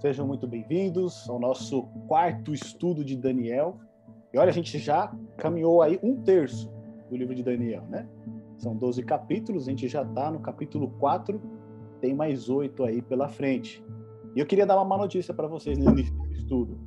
[0.00, 3.78] Sejam muito bem-vindos ao nosso quarto estudo de Daniel.
[4.32, 6.72] E olha, a gente já caminhou aí um terço
[7.10, 8.08] do livro de Daniel, né?
[8.56, 11.38] São 12 capítulos, a gente já está no capítulo 4,
[12.00, 13.84] tem mais oito aí pela frente.
[14.34, 16.80] E eu queria dar uma má notícia para vocês nesse estudo.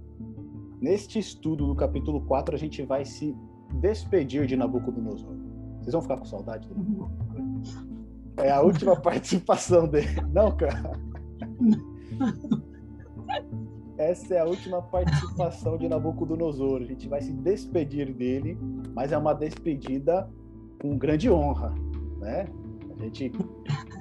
[0.81, 3.37] Neste estudo do capítulo 4, a gente vai se
[3.79, 5.35] despedir de Nabucodonosor.
[5.81, 7.83] Vocês vão ficar com saudade do Nabucodonosor?
[8.37, 10.19] É a última participação dele.
[10.31, 10.99] Não, cara.
[14.03, 16.81] Essa é a última participação de Nabucodonosor.
[16.81, 18.57] A gente vai se despedir dele,
[18.93, 20.29] mas é uma despedida
[20.81, 21.73] com grande honra,
[22.19, 22.45] né?
[22.99, 23.31] A gente,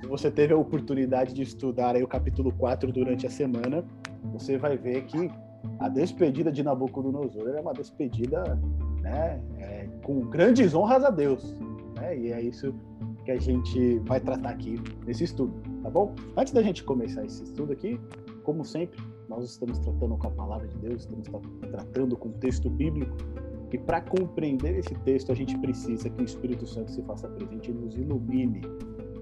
[0.00, 3.84] se você teve a oportunidade de estudar aí o capítulo 4 durante a semana,
[4.32, 5.30] você vai ver que
[5.78, 8.42] a despedida de Nabucodonosor é uma despedida
[9.00, 11.56] né, é, com grandes honras a Deus.
[11.94, 12.18] Né?
[12.18, 12.74] E é isso
[13.24, 16.12] que a gente vai tratar aqui nesse estudo, tá bom?
[16.36, 18.00] Antes da gente começar esse estudo aqui,
[18.42, 21.28] como sempre, nós estamos tratando com a palavra de Deus, estamos
[21.70, 23.16] tratando com o texto bíblico,
[23.72, 27.70] e para compreender esse texto, a gente precisa que o Espírito Santo se faça presente
[27.70, 28.60] e nos ilumine.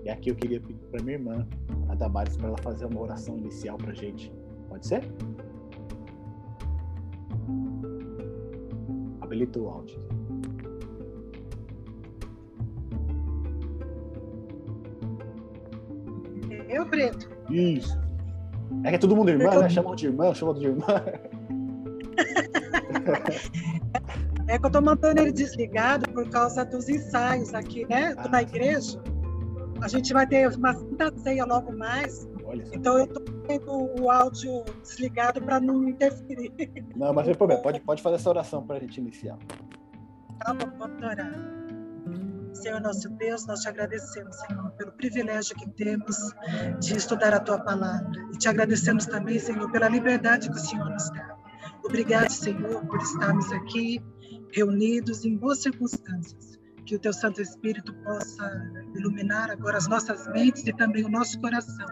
[0.05, 1.47] E aqui eu queria pedir para minha irmã,
[1.89, 4.33] a Damares, para ela fazer uma oração inicial para a gente.
[4.69, 5.05] Pode ser?
[9.21, 10.01] Habilita o áudio.
[16.69, 17.28] Eu, Preto?
[17.51, 18.09] Isso.
[18.84, 19.69] É que é todo mundo irmã, né?
[19.69, 20.86] Chama de irmã, chama de irmã.
[24.47, 28.14] É que eu tô mantendo ele desligado por causa dos ensaios aqui, né?
[28.17, 28.28] Ah.
[28.28, 29.00] Na igreja.
[29.81, 32.28] A gente vai ter uma santa ceia logo mais.
[32.72, 36.53] Então eu tô tendo o áudio desligado para não interferir.
[36.97, 37.62] Não, mas não tem problema.
[37.62, 39.39] Pode, pode fazer essa oração para a gente iniciar.
[40.41, 41.59] Tá bom, vamos orar.
[42.53, 46.17] Senhor nosso Deus, nós te agradecemos, Senhor, pelo privilégio que temos
[46.81, 48.11] de estudar a tua palavra.
[48.33, 51.37] E te agradecemos também, Senhor, pela liberdade que o Senhor nos dá.
[51.84, 54.03] Obrigado, Senhor, por estarmos aqui
[54.53, 56.59] reunidos em boas circunstâncias.
[56.87, 58.50] Que o teu Santo Espírito possa
[58.97, 61.87] iluminar agora as nossas mentes e também o nosso coração,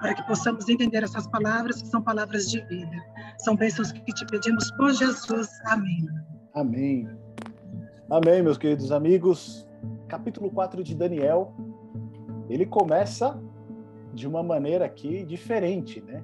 [0.00, 2.96] para que possamos entender essas palavras que são palavras de vida.
[3.38, 5.48] São bênçãos que te pedimos por Jesus.
[5.66, 6.06] Amém.
[6.54, 7.08] Amém.
[8.10, 9.66] Amém, meus queridos amigos.
[10.12, 11.54] Capítulo 4 de Daniel,
[12.46, 13.42] ele começa
[14.12, 16.22] de uma maneira aqui diferente, né,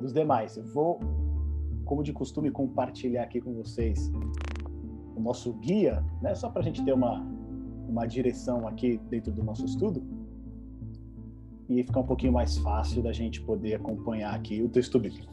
[0.00, 0.56] dos demais.
[0.56, 0.98] Eu vou,
[1.84, 4.10] como de costume, compartilhar aqui com vocês
[5.14, 6.34] o nosso guia, né?
[6.34, 7.22] Só para a gente ter uma,
[7.86, 10.02] uma direção aqui dentro do nosso estudo
[11.68, 15.30] e ficar um pouquinho mais fácil da gente poder acompanhar aqui o texto bíblico.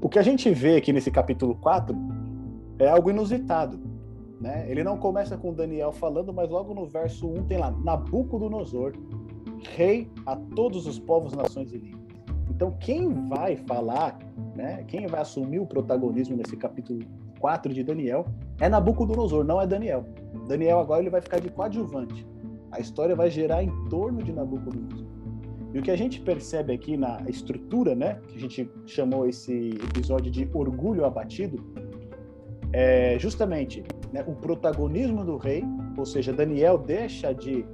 [0.00, 1.94] O que a gente vê aqui nesse capítulo 4
[2.78, 3.91] é algo inusitado.
[4.42, 4.66] Né?
[4.68, 8.92] Ele não começa com Daniel falando, mas logo no verso 1 tem lá Nabucodonosor,
[9.76, 12.02] rei a todos os povos, nações e línguas.
[12.50, 14.18] Então, quem vai falar,
[14.56, 16.98] né, quem vai assumir o protagonismo nesse capítulo
[17.38, 18.26] 4 de Daniel
[18.60, 20.04] é Nabucodonosor, não é Daniel.
[20.48, 22.26] Daniel agora ele vai ficar de coadjuvante.
[22.72, 25.06] A história vai gerar em torno de Nabucodonosor.
[25.72, 29.70] E o que a gente percebe aqui na estrutura, né, que a gente chamou esse
[29.70, 31.62] episódio de orgulho abatido,
[32.72, 35.64] é justamente né, o protagonismo do rei,
[35.96, 37.64] ou seja, Daniel deixa de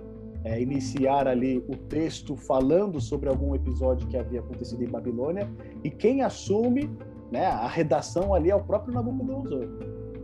[0.44, 5.48] é, iniciar ali o texto falando sobre algum episódio que havia acontecido em Babilônia,
[5.84, 6.91] e quem assume
[7.31, 7.47] né?
[7.47, 9.69] A redação ali é o próprio Nabucodonosor.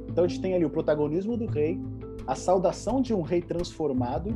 [0.08, 1.80] Então a gente tem ali o protagonismo do rei,
[2.26, 4.34] a saudação de um rei transformado.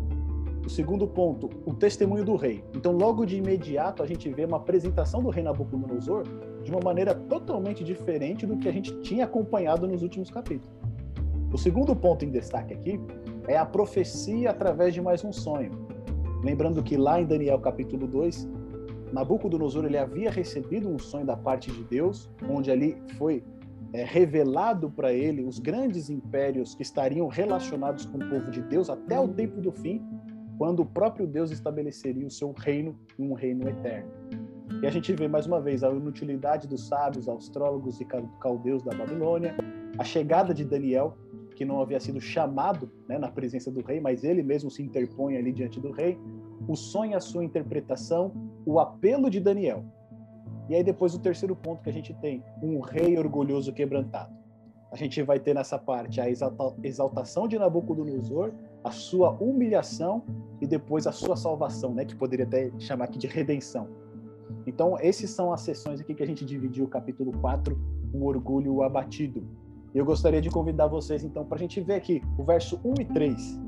[0.64, 2.62] O segundo ponto, o testemunho do rei.
[2.74, 6.24] Então, logo de imediato, a gente vê uma apresentação do rei Nabucodonosor
[6.68, 10.76] de uma maneira totalmente diferente do que a gente tinha acompanhado nos últimos capítulos.
[11.50, 13.00] O segundo ponto em destaque aqui
[13.46, 15.70] é a profecia através de mais um sonho.
[16.44, 18.46] Lembrando que lá em Daniel capítulo 2,
[19.12, 23.42] Nabucodonosor ele havia recebido um sonho da parte de Deus, onde ali foi
[23.94, 28.90] é, revelado para ele os grandes impérios que estariam relacionados com o povo de Deus
[28.90, 30.04] até o tempo do fim,
[30.58, 34.10] quando o próprio Deus estabeleceria o seu reino, um reino eterno.
[34.82, 38.04] E a gente vê mais uma vez a inutilidade dos sábios, astrólogos e
[38.40, 39.56] caldeus da Babilônia,
[39.98, 41.16] a chegada de Daniel,
[41.56, 45.36] que não havia sido chamado né, na presença do rei, mas ele mesmo se interpõe
[45.36, 46.16] ali diante do rei,
[46.68, 48.32] o sonho, a sua interpretação,
[48.64, 49.84] o apelo de Daniel.
[50.68, 54.36] E aí depois o terceiro ponto que a gente tem, um rei orgulhoso quebrantado.
[54.92, 56.26] A gente vai ter nessa parte a
[56.82, 58.52] exaltação de Nabucodonosor,
[58.84, 60.22] a sua humilhação
[60.60, 63.88] e depois a sua salvação, né, que poderia até chamar aqui de redenção.
[64.66, 67.78] Então, esses são as sessões aqui que a gente dividiu o capítulo 4,
[68.12, 69.42] o orgulho abatido.
[69.94, 73.04] Eu gostaria de convidar vocês então para a gente ver aqui o verso 1 e
[73.06, 73.60] 3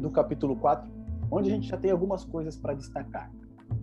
[0.00, 0.90] do capítulo 4,
[1.30, 3.30] onde a gente já tem algumas coisas para destacar.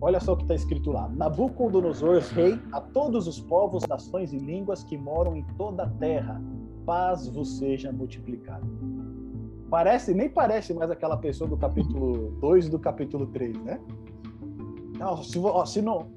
[0.00, 1.08] Olha só o que está escrito lá.
[1.08, 6.42] Nabucodonosor, rei, a todos os povos, nações e línguas que moram em toda a terra,
[6.84, 8.66] paz vos seja multiplicada.
[9.70, 13.80] Parece, nem parece mais aquela pessoa do capítulo 2 e do capítulo 3, né?
[14.98, 16.08] Não, se, ó, se, não,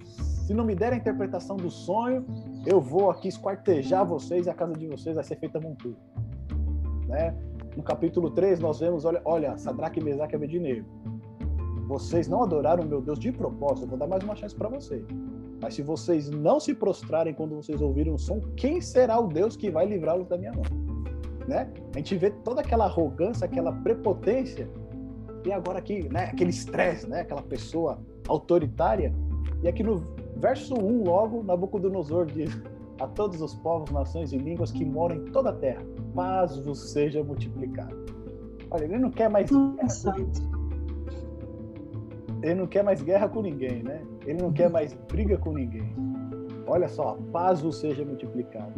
[0.46, 2.26] se não me der a interpretação do sonho,
[2.66, 5.96] eu vou aqui esquartejar vocês e a casa de vocês vai ser feita montura.
[7.08, 7.36] Né?
[7.76, 10.86] No capítulo 3, nós vemos, olha, olha Sadraque, Mesaque e Abednego.
[11.88, 15.04] Vocês não adoraram meu Deus de propósito, eu vou dar mais uma chance para vocês.
[15.62, 19.58] Mas se vocês não se prostrarem quando vocês ouvirem o som, quem será o Deus
[19.58, 20.64] que vai livrá-los da minha mão?
[21.48, 21.70] Né?
[21.94, 24.70] A gente vê toda aquela arrogância, aquela prepotência,
[25.46, 28.00] e agora aqui, né, aquele estresse, né, aquela pessoa
[28.30, 29.14] autoritária.
[29.62, 30.02] E aqui no
[30.38, 32.62] verso 1, logo, Nabucodonosor diz:
[33.00, 35.84] A todos os povos, nações e línguas que moram em toda a terra,
[36.16, 37.98] paz vos seja multiplicado.
[38.72, 40.60] Olha, ele não quer mais guerra com
[42.42, 44.02] ele não quer mais guerra com ninguém, né?
[44.26, 45.94] Ele não quer mais briga com ninguém.
[46.66, 48.74] Olha só, paz vos seja multiplicado.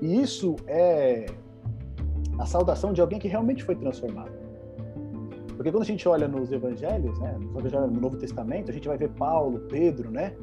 [0.00, 1.26] E isso é
[2.38, 4.45] a saudação de alguém que realmente foi transformado.
[5.56, 9.08] Porque quando a gente olha nos evangelhos, né, no Novo Testamento, a gente vai ver
[9.10, 10.36] Paulo, Pedro, né?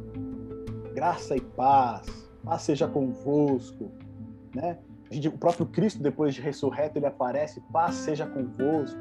[0.93, 2.07] Graça e paz,
[2.43, 3.91] paz seja convosco,
[4.55, 4.79] né?
[5.11, 8.99] Gente, o próprio Cristo, depois de ressurreto, ele aparece, paz seja convosco.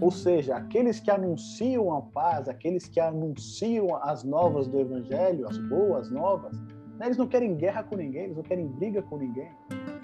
[0.00, 5.58] Ou seja, aqueles que anunciam a paz, aqueles que anunciam as novas do Evangelho, as
[5.58, 6.58] boas novas,
[6.98, 9.50] né, eles não querem guerra com ninguém, eles não querem briga com ninguém.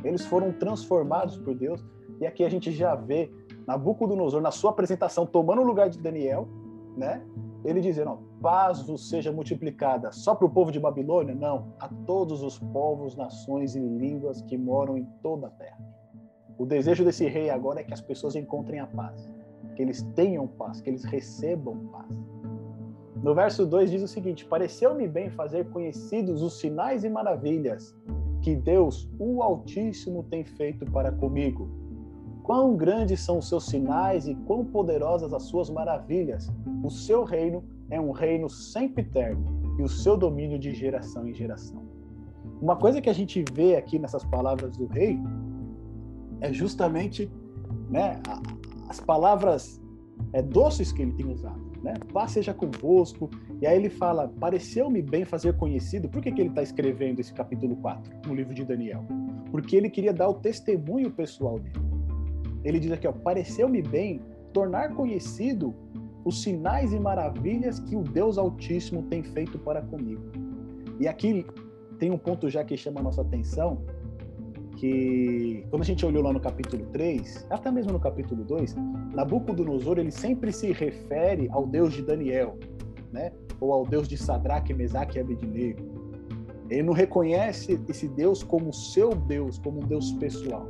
[0.04, 1.84] Eles foram transformados por Deus.
[2.20, 3.30] E aqui a gente já vê
[3.66, 6.48] Nabucodonosor, na sua apresentação, tomando o lugar de Daniel,
[6.96, 7.22] né?
[7.64, 11.34] Ele dizendo, paz vos seja multiplicada só para o povo de Babilônia?
[11.34, 15.78] Não, a todos os povos, nações e línguas que moram em toda a terra.
[16.56, 19.30] O desejo desse rei agora é que as pessoas encontrem a paz,
[19.76, 22.08] que eles tenham paz, que eles recebam paz.
[23.22, 27.94] No verso 2 diz o seguinte: Pareceu-me bem fazer conhecidos os sinais e maravilhas
[28.42, 31.68] que Deus, o Altíssimo, tem feito para comigo
[32.42, 36.50] Quão grandes são os seus sinais e quão poderosas as suas maravilhas.
[36.82, 39.44] O seu reino é um reino sempre eterno
[39.78, 41.82] e o seu domínio de geração em geração.
[42.60, 45.18] Uma coisa que a gente vê aqui nessas palavras do rei
[46.40, 47.30] é justamente
[47.88, 48.20] né,
[48.88, 49.80] as palavras
[50.32, 51.70] é, doces que ele tem usado.
[51.82, 51.94] Né?
[52.12, 53.30] Paz seja convosco.
[53.60, 56.08] E aí ele fala: Pareceu-me bem fazer conhecido.
[56.08, 59.04] Por que, que ele está escrevendo esse capítulo 4 no livro de Daniel?
[59.50, 61.99] Porque ele queria dar o testemunho pessoal dele.
[62.64, 64.20] Ele diz aqui, ó, pareceu-me bem
[64.52, 65.74] tornar conhecido
[66.24, 70.22] os sinais e maravilhas que o Deus Altíssimo tem feito para comigo.
[70.98, 71.46] E aqui
[71.98, 73.82] tem um ponto já que chama a nossa atenção,
[74.76, 78.74] que quando a gente olhou lá no capítulo 3, até mesmo no capítulo 2,
[79.14, 82.58] Nabucodonosor ele sempre se refere ao Deus de Daniel,
[83.12, 83.32] né?
[83.60, 85.82] Ou ao Deus de Sadraque, Mesaque e Abednego.
[86.70, 90.66] Ele não reconhece esse Deus como seu Deus, como um Deus pessoal.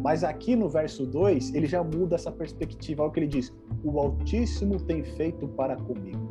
[0.00, 3.02] Mas aqui no verso 2, ele já muda essa perspectiva.
[3.02, 3.52] Olha o que ele diz:
[3.84, 6.28] O Altíssimo tem feito para comigo.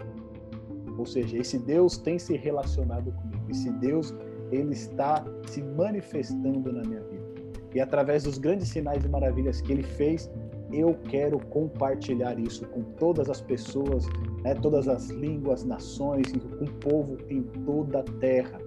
[0.98, 3.44] Ou seja, esse Deus tem se relacionado comigo.
[3.50, 4.14] Esse Deus,
[4.52, 7.30] ele está se manifestando na minha vida.
[7.74, 10.30] E através dos grandes sinais e maravilhas que ele fez,
[10.72, 14.06] eu quero compartilhar isso com todas as pessoas,
[14.44, 18.60] né, todas as línguas, nações, com o povo em toda a terra.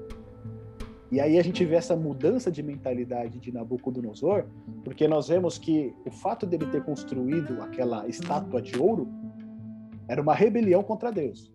[1.12, 4.47] E aí a gente vê essa mudança de mentalidade de Nabucodonosor,
[4.83, 9.07] porque nós vemos que o fato dele ter construído aquela estátua de ouro
[10.09, 11.52] era uma rebelião contra Deus.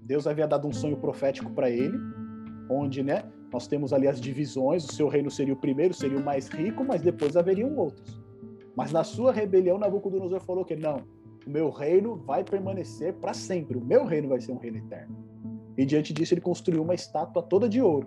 [0.00, 1.98] Deus havia dado um sonho profético para ele,
[2.70, 6.24] onde, né, nós temos ali as divisões, o seu reino seria o primeiro, seria o
[6.24, 8.22] mais rico, mas depois haveriam outros.
[8.76, 11.02] Mas na sua rebelião, Nabucodonosor falou que não,
[11.44, 15.16] o meu reino vai permanecer para sempre, o meu reino vai ser um reino eterno.
[15.76, 18.06] E diante disso ele construiu uma estátua toda de ouro,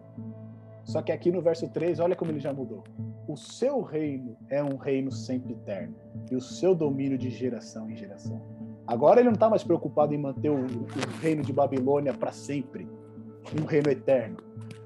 [0.84, 2.84] só que aqui no verso 3, olha como ele já mudou.
[3.28, 5.96] O seu reino é um reino sempre eterno,
[6.30, 8.42] e o seu domínio de geração em geração.
[8.86, 12.88] Agora ele não está mais preocupado em manter o, o reino de Babilônia para sempre,
[13.60, 14.38] um reino eterno.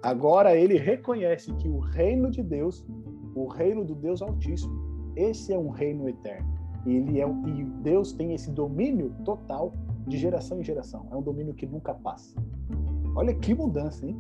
[0.04, 2.86] Agora ele reconhece que o reino de Deus,
[3.34, 6.48] o reino do Deus Altíssimo, esse é um reino eterno.
[6.86, 9.74] Ele é, e Deus tem esse domínio total
[10.08, 11.08] de geração em geração.
[11.12, 12.36] É um domínio que nunca passa.
[13.16, 14.16] Olha que mudança, hein?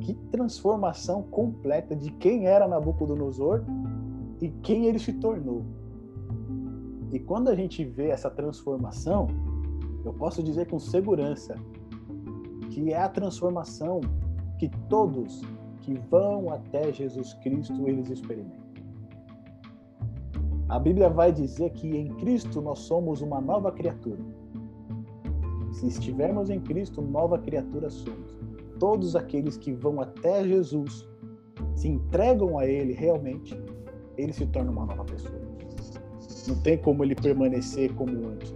[0.00, 3.64] Que transformação completa de quem era Nabucodonosor
[4.40, 5.64] e quem ele se tornou.
[7.12, 9.28] E quando a gente vê essa transformação,
[10.04, 11.54] eu posso dizer com segurança
[12.70, 14.00] que é a transformação
[14.58, 15.40] que todos
[15.80, 18.66] que vão até Jesus Cristo eles experimentam.
[20.68, 24.18] A Bíblia vai dizer que em Cristo nós somos uma nova criatura.
[25.72, 28.35] Se estivermos em Cristo, nova criatura somos.
[28.78, 31.08] Todos aqueles que vão até Jesus,
[31.74, 33.58] se entregam a Ele realmente,
[34.16, 35.38] ele se torna uma nova pessoa.
[36.48, 38.54] Não tem como ele permanecer como antes.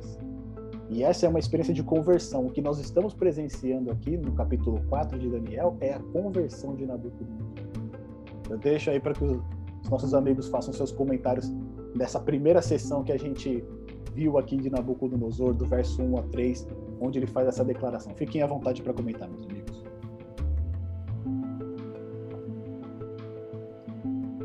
[0.88, 2.46] E essa é uma experiência de conversão.
[2.46, 6.86] O que nós estamos presenciando aqui no capítulo 4 de Daniel é a conversão de
[6.86, 7.46] Nabucodonosor.
[8.48, 11.48] Eu deixo aí para que os nossos amigos façam seus comentários
[11.94, 13.64] dessa primeira sessão que a gente
[14.14, 16.68] viu aqui de Nabucodonosor, do verso 1 a 3,
[17.00, 18.12] onde ele faz essa declaração.
[18.14, 19.59] Fiquem à vontade para comentar, meus amigos.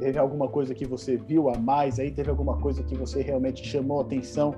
[0.06, 2.12] Teve alguma coisa que você viu a mais aí?
[2.12, 4.54] Teve alguma coisa que você realmente chamou a atenção?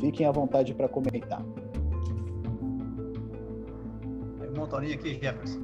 [0.00, 1.44] Fiquem à vontade para comentar.
[4.40, 5.60] Tem um montoninho aqui, Jefferson.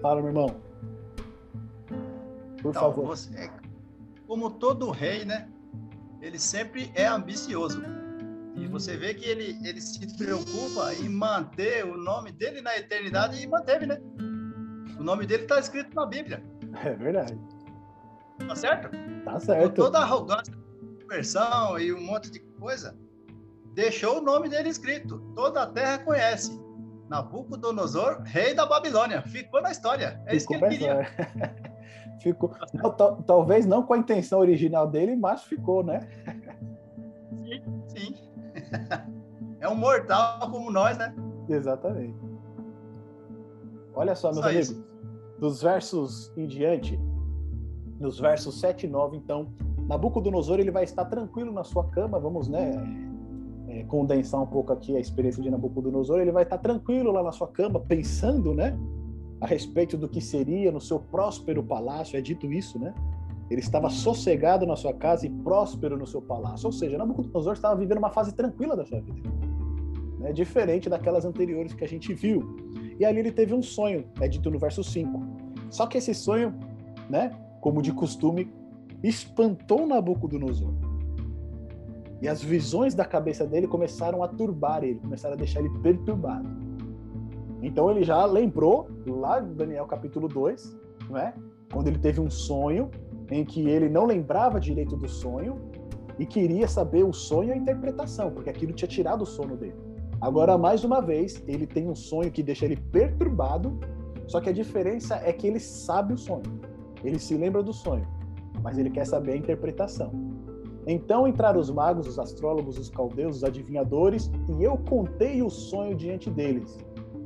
[0.00, 0.60] Fala, meu irmão.
[2.62, 3.06] Por então, favor.
[3.06, 3.50] Você,
[4.28, 5.48] como todo rei, né?
[6.22, 7.82] Ele sempre é ambicioso.
[8.54, 13.42] E você vê que ele, ele se preocupa em manter o nome dele na eternidade
[13.42, 14.00] e manteve, né?
[15.00, 16.44] O nome dele está escrito na Bíblia.
[16.84, 17.36] É verdade.
[18.46, 18.90] Tá certo?
[19.24, 19.68] Tá certo.
[19.68, 20.54] Com toda a arrogância,
[21.02, 22.96] conversão e um monte de coisa,
[23.74, 25.18] deixou o nome dele escrito.
[25.34, 26.60] Toda a terra conhece.
[27.08, 29.22] Nabucodonosor, rei da Babilônia.
[29.22, 30.20] Ficou na história.
[30.26, 31.06] É ficou isso que ele queria.
[32.20, 32.54] ficou.
[32.74, 36.08] Não, talvez não com a intenção original dele, mas ficou, né?
[37.44, 38.14] Sim, sim.
[39.58, 41.14] É um mortal como nós, né?
[41.48, 42.16] Exatamente.
[43.94, 44.70] Olha só, meus só amigos.
[44.70, 44.86] Isso.
[45.38, 47.00] Dos versos em diante,
[47.98, 49.48] nos versos 7 e 9, então,
[49.88, 52.72] Nabucodonosor ele vai estar tranquilo na sua cama, vamos, né,
[53.68, 57.32] é, condensar um pouco aqui a experiência de Nabucodonosor, ele vai estar tranquilo lá na
[57.32, 58.76] sua cama, pensando, né,
[59.40, 62.94] a respeito do que seria no seu próspero palácio, é dito isso, né?
[63.50, 66.66] Ele estava sossegado na sua casa e próspero no seu palácio.
[66.66, 69.30] Ou seja, Nabucodonosor estava vivendo uma fase tranquila da sua vida,
[70.18, 70.32] né?
[70.32, 72.56] diferente daquelas anteriores que a gente viu.
[72.98, 75.22] E ali ele teve um sonho, é dito no verso 5.
[75.70, 76.54] Só que esse sonho,
[77.08, 77.30] né,
[77.66, 78.48] como de costume,
[79.02, 80.72] espantou Nabucodonosor.
[82.22, 86.48] E as visões da cabeça dele começaram a turbar ele, começaram a deixar ele perturbado.
[87.60, 90.78] Então ele já lembrou, lá em Daniel capítulo 2,
[91.10, 91.34] né,
[91.72, 92.88] quando ele teve um sonho
[93.32, 95.60] em que ele não lembrava direito do sonho
[96.20, 99.74] e queria saber o sonho e a interpretação, porque aquilo tinha tirado o sono dele.
[100.20, 103.76] Agora, mais uma vez, ele tem um sonho que deixa ele perturbado,
[104.28, 106.75] só que a diferença é que ele sabe o sonho.
[107.06, 108.06] Ele se lembra do sonho,
[108.62, 110.10] mas ele quer saber a interpretação.
[110.86, 115.94] Então entraram os magos, os astrólogos, os caldeus, os adivinhadores, e eu contei o sonho
[115.94, 116.76] diante deles,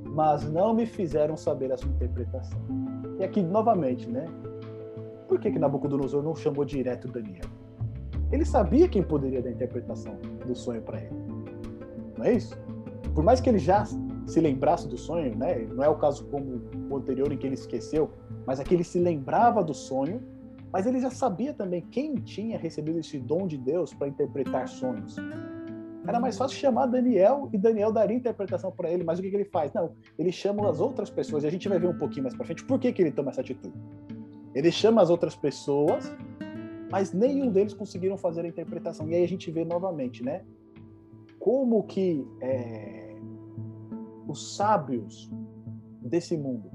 [0.05, 2.61] mas não me fizeram saber a sua interpretação.
[3.19, 4.25] E aqui, novamente, né?
[5.29, 7.45] Por que, que Nabucodonosor não chamou direto Daniel?
[8.33, 11.15] Ele sabia quem poderia dar a interpretação do sonho para ele.
[12.17, 12.57] Não é isso?
[13.15, 13.85] Por mais que ele já
[14.31, 15.67] se lembrasse do sonho, né?
[15.75, 18.11] Não é o caso como o anterior em que ele esqueceu,
[18.47, 20.23] mas aqui ele se lembrava do sonho,
[20.73, 25.17] mas ele já sabia também quem tinha recebido esse dom de Deus para interpretar sonhos.
[26.07, 29.37] Era mais fácil chamar Daniel e Daniel daria interpretação para ele, mas o que, que,
[29.37, 29.73] ele faz?
[29.73, 32.47] Não, ele chama as outras pessoas, e a gente vai ver um pouquinho mais para
[32.47, 33.75] frente por que, que ele toma essa atitude.
[34.55, 36.11] Ele chama as outras pessoas,
[36.91, 39.09] mas nenhum deles conseguiram fazer a interpretação.
[39.09, 40.43] E aí a gente vê novamente, né?
[41.39, 43.10] Como que é,
[44.31, 45.31] os sábios
[46.03, 46.71] desse mundo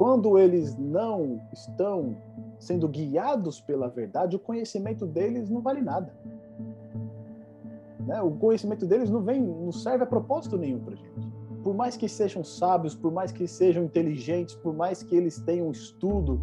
[0.00, 2.16] quando eles não estão
[2.58, 6.10] sendo guiados pela verdade, o conhecimento deles não vale nada.
[8.06, 8.22] Né?
[8.22, 11.30] O conhecimento deles não vem, não serve a propósito nenhum para gente.
[11.62, 15.70] Por mais que sejam sábios, por mais que sejam inteligentes, por mais que eles tenham
[15.70, 16.40] estudo,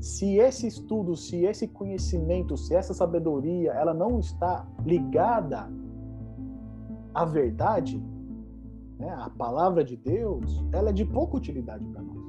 [0.00, 5.68] se esse estudo, se esse conhecimento, se essa sabedoria, ela não está ligada
[7.12, 8.00] à verdade,
[9.00, 12.20] né, à palavra de Deus, ela é de pouca utilidade para nós.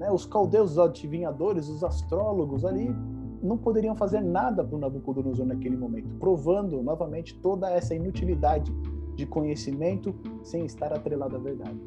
[0.00, 0.10] Né?
[0.10, 2.92] Os caldeus, os adivinhadores, os astrólogos ali
[3.42, 8.72] não poderiam fazer nada para Nabucodonosor naquele momento, provando novamente toda essa inutilidade
[9.14, 11.78] de conhecimento sem estar atrelado à verdade.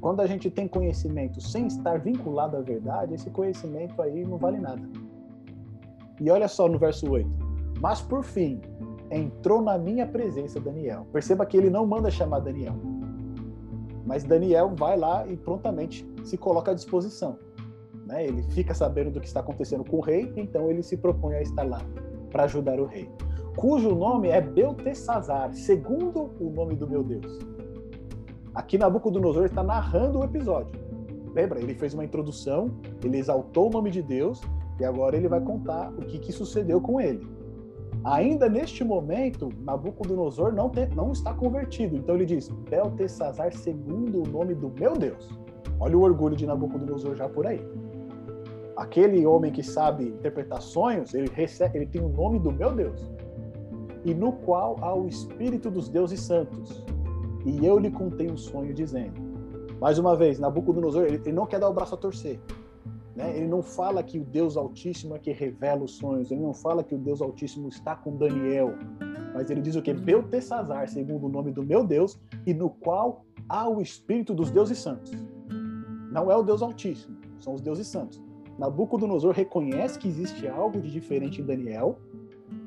[0.00, 4.58] Quando a gente tem conhecimento sem estar vinculado à verdade, esse conhecimento aí não vale
[4.58, 4.82] nada.
[6.18, 7.28] E olha só no verso 8.
[7.80, 8.60] Mas por fim,
[9.10, 11.06] entrou na minha presença Daniel.
[11.12, 12.74] Perceba que ele não manda chamar Daniel.
[14.10, 17.38] Mas Daniel vai lá e prontamente se coloca à disposição.
[18.04, 18.26] Né?
[18.26, 21.42] Ele fica sabendo do que está acontecendo com o rei, então ele se propõe a
[21.42, 21.80] estar lá
[22.28, 23.08] para ajudar o rei,
[23.54, 27.38] cujo nome é Beltesazar, segundo o nome do meu Deus.
[28.52, 30.72] Aqui Nabucodonosor está narrando o episódio.
[31.32, 31.60] Lembra?
[31.60, 32.68] Ele fez uma introdução,
[33.04, 34.40] ele exaltou o nome de Deus
[34.80, 37.24] e agora ele vai contar o que, que sucedeu com ele.
[38.04, 41.96] Ainda neste momento, Nabucodonosor não, te, não está convertido.
[41.96, 45.28] Então ele diz: Beltesazar, segundo o nome do meu Deus.
[45.78, 47.60] Olha o orgulho de Nabucodonosor já por aí.
[48.76, 53.12] Aquele homem que sabe interpretar sonhos, ele, recebe, ele tem o nome do meu Deus.
[54.04, 56.82] E no qual há o Espírito dos deuses santos.
[57.44, 59.20] E eu lhe contei um sonho dizendo.
[59.78, 62.40] Mais uma vez, Nabucodonosor, ele não quer dar o braço a torcer.
[63.14, 63.36] Né?
[63.36, 66.84] Ele não fala que o Deus Altíssimo é que revela os sonhos, ele não fala
[66.84, 68.74] que o Deus Altíssimo está com Daniel,
[69.34, 69.92] mas ele diz o que?
[69.92, 74.78] Beltesazar, segundo o nome do meu Deus, e no qual há o Espírito dos deuses
[74.78, 75.12] santos.
[76.12, 78.20] Não é o Deus Altíssimo, são os deuses santos.
[78.58, 81.98] Nabucodonosor reconhece que existe algo de diferente em Daniel,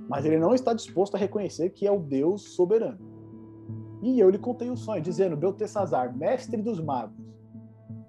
[0.09, 2.99] mas ele não está disposto a reconhecer que é o Deus soberano.
[4.01, 7.15] E eu lhe contei o sonho, dizendo: Beltesazar, mestre dos magos,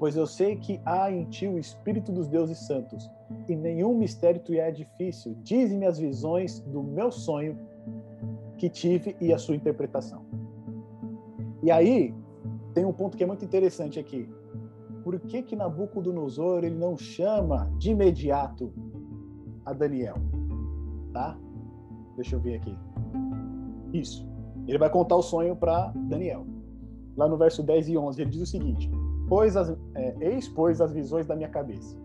[0.04, 3.10] pois eu sei que há em ti o Espírito dos deuses santos,
[3.48, 5.34] e nenhum mistério te é difícil.
[5.42, 7.58] Dize-me as visões do meu sonho
[8.58, 10.22] que tive e a sua interpretação.
[11.62, 12.14] E aí,
[12.74, 14.28] tem um ponto que é muito interessante aqui.
[15.02, 18.74] Por que que Nabucodonosor ele não chama de imediato
[19.64, 20.16] a Daniel?
[21.14, 21.34] Tá?
[22.16, 22.76] Deixa eu ver aqui.
[23.90, 24.28] Isso.
[24.68, 26.46] Ele vai contar o sonho para Daniel.
[27.16, 28.90] Lá no verso 10 e 11, ele diz o seguinte:
[29.28, 31.96] pois as, é, pois, as visões da minha cabeça.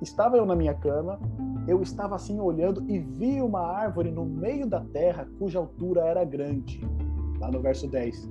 [0.00, 1.18] Estava eu na minha cama,
[1.66, 6.24] eu estava assim olhando e vi uma árvore no meio da terra cuja altura era
[6.24, 6.80] grande.
[7.40, 8.30] Lá no verso 10.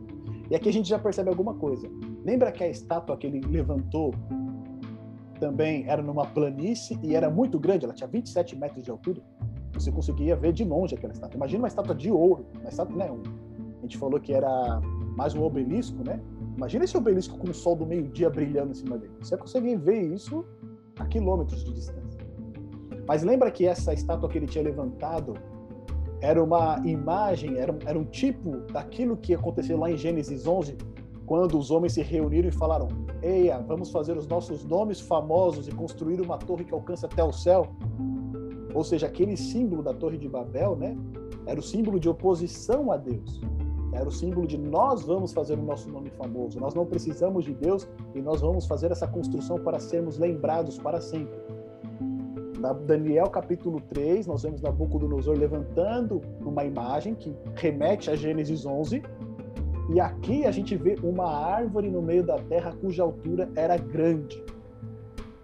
[0.49, 1.89] E aqui a gente já percebe alguma coisa.
[2.23, 4.13] Lembra que a estátua que ele levantou
[5.39, 9.21] também era numa planície e era muito grande, ela tinha 27 metros de altura.
[9.73, 11.35] Você conseguia ver de longe aquela estátua.
[11.35, 13.11] Imagina uma estátua de ouro, uma estátua, né?
[13.79, 14.79] A gente falou que era
[15.17, 16.19] mais um obelisco, né?
[16.55, 19.13] Imagina esse obelisco com o sol do meio-dia brilhando em cima dele.
[19.19, 20.45] Você consegue ver isso
[20.97, 22.21] a quilômetros de distância.
[23.07, 25.33] Mas lembra que essa estátua que ele tinha levantado
[26.21, 30.77] era uma imagem, era, era um tipo daquilo que aconteceu lá em Gênesis 11,
[31.25, 32.87] quando os homens se reuniram e falaram:
[33.21, 37.31] Eia, vamos fazer os nossos nomes famosos e construir uma torre que alcance até o
[37.31, 37.67] céu.
[38.73, 40.97] Ou seja, aquele símbolo da Torre de Babel, né?
[41.45, 43.39] Era o símbolo de oposição a Deus.
[43.95, 46.59] Era o símbolo de nós vamos fazer o nosso nome famoso.
[46.59, 50.99] Nós não precisamos de Deus e nós vamos fazer essa construção para sermos lembrados para
[50.99, 51.33] sempre.
[52.59, 59.01] Na Daniel capítulo 3, nós vemos Nabucodonosor levantando uma imagem que remete a Gênesis 11.
[59.93, 64.43] E aqui a gente vê uma árvore no meio da terra cuja altura era grande.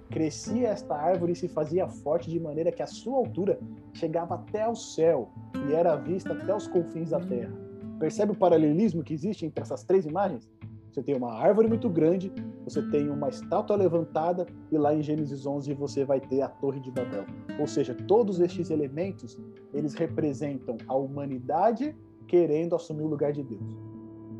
[0.10, 3.58] Crescia esta árvore e se fazia forte de maneira que a sua altura
[3.94, 5.30] chegava até ao céu
[5.70, 7.71] e era vista até os confins da terra
[8.02, 10.50] Percebe o paralelismo que existe entre essas três imagens?
[10.90, 12.34] Você tem uma árvore muito grande,
[12.66, 16.80] você tem uma estátua levantada e lá em Gênesis 11 você vai ter a Torre
[16.80, 17.26] de Babel.
[17.60, 19.38] Ou seja, todos estes elementos,
[19.72, 21.96] eles representam a humanidade
[22.28, 23.78] querendo assumir o lugar de Deus.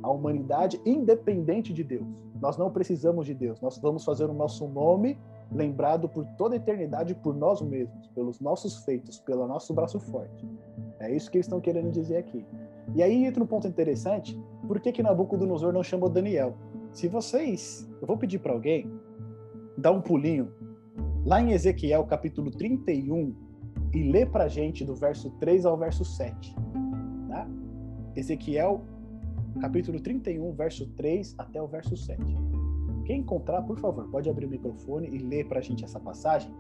[0.02, 2.08] A humanidade independente de Deus.
[2.42, 3.62] Nós não precisamos de Deus.
[3.62, 5.20] Nós vamos fazer o nosso nome
[5.52, 10.50] lembrado por toda a eternidade por nós mesmos, pelos nossos feitos, pelo nosso braço forte.
[11.00, 12.44] É isso que eles estão querendo dizer aqui.
[12.94, 16.58] E aí entra um ponto interessante, por que que Nabucodonosor não chamou Daniel?
[16.92, 18.92] Se vocês, eu vou pedir para alguém
[19.78, 20.52] dar um pulinho
[21.26, 23.34] lá em Ezequiel capítulo 31
[23.94, 26.56] e ler para gente do verso 3 ao verso 7.
[27.30, 27.48] Tá?
[28.16, 28.82] Ezequiel
[29.60, 32.22] capítulo 31, verso 3 até o verso 7.
[33.06, 36.54] Quem encontrar, por favor, pode abrir o microfone e ler para gente essa passagem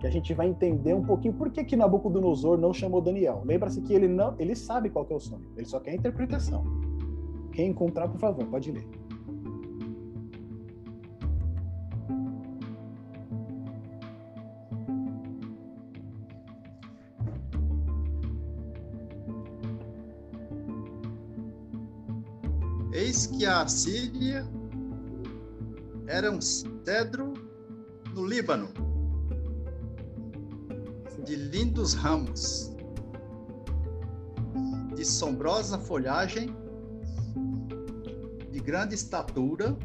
[0.00, 3.42] que a gente vai entender um pouquinho por que, que Nabucodonosor não chamou Daniel.
[3.44, 6.64] Lembra-se que ele não, ele sabe qual é o sonho, ele só quer a interpretação.
[7.52, 8.88] Quem encontrar, por favor, pode ler.
[22.92, 24.46] Eis que a Síria
[26.06, 27.34] era um cedro
[28.14, 28.89] no Líbano
[31.30, 32.72] de lindos ramos,
[34.96, 36.52] de sombrosa folhagem,
[38.50, 39.78] de grande estatura,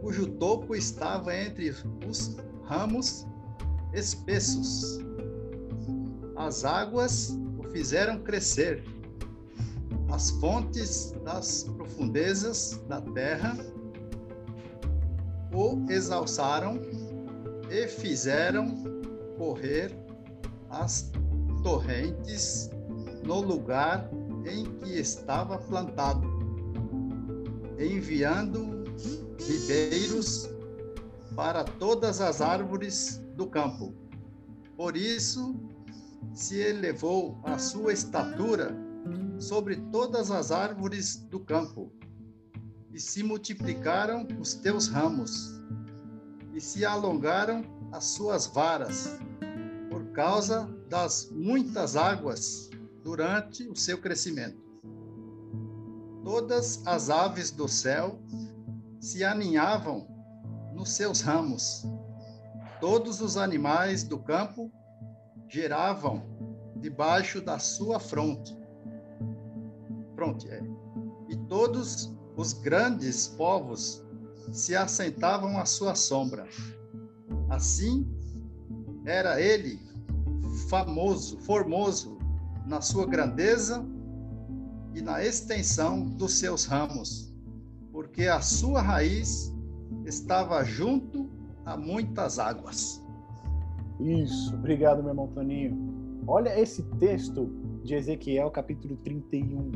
[0.00, 1.74] cujo topo estava entre
[2.08, 3.26] os ramos
[3.92, 5.00] espessos.
[6.34, 8.82] As águas o fizeram crescer,
[10.10, 13.54] as fontes das profundezas da terra
[15.52, 16.80] o exalçaram
[17.68, 18.79] e fizeram
[19.40, 19.90] correr
[20.68, 21.10] as
[21.62, 22.68] torrentes
[23.24, 24.10] no lugar
[24.44, 26.28] em que estava plantado,
[27.78, 28.84] enviando
[29.38, 30.46] ribeiros
[31.34, 33.94] para todas as árvores do campo.
[34.76, 35.58] Por isso
[36.34, 38.76] se elevou a sua estatura
[39.38, 41.90] sobre todas as árvores do campo,
[42.92, 45.58] e se multiplicaram os teus ramos,
[46.52, 49.18] e se alongaram as suas varas,
[50.12, 52.68] causa das muitas águas
[53.02, 54.60] durante o seu crescimento.
[56.24, 58.18] Todas as aves do céu
[59.00, 60.06] se aninhavam
[60.74, 61.86] nos seus ramos.
[62.80, 64.70] Todos os animais do campo
[65.48, 66.22] geravam
[66.76, 68.56] debaixo da sua fronte.
[70.14, 70.62] Fronte, é.
[71.28, 74.04] E todos os grandes povos
[74.52, 76.46] se assentavam à sua sombra.
[77.48, 78.06] Assim,
[79.04, 79.89] era ele
[80.70, 82.16] famoso, formoso
[82.64, 83.84] na sua grandeza
[84.94, 87.34] e na extensão dos seus ramos,
[87.90, 89.52] porque a sua raiz
[90.06, 91.28] estava junto
[91.66, 93.04] a muitas águas.
[93.98, 96.22] Isso, obrigado, meu irmão Toninho.
[96.26, 97.50] Olha esse texto
[97.82, 99.72] de Ezequiel, capítulo 31,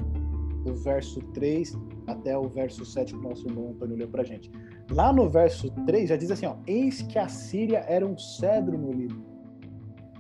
[0.64, 1.76] do verso 3
[2.07, 4.50] até o verso 7 que o nosso irmão Antônio leu pra gente.
[4.90, 8.78] Lá no verso 3 já diz assim, ó, eis que a Síria era um cedro
[8.78, 9.34] no Líbano.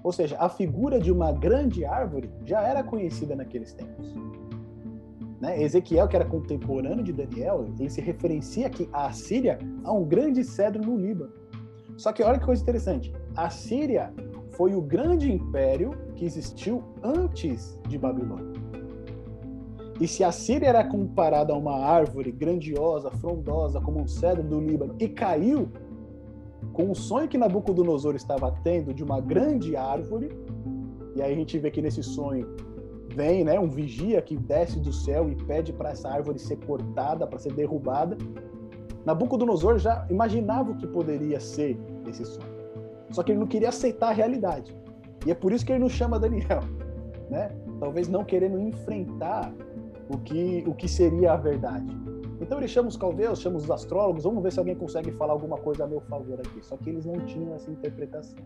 [0.04, 4.14] Ou seja, a figura de uma grande árvore já era conhecida naqueles tempos.
[5.40, 5.62] Né?
[5.62, 10.44] Ezequiel, que era contemporâneo de Daniel, ele se referencia aqui a Síria a um grande
[10.44, 11.32] cedro no Líbano.
[11.96, 13.14] Só que olha que coisa interessante.
[13.34, 14.12] A Síria
[14.50, 18.52] foi o grande império que existiu antes de Babilônia.
[19.98, 24.60] E se a Síria era comparada a uma árvore grandiosa, frondosa, como um cedro do
[24.60, 25.68] Líbano, e caiu
[26.74, 30.28] com o sonho que Nabucodonosor estava tendo de uma grande árvore,
[31.14, 32.46] e aí a gente vê que nesse sonho
[33.14, 37.26] vem né, um vigia que desce do céu e pede para essa árvore ser cortada,
[37.26, 38.18] para ser derrubada.
[39.06, 42.52] Nabucodonosor já imaginava o que poderia ser esse sonho.
[43.10, 44.76] Só que ele não queria aceitar a realidade.
[45.24, 46.60] E é por isso que ele não chama Daniel,
[47.30, 47.52] né?
[47.78, 49.54] Talvez não querendo enfrentar
[50.08, 51.86] o que, o que seria a verdade.
[52.44, 55.56] Então ele chama os caldeus, chama os astrólogos, vamos ver se alguém consegue falar alguma
[55.56, 56.62] coisa a meu favor aqui.
[56.62, 58.36] Só que eles não tinham essa interpretação.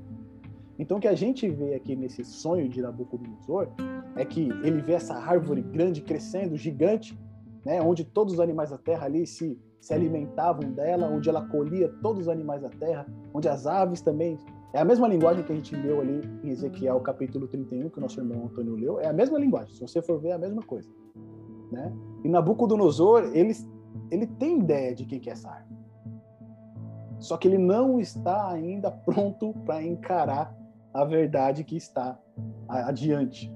[0.78, 3.66] Então o que a gente vê aqui nesse sonho de Nabucodonosor
[4.14, 7.18] é que ele vê essa árvore grande crescendo, gigante,
[7.64, 11.88] né, onde todos os animais da terra ali se, se alimentavam dela, onde ela colhia
[12.00, 14.38] todos os animais da terra, onde as aves também.
[14.72, 18.00] É a mesma linguagem que a gente leu ali em Ezequiel capítulo 31, que o
[18.00, 20.62] nosso irmão Antônio leu, é a mesma linguagem, se você for ver é a mesma
[20.62, 20.88] coisa.
[21.72, 21.92] Né?
[22.22, 23.52] E Nabucodonosor, ele,
[24.10, 25.78] ele tem ideia de quem que é árvore.
[27.18, 30.56] Só que ele não está ainda pronto para encarar
[30.92, 32.18] a verdade que está
[32.68, 33.52] adiante.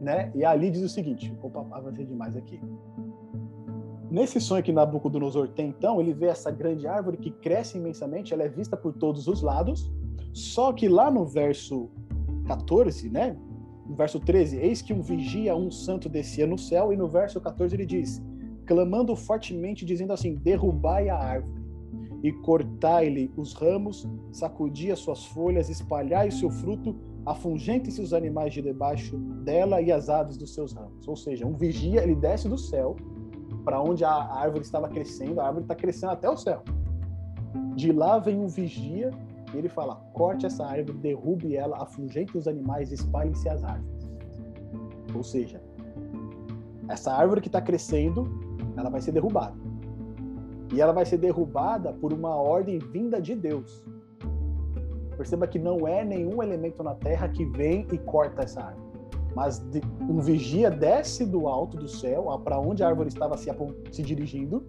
[0.00, 0.32] Né?
[0.34, 2.60] E ali diz o seguinte: opa, avancei demais aqui.
[4.10, 8.42] Nesse sonho que Nabucodonosor tem, então, ele vê essa grande árvore que cresce imensamente, ela
[8.42, 9.92] é vista por todos os lados,
[10.32, 11.90] só que lá no verso
[12.46, 13.36] 14, né?
[13.86, 17.38] No verso 13, eis que um vigia, um santo descia no céu, e no verso
[17.38, 18.22] 14 ele diz,
[18.68, 21.66] clamando fortemente, dizendo assim: derrubai a árvore
[22.22, 28.52] e cortai-lhe os ramos, sacudi as suas folhas, espalhai o seu fruto, afungentem-se os animais
[28.52, 31.08] de debaixo dela e as aves dos seus ramos.
[31.08, 32.94] Ou seja, um vigia, ele desce do céu
[33.64, 36.62] para onde a árvore estava crescendo, a árvore está crescendo até o céu.
[37.74, 39.10] De lá vem um vigia
[39.54, 44.10] e ele fala: corte essa árvore, derrube ela, afugente os animais, espalhem-se as árvores.
[45.14, 45.62] Ou seja,
[46.88, 48.47] essa árvore que está crescendo,
[48.78, 49.56] ela vai ser derrubada.
[50.72, 53.84] E ela vai ser derrubada por uma ordem vinda de Deus.
[55.16, 58.88] Perceba que não é nenhum elemento na terra que vem e corta essa árvore.
[59.34, 59.64] Mas
[60.08, 63.50] um vigia desce do alto do céu, para onde a árvore estava se,
[63.90, 64.64] se dirigindo,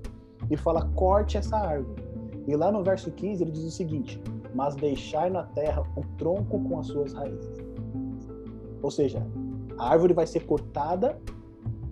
[0.50, 2.04] e fala: corte essa árvore.
[2.48, 4.22] E lá no verso 15 ele diz o seguinte:
[4.54, 7.58] mas deixar na terra o tronco com as suas raízes.
[8.82, 9.26] Ou seja,
[9.78, 11.20] a árvore vai ser cortada,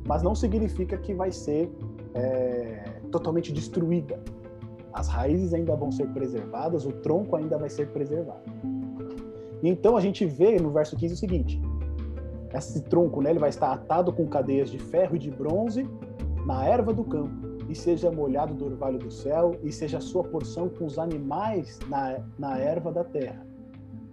[0.06, 1.72] mas não significa que vai ser
[2.18, 4.20] é, totalmente destruída.
[4.92, 8.42] As raízes ainda vão ser preservadas, o tronco ainda vai ser preservado.
[9.62, 11.62] E então a gente vê no verso 15 o seguinte:
[12.54, 15.88] esse tronco né, ele vai estar atado com cadeias de ferro e de bronze
[16.46, 20.24] na erva do campo e seja molhado do orvalho do céu, e seja a sua
[20.24, 23.46] porção com os animais na, na erva da terra.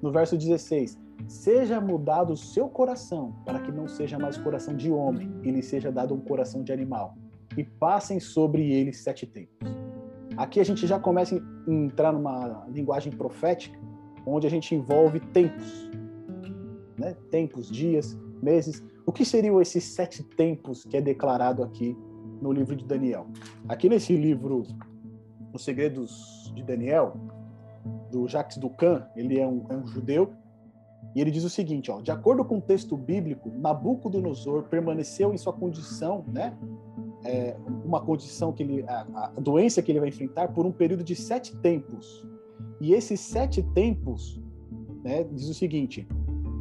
[0.03, 4.91] No verso 16: Seja mudado o seu coração, para que não seja mais coração de
[4.91, 7.15] homem, e lhe seja dado um coração de animal,
[7.57, 9.57] e passem sobre ele sete tempos.
[10.37, 13.79] Aqui a gente já começa a entrar numa linguagem profética,
[14.27, 15.91] onde a gente envolve tempos,
[16.99, 17.15] né?
[17.31, 18.83] tempos, dias, meses.
[19.07, 21.97] O que seriam esses sete tempos que é declarado aqui
[22.41, 23.27] no livro de Daniel.
[23.69, 24.65] Aqui nesse livro,
[25.53, 27.17] Os Segredos de Daniel,
[28.11, 30.33] do Jacques Ducan, ele é um, é um judeu,
[31.15, 35.39] E ele diz o seguinte, ó, de acordo com o texto bíblico, Nabucodonosor permaneceu em
[35.39, 36.57] sua condição, né,
[37.25, 41.03] é, uma condição que ele, a, a, doença que ele vai enfrentar por um período
[41.03, 42.27] de sete tempos.
[42.81, 44.41] E esses sete tempos,
[45.03, 46.07] né, diz o seguinte: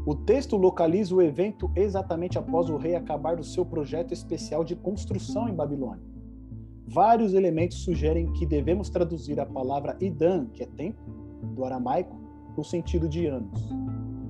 [0.06, 4.76] o texto localiza o evento exatamente após o rei acabar do seu projeto especial de
[4.76, 6.04] construção em Babilônia.
[6.86, 11.00] Vários elementos sugerem que devemos traduzir a palavra Idan, que é tempo,
[11.56, 12.16] do aramaico,
[12.56, 13.70] no sentido de anos.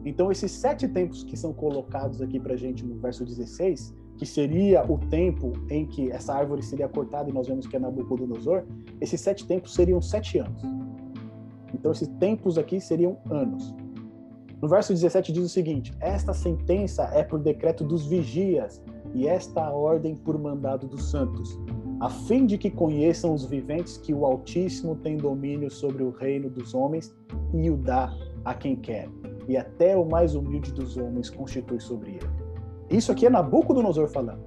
[0.05, 4.83] Então, esses sete tempos que são colocados aqui para gente no verso 16, que seria
[4.89, 8.63] o tempo em que essa árvore seria cortada e nós vemos que é Nabucodonosor,
[9.01, 10.61] esses sete tempos seriam sete anos.
[11.73, 13.73] Então, esses tempos aqui seriam anos.
[14.61, 18.81] No verso 17 diz o seguinte: Esta sentença é por decreto dos vigias,
[19.13, 21.59] e esta ordem por mandado dos santos,
[21.99, 26.49] a fim de que conheçam os viventes que o Altíssimo tem domínio sobre o reino
[26.49, 27.13] dos homens
[27.53, 28.13] e o dá
[28.45, 29.09] a quem quer
[29.47, 32.42] e até o mais humilde dos homens constitui sobre ele.
[32.93, 34.43] Isso aqui é Nabucodonosor falando.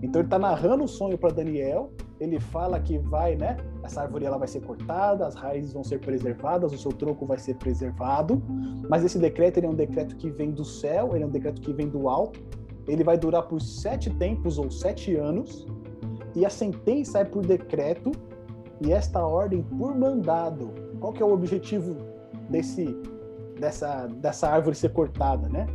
[0.00, 1.92] Então ele está narrando o sonho para Daniel.
[2.20, 3.56] Ele fala que vai, né?
[3.82, 7.38] Essa árvore ela vai ser cortada, as raízes vão ser preservadas, o seu tronco vai
[7.38, 8.40] ser preservado.
[8.88, 11.60] Mas esse decreto ele é um decreto que vem do céu, ele é um decreto
[11.60, 12.40] que vem do alto.
[12.86, 15.66] Ele vai durar por sete tempos ou sete anos.
[16.36, 18.12] E a sentença é por decreto
[18.80, 20.72] e esta ordem por mandado.
[21.00, 21.96] Qual que é o objetivo
[22.48, 22.96] desse
[23.58, 25.66] dessa, dessa árvore ser cortada, né?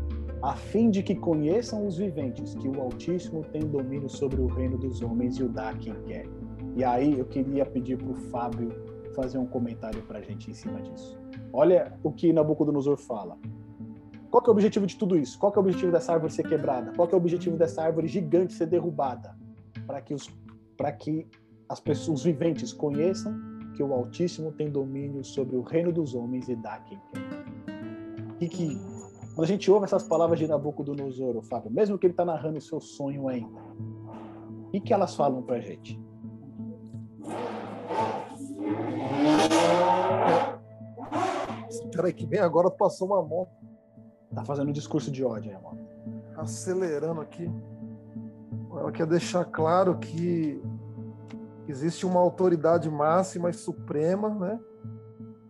[0.45, 4.77] A fim de que conheçam os viventes que o Altíssimo tem domínio sobre o reino
[4.77, 6.27] dos homens e o dá quem quer.
[6.75, 8.69] E aí eu queria pedir para o Fábio
[9.15, 11.19] fazer um comentário para a gente em cima disso.
[11.51, 13.39] Olha o que Nabucodonosor fala.
[14.29, 15.39] Qual é o objetivo de tudo isso?
[15.39, 16.93] Qual é o objetivo dessa árvore ser quebrada?
[16.95, 19.35] Qual é o objetivo dessa árvore gigante ser derrubada?
[19.87, 20.29] Para que os
[20.99, 21.27] que
[21.67, 23.35] as pessoas os viventes conheçam
[23.75, 27.45] que o Altíssimo tem domínio sobre o reino dos homens e dá quem quer
[28.39, 28.77] e que
[29.35, 32.61] quando a gente ouve essas palavras de Nabucodonosor, Fábio, mesmo que ele está narrando o
[32.61, 33.59] seu sonho ainda,
[34.65, 36.01] o que, que elas falam para a gente?
[41.69, 43.51] Espera aí que vem agora passou uma moto.
[44.33, 45.77] Tá fazendo um discurso de ódio, irmão.
[46.37, 47.51] Acelerando aqui.
[48.71, 50.61] Ela quer deixar claro que
[51.67, 54.59] existe uma autoridade máxima e suprema, né?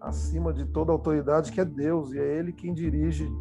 [0.01, 3.31] acima de toda autoridade, que é Deus, e é Ele quem dirige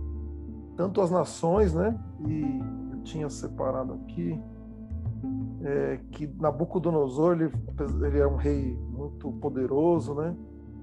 [0.76, 1.98] tanto as nações, né?
[2.26, 2.60] E
[2.92, 4.40] eu tinha separado aqui
[5.62, 7.52] é, que Nabucodonosor ele,
[8.06, 10.36] ele é um rei muito poderoso, né?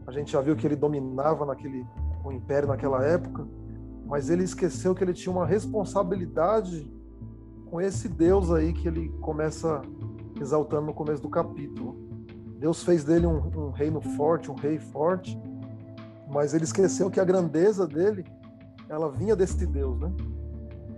[0.08, 1.86] A gente já viu que ele dominava naquele
[2.24, 3.48] o império naquela época,
[4.06, 6.92] mas ele esqueceu que ele tinha uma responsabilidade
[7.70, 9.82] com esse Deus aí que ele começa
[10.40, 11.96] exaltando no começo do capítulo.
[12.60, 15.40] Deus fez dele um, um reino forte, um rei forte,
[16.30, 18.24] mas ele esqueceu que a grandeza dele
[18.92, 20.12] ela vinha desse Deus, né?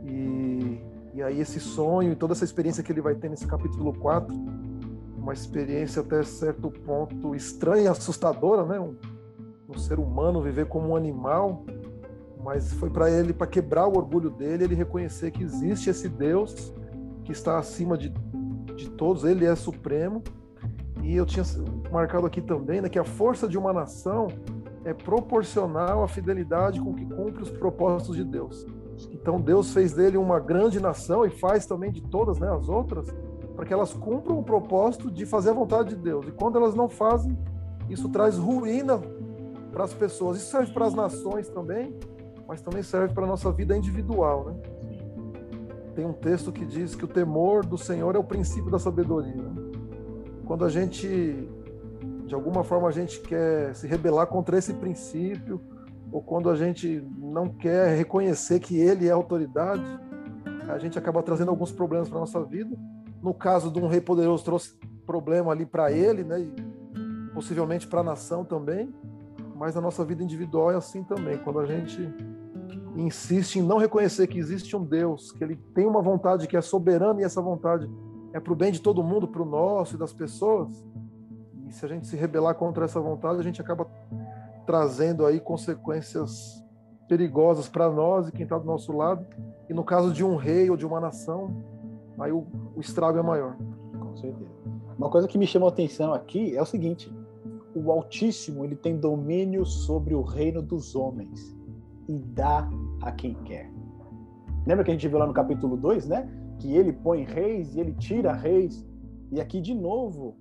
[0.04, 0.82] E,
[1.14, 4.34] e aí esse sonho e toda essa experiência que ele vai ter nesse capítulo 4,
[5.16, 8.80] uma experiência até certo ponto estranha, assustadora, né?
[8.80, 8.96] Um,
[9.70, 11.64] um ser humano viver como um animal,
[12.44, 16.74] mas foi para ele para quebrar o orgulho dele, ele reconhecer que existe esse Deus
[17.24, 18.10] que está acima de,
[18.76, 20.24] de todos, ele é supremo.
[21.04, 21.46] E eu tinha
[21.92, 24.28] marcado aqui também, né, que a força de uma nação
[24.86, 28.65] é proporcional à fidelidade com que cumpre os propósitos de Deus.
[29.12, 33.08] Então Deus fez dele uma grande nação e faz também de todas né, as outras,
[33.56, 36.28] para que elas cumpram o propósito de fazer a vontade de Deus.
[36.28, 37.38] E quando elas não fazem,
[37.89, 39.00] isso traz ruína
[39.72, 40.38] para as pessoas.
[40.38, 41.96] Isso serve para as nações também,
[42.48, 44.46] mas também serve para a nossa vida individual.
[44.46, 44.56] Né?
[45.96, 49.41] Tem um texto que diz que o temor do Senhor é o princípio da sabedoria.
[49.41, 49.72] Né?
[50.46, 51.50] Quando a gente
[52.34, 55.62] de alguma forma a gente quer se rebelar contra esse princípio,
[56.12, 59.86] ou quando a gente não quer reconhecer que ele é autoridade,
[60.67, 62.76] a gente acaba trazendo alguns problemas para nossa vida.
[63.22, 66.39] No caso de um rei poderoso, trouxe problema ali para ele, né?
[66.39, 68.91] E possivelmente para a nação também.
[69.56, 71.38] Mas na nossa vida individual é assim também.
[71.38, 72.12] Quando a gente
[72.96, 76.62] insiste em não reconhecer que existe um Deus, que ele tem uma vontade que é
[76.62, 77.88] soberana e essa vontade
[78.34, 80.84] é para o bem de todo mundo, para o nosso e das pessoas,
[81.74, 83.88] se a gente se rebelar contra essa vontade, a gente acaba
[84.66, 86.64] trazendo aí consequências
[87.08, 89.26] perigosas para nós e quem está do nosso lado.
[89.70, 91.56] E no caso de um rei ou de uma nação,
[92.20, 93.58] aí o, o estrago é maior.
[94.00, 94.52] Com certeza.
[94.98, 97.12] Uma coisa que me chamou a atenção aqui é o seguinte:
[97.76, 101.58] o Altíssimo ele tem domínio sobre o reino dos homens
[102.08, 102.70] e dá
[103.02, 103.72] a quem quer.
[104.66, 106.30] Lembra que a gente viu lá no capítulo 2, né?
[106.60, 108.86] Que ele põe reis e ele tira reis.
[109.32, 110.38] E aqui de novo,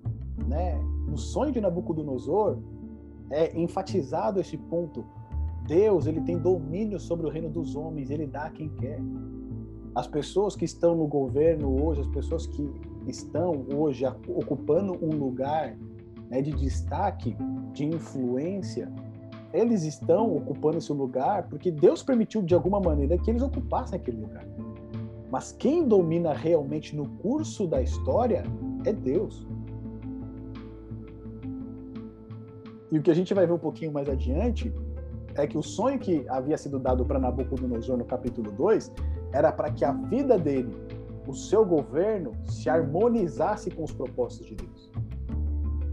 [0.47, 0.81] né?
[1.07, 2.59] no sonho de Nabucodonosor
[3.31, 5.05] é enfatizado esse ponto.
[5.67, 8.99] Deus, ele tem domínio sobre o reino dos homens, ele dá a quem quer.
[9.95, 12.69] As pessoas que estão no governo hoje, as pessoas que
[13.07, 15.77] estão hoje ocupando um lugar
[16.31, 17.37] né, de destaque,
[17.73, 18.91] de influência,
[19.53, 24.23] eles estão ocupando esse lugar porque Deus permitiu de alguma maneira que eles ocupassem aquele
[24.23, 24.47] lugar.
[25.31, 28.45] Mas quem domina realmente no curso da história
[28.85, 29.47] é Deus.
[32.93, 34.71] E o que a gente vai ver um pouquinho mais adiante
[35.35, 38.93] é que o sonho que havia sido dado para Nabucodonosor no capítulo 2
[39.33, 40.77] era para que a vida dele,
[41.27, 44.91] o seu governo, se harmonizasse com os propósitos de Deus.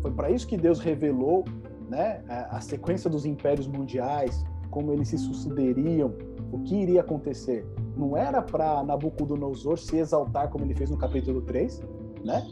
[0.01, 1.45] Foi para isso que Deus revelou
[1.87, 6.13] né, a sequência dos impérios mundiais, como eles se sucederiam,
[6.51, 7.65] o que iria acontecer.
[7.95, 11.81] Não era para Nabucodonosor se exaltar como ele fez no capítulo 3,
[12.25, 12.45] né?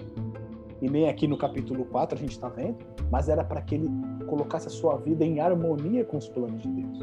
[0.82, 2.78] E nem aqui no capítulo 4 a gente está vendo,
[3.12, 3.90] mas era para que ele
[4.28, 7.00] colocasse a sua vida em harmonia com os planos de Deus.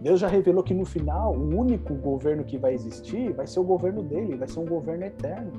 [0.00, 3.64] Deus já revelou que no final o único governo que vai existir vai ser o
[3.64, 5.50] governo dele, vai ser um governo eterno.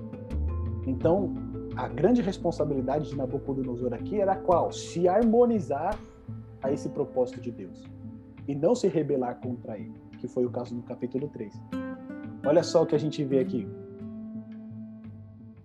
[0.86, 1.34] Então,
[1.76, 4.72] a grande responsabilidade de Nabucodonosor aqui era qual?
[4.72, 6.00] Se harmonizar
[6.64, 7.84] a esse propósito de Deus
[8.48, 11.54] e não se rebelar contra ele, que foi o caso no capítulo 3.
[12.46, 13.68] Olha só o que a gente vê aqui.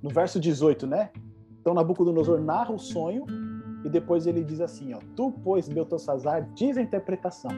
[0.03, 1.11] No verso 18, né?
[1.61, 3.25] Então Nabucodonosor narra o sonho
[3.85, 7.51] e depois ele diz assim, ó: Tu, pois, Beltesazar, diz a interpretação,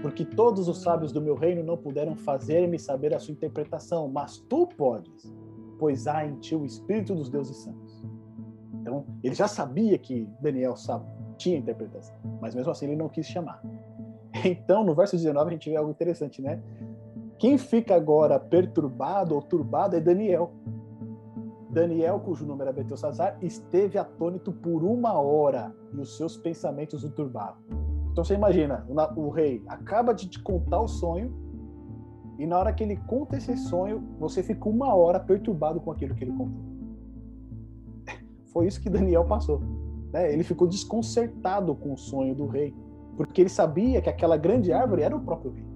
[0.00, 4.38] porque todos os sábios do meu reino não puderam fazer-me saber a sua interpretação, mas
[4.48, 5.32] tu podes
[5.82, 8.04] pois há em ti o Espírito dos deuses santos.
[8.72, 11.04] Então, ele já sabia que Daniel sabe,
[11.36, 13.60] tinha interpretação, mas mesmo assim ele não quis chamar.
[14.44, 16.62] Então, no verso 19, a gente vê algo interessante, né?
[17.36, 20.52] Quem fica agora perturbado ou turbado é Daniel.
[21.72, 27.08] Daniel, cujo nome era Betelsazar, esteve atônito por uma hora e os seus pensamentos o
[27.08, 27.62] turbavam.
[28.10, 31.32] Então você imagina, o rei acaba de te contar o sonho
[32.38, 36.14] e na hora que ele conta esse sonho, você fica uma hora perturbado com aquilo
[36.14, 36.62] que ele contou.
[38.52, 39.62] Foi isso que Daniel passou.
[40.12, 40.30] Né?
[40.30, 42.74] Ele ficou desconcertado com o sonho do rei,
[43.16, 45.71] porque ele sabia que aquela grande árvore era o próprio rei.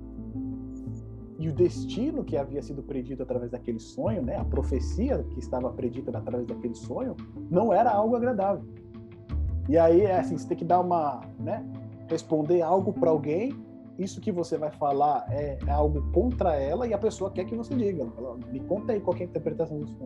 [1.38, 5.70] E o destino que havia sido predito através daquele sonho, né, a profecia que estava
[5.70, 7.14] predita através daquele sonho,
[7.50, 8.64] não era algo agradável.
[9.68, 11.64] E aí, é assim, você tem que dar uma, né,
[12.08, 13.52] responder algo para alguém
[13.98, 17.56] isso que você vai falar é, é, algo contra ela e a pessoa quer que
[17.56, 18.06] você diga.
[18.14, 19.96] Fala, Me conta aí qual é a interpretação disso.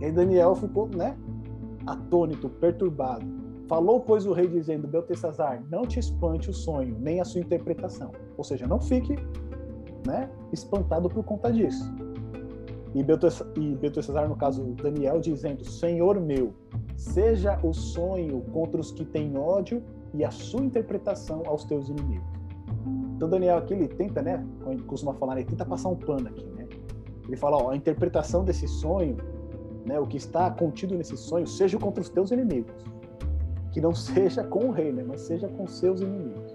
[0.00, 1.16] E aí Daniel ficou, né,
[1.86, 3.26] atônito, perturbado.
[3.68, 8.12] Falou, pois, o rei dizendo, Beltesazar, não te espante o sonho, nem a sua interpretação.
[8.36, 9.16] Ou seja, não fique
[10.06, 11.92] né, espantado por conta disso.
[12.94, 16.54] E Beltesazar, no caso Daniel, dizendo, Senhor meu,
[16.96, 19.82] seja o sonho contra os que têm ódio
[20.14, 22.26] e a sua interpretação aos teus inimigos.
[23.14, 26.46] Então, Daniel aqui, ele tenta, né, como costuma falar, ele tenta passar um pano aqui,
[26.54, 26.66] né?
[27.26, 29.16] Ele fala, ó, a interpretação desse sonho,
[29.84, 32.74] né, o que está contido nesse sonho, seja contra os teus inimigos.
[33.72, 36.45] Que não seja com o rei, né, mas seja com seus inimigos.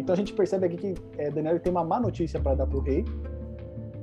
[0.00, 2.78] Então a gente percebe aqui que é, Daniel tem uma má notícia para dar para
[2.78, 3.04] o rei,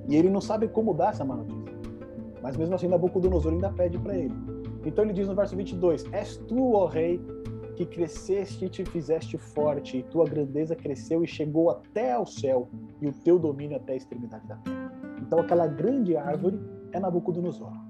[0.08, 1.74] e ele não sabe como dar essa má notícia.
[2.42, 4.34] Mas mesmo assim, Nabucodonosor ainda pede para ele.
[4.86, 7.20] Então ele diz no verso 22, És tu, ó rei,
[7.76, 12.70] que cresceste e te fizeste forte, e tua grandeza cresceu e chegou até ao céu,
[13.02, 14.94] e o teu domínio até a extremidade da terra.
[15.20, 16.60] Então aquela grande árvore
[16.94, 17.87] é Nabucodonosor.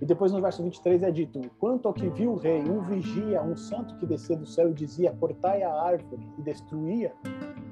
[0.00, 3.42] E depois no verso 23 é dito: Quanto ao que viu o rei, um vigia,
[3.42, 7.12] um santo que descia do céu e dizia: Cortai a árvore, e destruía,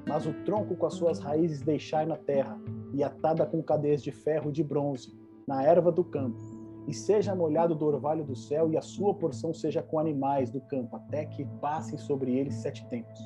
[0.07, 2.59] mas o tronco com as suas raízes deixai na terra,
[2.93, 5.13] e atada com cadeias de ferro e de bronze,
[5.47, 9.53] na erva do campo e seja molhado do orvalho do céu, e a sua porção
[9.53, 13.19] seja com animais do campo, até que passem sobre ele sete tempos.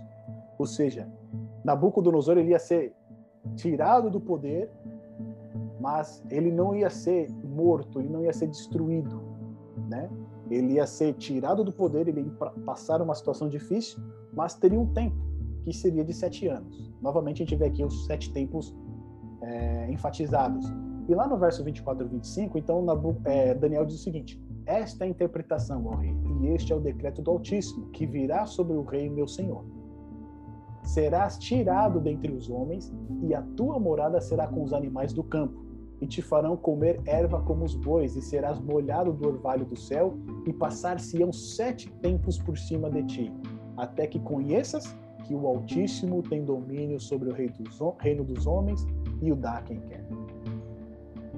[0.57, 1.09] Ou seja,
[1.63, 2.93] Nabucodonosor ele ia ser
[3.55, 4.69] tirado do poder,
[5.87, 9.21] mas ele não ia ser morto, ele não ia ser destruído,
[9.87, 10.09] né?
[10.51, 13.97] Ele ia ser tirado do poder, ele ia passar uma situação difícil,
[14.33, 15.15] mas teria um tempo,
[15.63, 16.91] que seria de sete anos.
[17.01, 18.75] Novamente a gente vê aqui os sete tempos
[19.41, 20.65] é, enfatizados
[21.07, 22.85] e lá no verso 24 e 25, então
[23.23, 26.81] é, Daniel diz o seguinte: Esta é a interpretação, ó rei, e este é o
[26.81, 29.63] decreto do Altíssimo, que virá sobre o rei meu senhor.
[30.83, 32.93] Serás tirado dentre os homens,
[33.23, 35.66] e a tua morada será com os animais do campo,
[36.01, 40.17] e te farão comer erva como os bois, e serás molhado do orvalho do céu,
[40.45, 43.33] e passar-se-ão sete tempos por cima de ti,
[43.75, 44.95] até que conheças
[45.25, 48.85] que o Altíssimo tem domínio sobre o reino dos homens
[49.21, 50.05] e o dá a quem quer.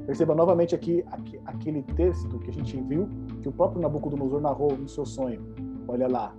[0.05, 1.03] Perceba novamente aqui,
[1.45, 3.07] aquele texto que a gente viu,
[3.41, 5.41] que o próprio Nabucodonosor narrou no seu sonho.
[5.87, 6.35] Olha lá,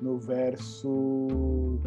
[0.00, 1.78] no verso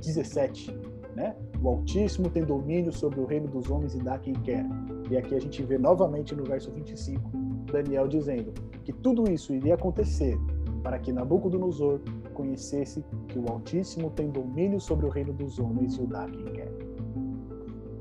[0.00, 0.76] 17,
[1.16, 1.36] né?
[1.60, 4.64] O Altíssimo tem domínio sobre o reino dos homens e dá quem quer.
[5.12, 7.30] E aqui a gente vê novamente no verso 25,
[7.70, 8.50] Daniel dizendo
[8.82, 10.38] que tudo isso iria acontecer
[10.82, 12.00] para que Nabucodonosor
[12.32, 16.46] conhecesse que o Altíssimo tem domínio sobre o reino dos homens e o dá quem
[16.46, 16.72] quer.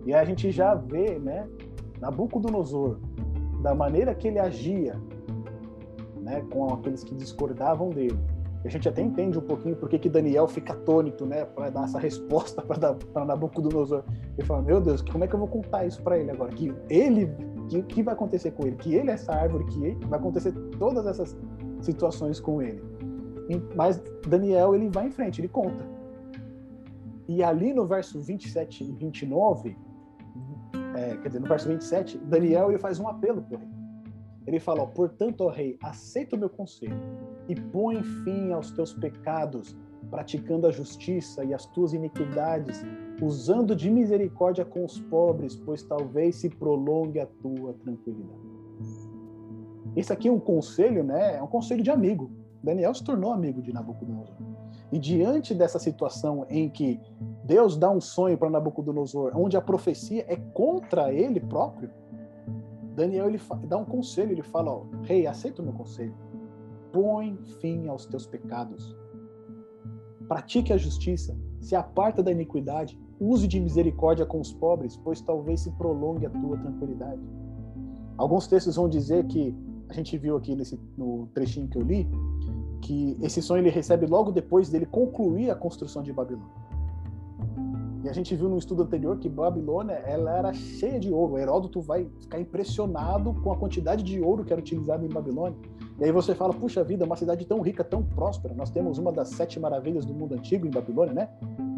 [0.06, 1.50] E a gente já vê, né,
[2.00, 2.98] Nabucodonosor,
[3.62, 4.98] da maneira que ele agia,
[6.22, 8.18] né, com aqueles que discordavam dele.
[8.64, 12.00] A gente até entende um pouquinho por que Daniel fica atônito, né, para dar essa
[12.00, 12.62] resposta
[13.14, 14.04] para Nabucodonosor.
[14.38, 16.52] Ele fala: Meu Deus, como é que eu vou contar isso para ele agora?
[16.52, 17.34] Que ele,
[17.68, 18.76] que, que vai acontecer com ele?
[18.76, 21.36] Que ele é essa árvore, que ele, vai acontecer todas essas
[21.82, 22.84] situações com ele.
[23.76, 25.84] Mas Daniel, ele vai em frente, ele conta.
[27.28, 29.78] E ali no verso 27 e 29,
[30.96, 33.81] é, quer dizer, no verso 27, Daniel ele faz um apelo o rei.
[34.46, 36.98] Ele fala: Portanto, ó rei, aceita o meu conselho
[37.48, 39.76] e põe fim aos teus pecados,
[40.10, 42.84] praticando a justiça e as tuas iniquidades,
[43.22, 48.52] usando de misericórdia com os pobres, pois talvez se prolongue a tua tranquilidade.
[49.96, 51.36] Esse aqui é um conselho, né?
[51.38, 52.32] É um conselho de amigo.
[52.64, 54.36] Daniel se tornou amigo de Nabucodonosor.
[54.92, 57.00] E diante dessa situação em que
[57.44, 61.90] Deus dá um sonho para Nabucodonosor, onde a profecia é contra ele próprio,
[62.96, 66.14] Daniel ele dá um conselho, ele fala: ó, Rei, aceita o meu conselho.
[66.92, 68.96] Põe fim aos teus pecados.
[70.28, 75.62] Pratique a justiça, se aparta da iniquidade, use de misericórdia com os pobres, pois talvez
[75.62, 77.22] se prolongue a tua tranquilidade.
[78.18, 79.56] Alguns textos vão dizer que
[79.90, 82.08] a gente viu aqui nesse no trechinho que eu li,
[82.82, 86.61] que esse sonho ele recebe logo depois dele concluir a construção de Babilônia.
[88.04, 91.38] E a gente viu no estudo anterior que Babilônia ela era cheia de ouro.
[91.38, 95.58] Heródoto vai ficar impressionado com a quantidade de ouro que era utilizado em Babilônia.
[96.00, 98.56] E aí você fala, puxa vida, uma cidade tão rica, tão próspera.
[98.56, 101.30] Nós temos uma das sete maravilhas do mundo antigo em Babilônia, né?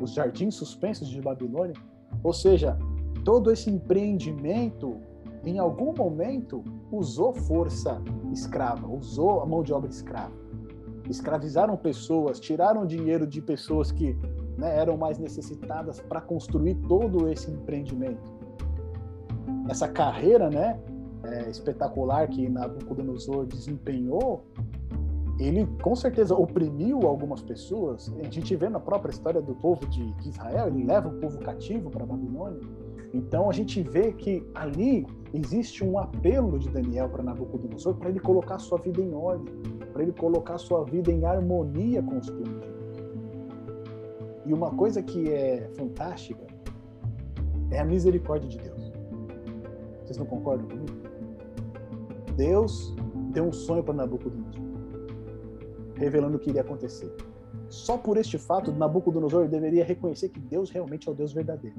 [0.02, 1.76] Os jardins suspensos de Babilônia.
[2.24, 2.78] Ou seja,
[3.26, 4.96] todo esse empreendimento,
[5.46, 8.02] em algum momento, usou força
[8.32, 10.44] escrava, usou a mão de obra escrava
[11.10, 14.18] escravizaram pessoas, tiraram dinheiro de pessoas que
[14.58, 18.32] né, eram mais necessitadas para construir todo esse empreendimento.
[19.70, 20.80] Essa carreira né,
[21.24, 24.46] é, espetacular que Nabucodonosor desempenhou,
[25.40, 28.14] ele com certeza oprimiu algumas pessoas.
[28.24, 31.90] A gente vê na própria história do povo de Israel, ele leva o povo cativo
[31.90, 32.62] para Babilônia.
[33.14, 38.20] Então a gente vê que ali existe um apelo de Daniel para Nabucodonosor para ele
[38.20, 39.54] colocar sua vida em ordem,
[39.92, 42.73] para ele colocar sua vida em harmonia com os planos.
[44.46, 46.46] E uma coisa que é fantástica
[47.72, 48.92] é a misericórdia de Deus.
[50.04, 51.04] Vocês não concordam comigo?
[52.36, 52.94] Deus
[53.32, 54.62] deu um sonho para Nabucodonosor,
[55.96, 57.16] revelando o que iria acontecer.
[57.70, 61.76] Só por este fato, Nabucodonosor deveria reconhecer que Deus realmente é o Deus verdadeiro.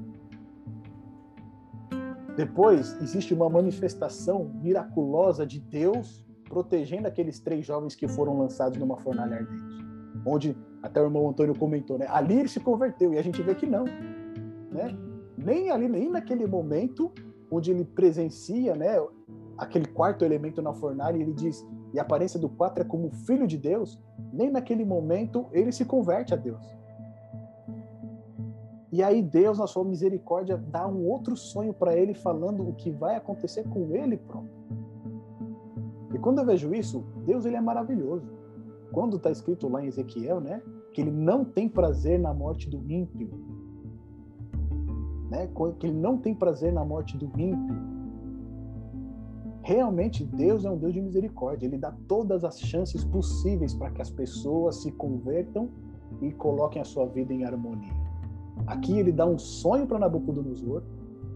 [2.35, 8.97] Depois, existe uma manifestação miraculosa de Deus protegendo aqueles três jovens que foram lançados numa
[8.97, 9.85] fornalha ardente.
[10.25, 12.05] Onde até o irmão Antônio comentou, né?
[12.09, 13.85] Ali ele se converteu e a gente vê que não,
[14.71, 14.95] né?
[15.35, 17.11] Nem ali, nem naquele momento
[17.49, 19.03] onde ele presencia, né?
[19.57, 23.47] Aquele quarto elemento na fornalha, ele diz: e a aparência do quatro é como filho
[23.47, 23.99] de Deus.
[24.31, 26.63] Nem naquele momento ele se converte a Deus.
[28.91, 32.91] E aí Deus, na sua misericórdia, dá um outro sonho para ele, falando o que
[32.91, 34.51] vai acontecer com ele próprio.
[36.13, 38.44] E quando eu vejo isso, Deus ele é maravilhoso.
[38.91, 40.61] Quando está escrito lá em Ezequiel, né,
[40.93, 43.29] que ele não tem prazer na morte do ímpio,
[45.29, 47.75] né, que ele não tem prazer na morte do ímpio.
[49.61, 51.65] Realmente Deus é um Deus de misericórdia.
[51.65, 55.69] Ele dá todas as chances possíveis para que as pessoas se convertam
[56.21, 57.93] e coloquem a sua vida em harmonia.
[58.67, 60.83] Aqui ele dá um sonho para Nabucodonosor,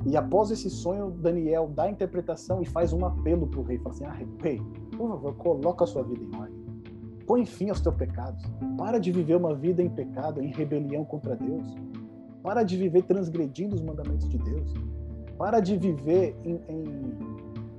[0.06, 3.78] e após esse sonho, Daniel dá a interpretação e faz um apelo para o rei.
[3.80, 4.62] Fala assim: Ah, rei,
[4.95, 6.59] por favor, coloca a sua vida em ordem.
[7.30, 8.44] Põe fim aos teus pecados.
[8.76, 11.68] Para de viver uma vida em pecado, em rebelião contra Deus.
[12.42, 14.74] Para de viver transgredindo os mandamentos de Deus.
[15.38, 16.84] Para de viver em, em,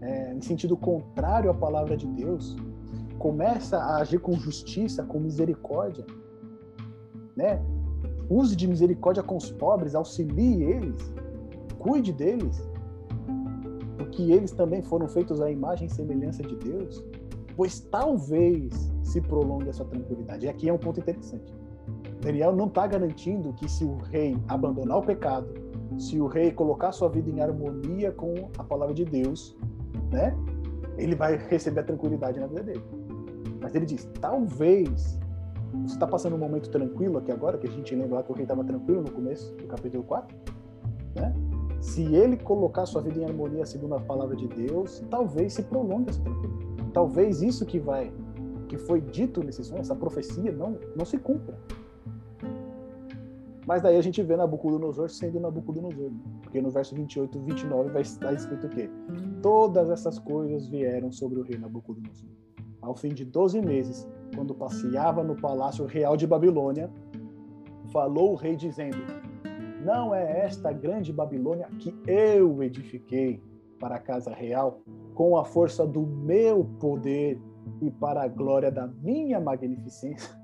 [0.02, 2.56] é, em sentido contrário à palavra de Deus.
[3.18, 6.06] Começa a agir com justiça, com misericórdia.
[7.36, 7.60] Né?
[8.30, 11.12] use de misericórdia com os pobres, auxilie eles,
[11.80, 12.62] cuide deles,
[13.98, 17.04] porque eles também foram feitos à imagem e semelhança de Deus,
[17.60, 20.46] pois talvez se prolongue essa tranquilidade.
[20.46, 21.54] E aqui é um ponto interessante.
[22.22, 25.46] Daniel não está garantindo que se o rei abandonar o pecado,
[25.98, 29.54] se o rei colocar sua vida em harmonia com a palavra de Deus,
[30.10, 30.34] né,
[30.96, 32.82] ele vai receber a tranquilidade na vida dele.
[33.60, 35.20] Mas ele diz: talvez
[35.82, 38.34] Você está passando um momento tranquilo aqui agora, que a gente lembra lá que o
[38.34, 40.34] rei estava tranquilo no começo do capítulo 4,
[41.14, 41.34] né?
[41.78, 46.08] Se ele colocar sua vida em harmonia segundo a palavra de Deus, talvez se prolongue
[46.08, 46.69] essa tranquilidade.
[46.92, 48.12] Talvez isso que vai,
[48.68, 51.58] que foi dito nesse sonho, essa profecia, não, não se cumpra.
[53.66, 56.10] Mas daí a gente vê Nabucodonosor sendo Nabucodonosor.
[56.42, 58.90] Porque no verso 28 e 29 vai estar escrito o quê?
[59.40, 62.28] Todas essas coisas vieram sobre o rei Nabucodonosor.
[62.82, 66.90] Ao fim de 12 meses, quando passeava no palácio real de Babilônia,
[67.92, 68.96] falou o rei dizendo:
[69.84, 73.40] Não é esta grande Babilônia que eu edifiquei
[73.78, 74.80] para a casa real
[75.20, 77.38] com a força do meu poder
[77.82, 80.34] e para a glória da minha magnificência?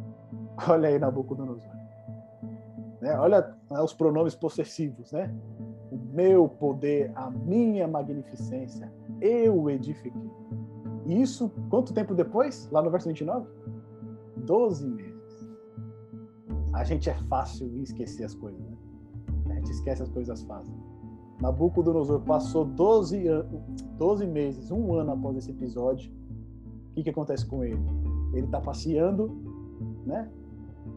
[0.68, 1.72] Olha aí Nabucodonosor.
[3.00, 3.18] Né?
[3.18, 5.34] Olha né, os pronomes possessivos, né?
[5.90, 10.30] O meu poder, a minha magnificência, eu edifiquei.
[11.06, 12.68] E isso, quanto tempo depois?
[12.70, 13.48] Lá no verso 29?
[14.44, 15.48] Doze meses.
[16.74, 18.76] A gente é fácil esquecer as coisas, né?
[19.48, 20.76] A gente esquece as coisas fáceis.
[21.40, 23.24] Nabucodonosor passou 12,
[23.98, 26.10] 12 meses, um ano após esse episódio.
[26.90, 27.80] O que, que acontece com ele?
[28.32, 29.30] Ele está passeando,
[30.04, 30.30] né?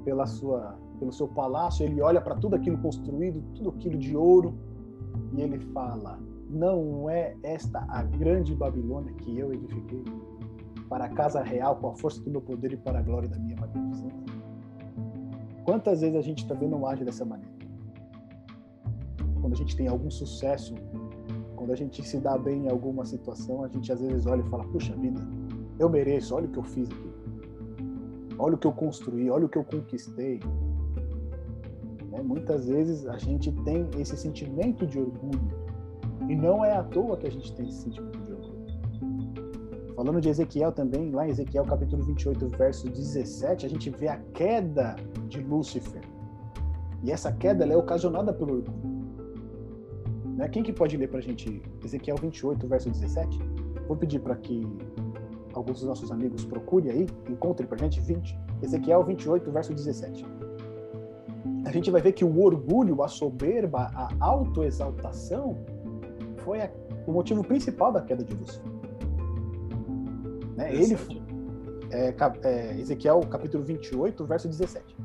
[0.03, 4.53] Pela sua pelo seu palácio, ele olha para tudo aquilo construído, tudo aquilo de ouro,
[5.33, 6.19] e ele fala:
[6.49, 10.03] Não é esta a grande Babilônia que eu edifiquei
[10.89, 13.37] para a casa real com a força do meu poder e para a glória da
[13.39, 14.19] minha magnificência?
[15.63, 17.58] Quantas vezes a gente também não age dessa maneira?
[19.49, 20.75] Quando a gente tem algum sucesso,
[21.55, 24.47] quando a gente se dá bem em alguma situação, a gente às vezes olha e
[24.47, 25.19] fala: Puxa vida,
[25.79, 27.09] eu mereço, olha o que eu fiz aqui.
[28.37, 30.39] Olha o que eu construí, olha o que eu conquistei,
[32.11, 32.21] né?
[32.21, 35.49] Muitas vezes a gente tem esse sentimento de orgulho.
[36.29, 39.95] E não é à toa que a gente tem esse sentimento de orgulho.
[39.95, 44.17] Falando de Ezequiel também, lá em Ezequiel capítulo 28, verso 17, a gente vê a
[44.31, 44.95] queda
[45.27, 46.03] de Lúcifer.
[47.01, 48.98] E essa queda é ocasionada pelo orgulho.
[50.39, 50.47] Né?
[50.47, 53.39] Quem que pode ler para a gente Ezequiel 28, verso 17?
[53.87, 54.65] Vou pedir para que
[55.53, 58.39] alguns dos nossos amigos procurem aí, encontrem para a gente 20.
[58.63, 60.25] Ezequiel 28, verso 17
[61.65, 65.55] a gente vai ver que o orgulho, a soberba, a autoexaltação
[66.37, 66.71] foi a,
[67.05, 68.71] o motivo principal da queda de Lúcifer.
[70.57, 70.73] Né?
[70.73, 70.97] Ele,
[71.91, 74.97] é, é, Ezequiel capítulo 28, verso 17.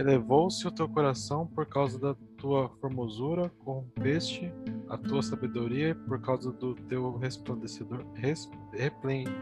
[0.00, 4.50] Elevou-se o teu coração por causa da tua formosura, corrompeste
[4.88, 8.48] a tua sabedoria por causa do teu resplandecedor, res,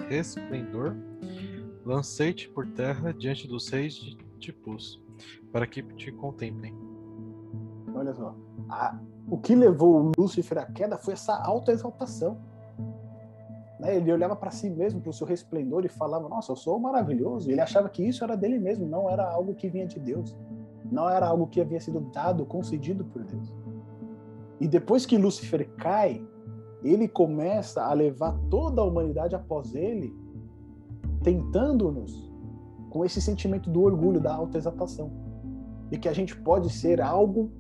[0.09, 0.97] resplendor.
[1.87, 3.95] Lancei-te por terra diante dos reis
[4.41, 4.53] de
[5.53, 6.77] para que te contemplem.
[7.95, 8.35] Olha só,
[8.69, 8.99] a,
[9.31, 12.37] o que levou Lúcifer à queda foi essa alta exaltação.
[13.79, 13.97] Né?
[13.97, 17.51] Ele olhava para si mesmo, para o seu resplendor e falava: Nossa, eu sou maravilhoso.
[17.51, 20.37] Ele achava que isso era dele mesmo, não era algo que vinha de Deus
[20.91, 23.55] não era algo que havia sido dado, concedido por Deus.
[24.61, 26.26] E depois que Lúcifer cai,
[26.83, 30.14] ele começa a levar toda a humanidade após ele,
[31.22, 32.29] tentando-nos
[32.91, 35.11] com esse sentimento do orgulho, da autoexaltação.
[35.91, 37.51] De que a gente pode ser algo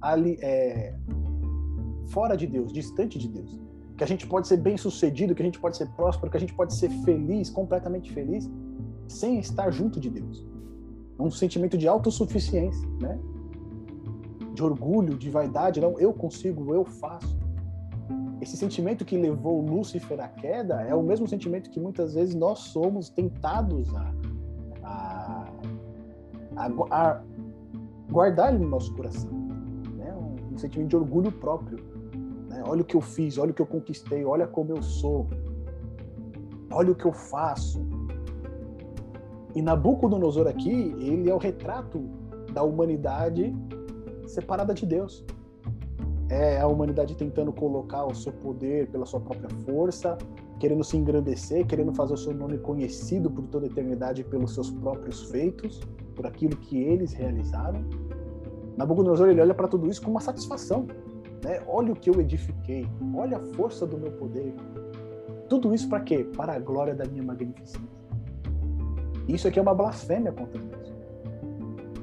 [0.00, 0.96] ali, é,
[2.08, 3.60] fora de Deus, distante de Deus.
[4.00, 6.40] Que a gente pode ser bem sucedido, que a gente pode ser próspero, que a
[6.40, 8.48] gente pode ser feliz, completamente feliz,
[9.06, 10.50] sem estar junto de Deus
[11.20, 13.18] um sentimento de autossuficiência, né?
[14.54, 17.38] De orgulho, de vaidade, não, eu consigo, eu faço.
[18.40, 22.58] Esse sentimento que levou Lúcifer à queda é o mesmo sentimento que muitas vezes nós
[22.58, 24.14] somos tentados a,
[24.82, 25.52] a,
[26.56, 27.22] a, a
[28.10, 29.30] guardar no nosso coração.
[29.94, 30.14] Né?
[30.50, 31.78] Um, sentimento de orgulho próprio.
[32.50, 32.62] Né?
[32.66, 35.28] Olha o que eu fiz, olha o que eu conquistei, olha como eu sou,
[36.72, 37.80] olha o que eu faço.
[39.54, 42.00] E Nabucodonosor aqui, ele é o retrato
[42.52, 43.56] da humanidade
[44.26, 45.24] separada de Deus.
[46.28, 50.16] É a humanidade tentando colocar o seu poder pela sua própria força,
[50.60, 54.70] querendo se engrandecer, querendo fazer o seu nome conhecido por toda a eternidade pelos seus
[54.70, 55.80] próprios feitos,
[56.14, 57.84] por aquilo que eles realizaram.
[58.76, 60.86] Nabucodonosor ele olha para tudo isso com uma satisfação.
[61.44, 61.62] Né?
[61.66, 64.54] Olha o que eu edifiquei, olha a força do meu poder.
[65.48, 66.24] Tudo isso para quê?
[66.36, 67.80] Para a glória da minha magnificência.
[69.28, 70.92] Isso aqui é uma blasfêmia contra Deus.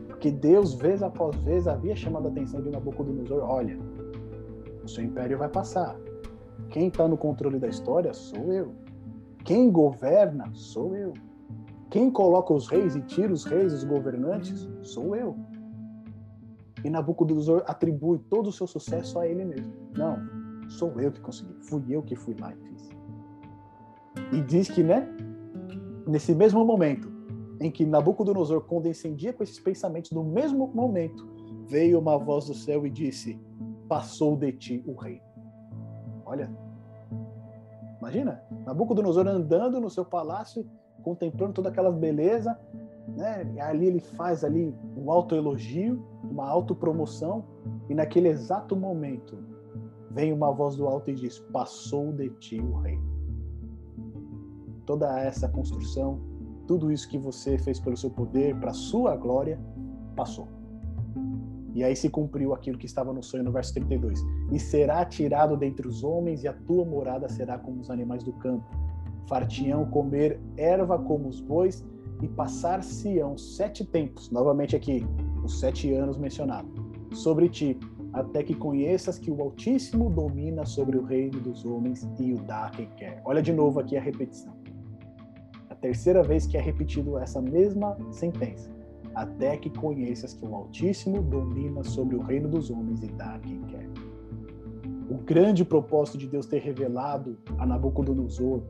[0.08, 3.78] Porque Deus, vez após vez, havia chamado a atenção de Nabucodonosor: olha,
[4.84, 5.96] o seu império vai passar.
[6.70, 8.74] Quem está no controle da história sou eu.
[9.44, 11.14] Quem governa sou eu.
[11.90, 15.38] Quem coloca os reis e tira os reis, os governantes, sou eu.
[16.84, 19.74] E Nabucodonosor atribui todo o seu sucesso a ele mesmo.
[19.96, 20.18] Não,
[20.70, 22.90] sou eu que consegui, fui eu que fui lá e fiz.
[24.34, 25.08] E diz que, né,
[26.08, 27.12] nesse mesmo momento
[27.60, 31.28] em que Nabucodonosor condescendia com esses pensamentos, no mesmo momento
[31.66, 33.40] veio uma voz do céu e disse:
[33.88, 35.22] Passou de ti o rei.
[36.26, 36.52] Olha,
[38.00, 40.66] imagina, Nabucodonosor andando no seu palácio,
[41.04, 42.60] contemplando toda aquela beleza,
[43.16, 43.46] né?
[43.62, 47.46] Ali ele faz ali um autoelogio, uma autopromoção,
[47.90, 49.38] e naquele exato momento
[50.12, 53.00] vem uma voz do alto e diz: Passou de ti o rei.
[54.86, 56.20] Toda essa construção,
[56.66, 59.60] tudo isso que você fez pelo seu poder, para sua glória,
[60.16, 60.48] passou.
[61.74, 64.26] E aí se cumpriu aquilo que estava no sonho no verso 32.
[64.52, 68.34] E será tirado dentre os homens, e a tua morada será como os animais do
[68.34, 68.66] campo.
[69.28, 71.86] Fartião comer erva como os bois,
[72.22, 75.06] e passar-se-ão sete tempos, novamente aqui,
[75.44, 76.72] os sete anos mencionados,
[77.14, 77.78] sobre ti,
[78.14, 82.66] até que conheças que o Altíssimo domina sobre o reino dos homens e o dá
[82.66, 83.22] a quem quer.
[83.26, 84.54] Olha de novo aqui a repetição.
[85.70, 88.70] A terceira vez que é repetido essa mesma sentença.
[89.14, 93.40] Até que conheças que o Altíssimo domina sobre o reino dos homens e dá a
[93.40, 93.90] quem quer.
[95.10, 98.64] O grande propósito de Deus ter revelado a Nabucodonosor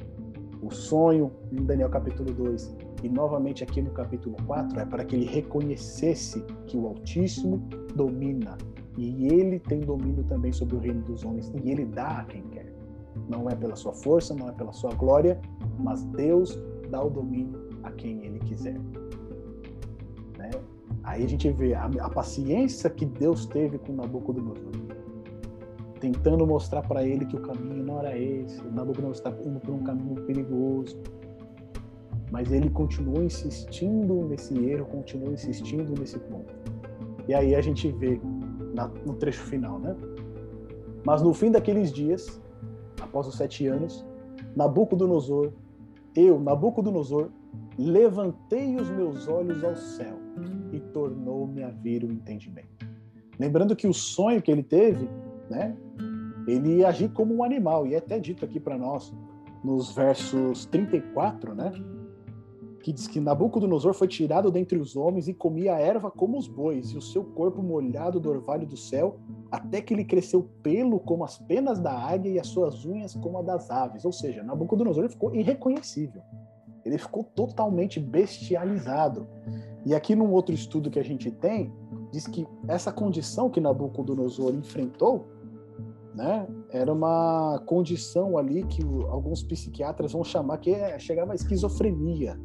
[0.62, 5.16] o sonho em Daniel capítulo 2 e novamente aqui no capítulo 4 é para que
[5.16, 7.58] ele reconhecesse que o Altíssimo
[7.96, 8.58] domina
[8.98, 12.42] e ele tem domínio também sobre o reino dos homens e ele dá a quem
[12.44, 12.74] quer.
[13.30, 15.40] Não é pela sua força, não é pela sua glória,
[15.78, 18.80] mas Deus dá o domínio a quem ele quiser.
[20.38, 20.50] Né?
[21.04, 24.87] Aí a gente vê a, a paciência que Deus teve com Nabucodonosor
[25.98, 29.84] tentando mostrar para ele que o caminho não era esse, Nabucodonosor está indo por um
[29.84, 30.98] caminho perigoso.
[32.32, 36.54] Mas ele continuou insistindo nesse erro, continuou insistindo nesse ponto.
[37.28, 38.20] E aí a gente vê
[38.74, 39.96] na, no trecho final, né?
[41.06, 42.42] Mas no fim daqueles dias,
[43.02, 44.06] após os sete anos,
[44.56, 45.54] Nabucodonosor,
[46.16, 47.30] eu, Nabucodonosor,
[47.78, 50.18] levantei os meus olhos ao céu
[50.74, 52.88] e tornou-me a ver o entendimento.
[53.40, 55.08] Lembrando que o sonho que ele teve
[55.50, 55.76] né?
[56.48, 59.14] Ele ia agir como um animal, e é até dito aqui para nós,
[59.64, 61.74] nos versos 34, né?
[62.82, 66.92] Que diz que Nabucodonosor foi tirado dentre os homens e comia erva como os bois,
[66.92, 69.20] e o seu corpo molhado do orvalho do céu,
[69.52, 73.40] até que ele cresceu pelo como as penas da águia e as suas unhas como
[73.40, 74.06] a das aves.
[74.06, 76.22] Ou seja, Nabucodonosor ficou irreconhecível.
[76.86, 79.28] Ele ficou totalmente bestializado.
[79.86, 81.74] E aqui num outro estudo que a gente tem,
[82.12, 85.28] diz que essa condição que Nabucodonosor enfrentou
[86.18, 86.48] né?
[86.72, 92.40] Era uma condição ali que alguns psiquiatras vão chamar que é, chegava a esquizofrenia,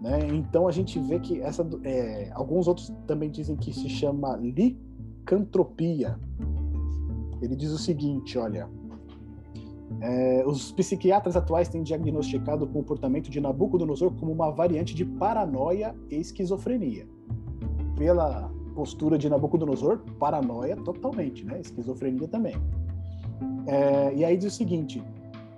[0.00, 0.26] né?
[0.32, 6.18] Então a gente vê que essa, é, alguns outros também dizem que se chama licantropia.
[7.40, 8.68] Ele diz o seguinte, olha,
[10.00, 15.94] é, os psiquiatras atuais têm diagnosticado o comportamento de Nabucodonosor como uma variante de paranoia
[16.10, 17.06] e esquizofrenia.
[17.96, 21.60] Pela postura de Nabucodonosor, paranoia totalmente, né?
[21.60, 22.56] Esquizofrenia também.
[23.66, 25.02] É, e aí diz o seguinte: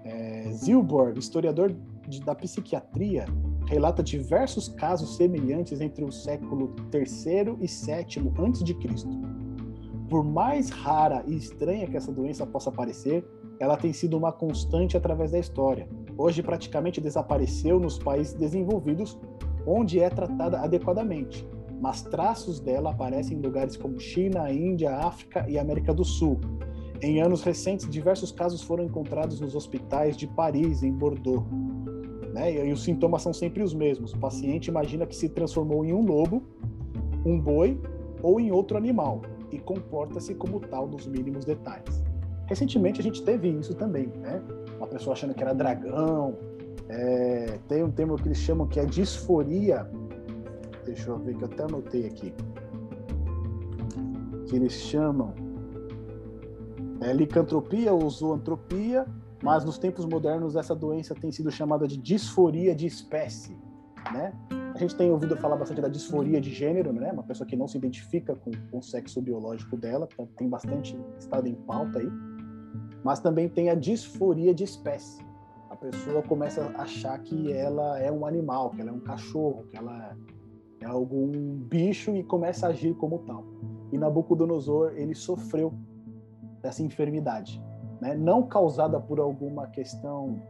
[0.05, 1.75] é, Zilborg, historiador
[2.07, 3.27] de, da psiquiatria,
[3.67, 9.11] relata diversos casos semelhantes entre o século III e VII antes de Cristo.
[10.09, 13.27] Por mais rara e estranha que essa doença possa parecer,
[13.59, 15.89] ela tem sido uma constante através da história.
[16.17, 19.19] Hoje praticamente desapareceu nos países desenvolvidos,
[19.67, 21.45] onde é tratada adequadamente
[21.81, 26.41] mas traços dela aparecem em lugares como China, Índia, África e América do Sul.
[27.03, 31.45] Em anos recentes, diversos casos foram encontrados nos hospitais de Paris, em Bordeaux.
[32.33, 32.67] Né?
[32.67, 34.13] E os sintomas são sempre os mesmos.
[34.13, 36.43] O paciente imagina que se transformou em um lobo,
[37.25, 37.81] um boi
[38.23, 39.23] ou em outro animal
[39.53, 42.03] e comporta-se como tal nos mínimos detalhes.
[42.47, 44.43] Recentemente a gente teve isso também, né?
[44.77, 46.37] Uma pessoa achando que era dragão.
[46.89, 49.89] É, tem um termo que eles chamam que é disforia
[50.87, 52.33] deixa eu ver que eu até anotei aqui,
[54.49, 55.35] que eles chamam
[57.01, 59.07] é, licantropia ou zoantropia,
[59.43, 63.59] mas nos tempos modernos essa doença tem sido chamada de disforia de espécie,
[64.13, 64.33] né?
[64.75, 67.11] A gente tem ouvido falar bastante da disforia de gênero, né?
[67.11, 70.99] Uma pessoa que não se identifica com, com o sexo biológico dela, tá, tem bastante
[71.19, 72.09] estado em pauta aí.
[73.03, 75.25] Mas também tem a disforia de espécie.
[75.71, 79.65] A pessoa começa a achar que ela é um animal, que ela é um cachorro,
[79.71, 80.15] que ela
[80.87, 83.45] é algum bicho e começa a agir como tal.
[83.93, 85.75] E Nabucodonosor ele sofreu
[86.63, 87.63] dessa enfermidade,
[88.01, 88.15] né?
[88.15, 90.43] não causada por alguma questão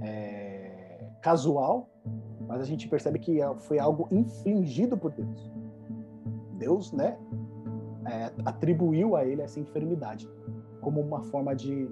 [0.00, 1.88] é, casual,
[2.46, 5.52] mas a gente percebe que foi algo infligido por Deus.
[6.58, 7.18] Deus, né,
[8.06, 10.28] é, atribuiu a ele essa enfermidade.
[10.80, 11.88] como uma forma de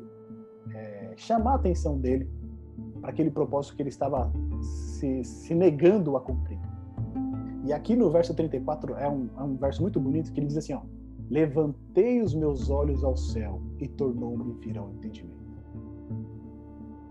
[0.75, 2.29] é, chamar a atenção dele
[3.01, 6.59] para aquele propósito que ele estava se, se, negando a cumprir.
[7.65, 10.57] E aqui no verso 34 é um, é um verso muito bonito que ele diz
[10.57, 10.81] assim: ó,
[11.31, 15.39] Levantei os meus olhos ao céu e tornou-me vir ao entendimento.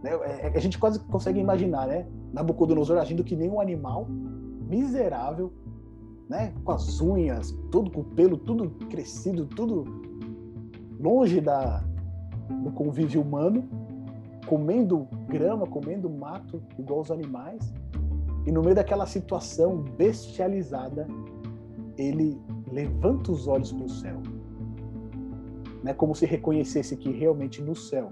[0.04, 0.12] Né?
[0.12, 2.06] É, é a gente quase consegue imaginar, né?
[2.34, 4.08] Nabucodonosor agindo que nem um animal
[4.68, 5.54] miserável,
[6.28, 6.54] né?
[6.66, 9.86] Com as unhas, tudo com o pelo, tudo crescido, tudo
[11.00, 11.82] longe da,
[12.62, 13.70] do convívio humano,
[14.48, 17.74] comendo grama, comendo mato, igual os animais.
[18.46, 21.08] E no meio daquela situação bestializada,
[21.98, 22.40] ele
[22.72, 24.22] levanta os olhos para o céu.
[25.84, 25.94] Né?
[25.94, 28.12] Como se reconhecesse que realmente no céu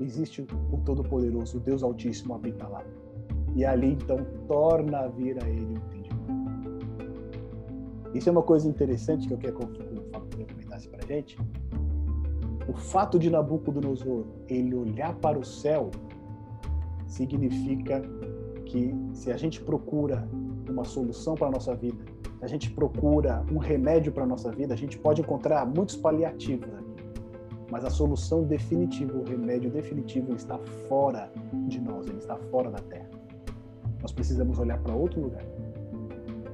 [0.00, 2.84] existe o Todo-Poderoso, o Deus Altíssimo habita lá.
[3.54, 4.18] E ali então
[4.48, 6.12] torna a vir a ele o entendimento.
[8.14, 11.38] Isso é uma coisa interessante que eu quero que comentasse para a gente.
[12.68, 15.90] O fato de Nabucodonosor ele olhar para o céu
[17.06, 18.02] significa
[18.72, 20.26] que se a gente procura
[20.66, 22.02] uma solução para a nossa vida,
[22.38, 25.94] se a gente procura um remédio para a nossa vida, a gente pode encontrar muitos
[25.94, 27.04] paliativos aqui.
[27.70, 30.58] Mas a solução definitiva, o remédio definitivo está
[30.88, 31.30] fora
[31.68, 33.10] de nós, ele está fora da terra.
[34.00, 35.44] Nós precisamos olhar para outro lugar.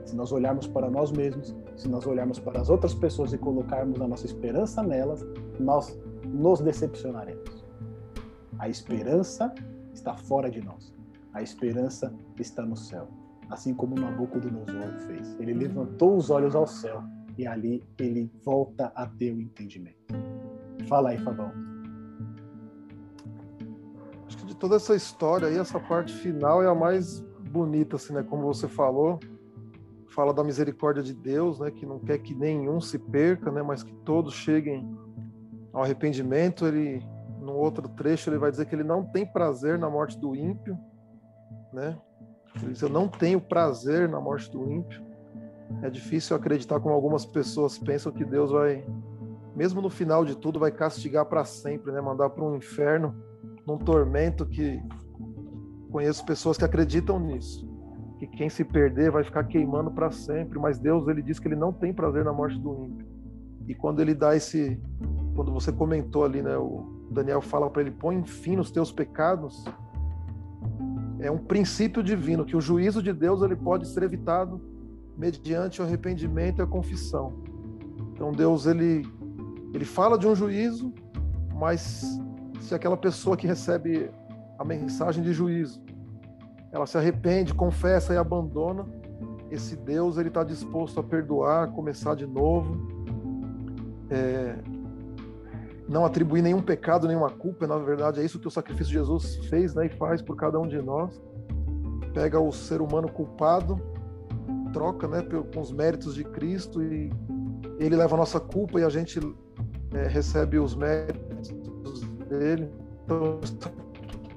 [0.04, 4.00] Se nós olharmos para nós mesmos, se nós olharmos para as outras pessoas e colocarmos
[4.00, 5.24] a nossa esperança nelas,
[5.60, 5.96] nós
[6.26, 7.64] nos decepcionaremos.
[8.58, 9.54] A esperança
[9.92, 10.97] está fora de nós.
[11.32, 13.08] A esperança está no céu.
[13.50, 15.38] Assim como Nabucodonosor fez.
[15.40, 17.02] Ele levantou os olhos ao céu
[17.36, 20.14] e ali ele volta a ter o entendimento.
[20.88, 21.52] Fala aí, Fabão.
[24.26, 27.20] Acho que de toda essa história aí, essa parte final é a mais
[27.50, 28.22] bonita, assim, né?
[28.22, 29.18] Como você falou,
[30.08, 31.70] fala da misericórdia de Deus, né?
[31.70, 33.62] Que não quer que nenhum se perca, né?
[33.62, 34.86] Mas que todos cheguem
[35.72, 36.66] ao arrependimento.
[36.66, 37.02] Ele,
[37.40, 40.76] no outro trecho, ele vai dizer que ele não tem prazer na morte do ímpio,
[41.72, 41.96] né?
[42.62, 45.02] Ele diz, eu não tenho prazer na morte do ímpio.
[45.82, 48.84] É difícil acreditar como algumas pessoas pensam que Deus vai,
[49.54, 52.00] mesmo no final de tudo, vai castigar para sempre, né?
[52.00, 53.14] Mandar para um inferno,
[53.66, 54.82] num tormento que
[55.90, 57.68] conheço pessoas que acreditam nisso,
[58.18, 60.58] que quem se perder vai ficar queimando para sempre.
[60.58, 63.06] Mas Deus, ele diz que ele não tem prazer na morte do ímpio.
[63.68, 64.80] E quando ele dá esse,
[65.36, 66.56] quando você comentou ali, né?
[66.56, 69.64] O Daniel fala para ele: põe fim nos teus pecados
[71.20, 74.60] é um princípio divino que o juízo de Deus ele pode ser evitado
[75.16, 77.42] mediante o arrependimento e a confissão.
[78.12, 79.06] Então Deus ele
[79.74, 80.92] ele fala de um juízo,
[81.54, 82.18] mas
[82.60, 84.10] se aquela pessoa que recebe
[84.58, 85.80] a mensagem de juízo,
[86.72, 88.86] ela se arrepende, confessa e abandona,
[89.50, 92.88] esse Deus ele está disposto a perdoar, começar de novo,
[94.10, 94.56] é,
[95.88, 99.36] não atribuir nenhum pecado, nenhuma culpa, na verdade é isso que o sacrifício de Jesus
[99.48, 101.20] fez né, e faz por cada um de nós.
[102.12, 103.80] Pega o ser humano culpado,
[104.72, 107.10] troca né, com os méritos de Cristo e
[107.78, 109.18] ele leva a nossa culpa e a gente
[109.94, 112.70] é, recebe os méritos dele.
[113.04, 113.40] Então,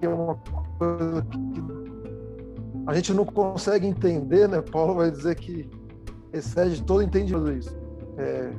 [0.01, 0.35] é uma
[0.79, 1.71] coisa que
[2.87, 4.61] a gente não consegue entender, né?
[4.61, 5.69] Paulo vai dizer que
[6.33, 7.77] excede todo entendimento isso.
[8.17, 8.51] É,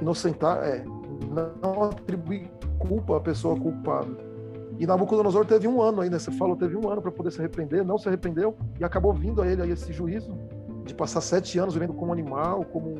[0.00, 0.84] inocentar, é,
[1.24, 4.34] não atribuir culpa à pessoa culpada.
[4.78, 7.84] E Nabucodonosor teve um ano ainda, você falou, teve um ano para poder se arrepender,
[7.84, 10.36] não se arrependeu e acabou vindo a ele aí esse juízo
[10.84, 12.98] de passar sete anos vivendo como um animal, como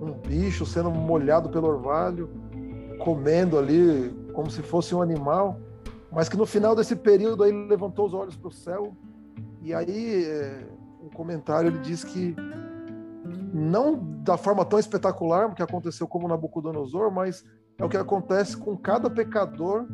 [0.00, 2.28] um bicho, sendo molhado pelo orvalho,
[2.98, 5.58] comendo ali como se fosse um animal,
[6.10, 8.92] mas que no final desse período aí ele levantou os olhos para o céu
[9.62, 10.66] e aí é,
[11.02, 12.34] um comentário ele diz que
[13.54, 17.44] não da forma tão espetacular que aconteceu como Nabucodonosor, mas
[17.78, 19.86] é o que acontece com cada pecador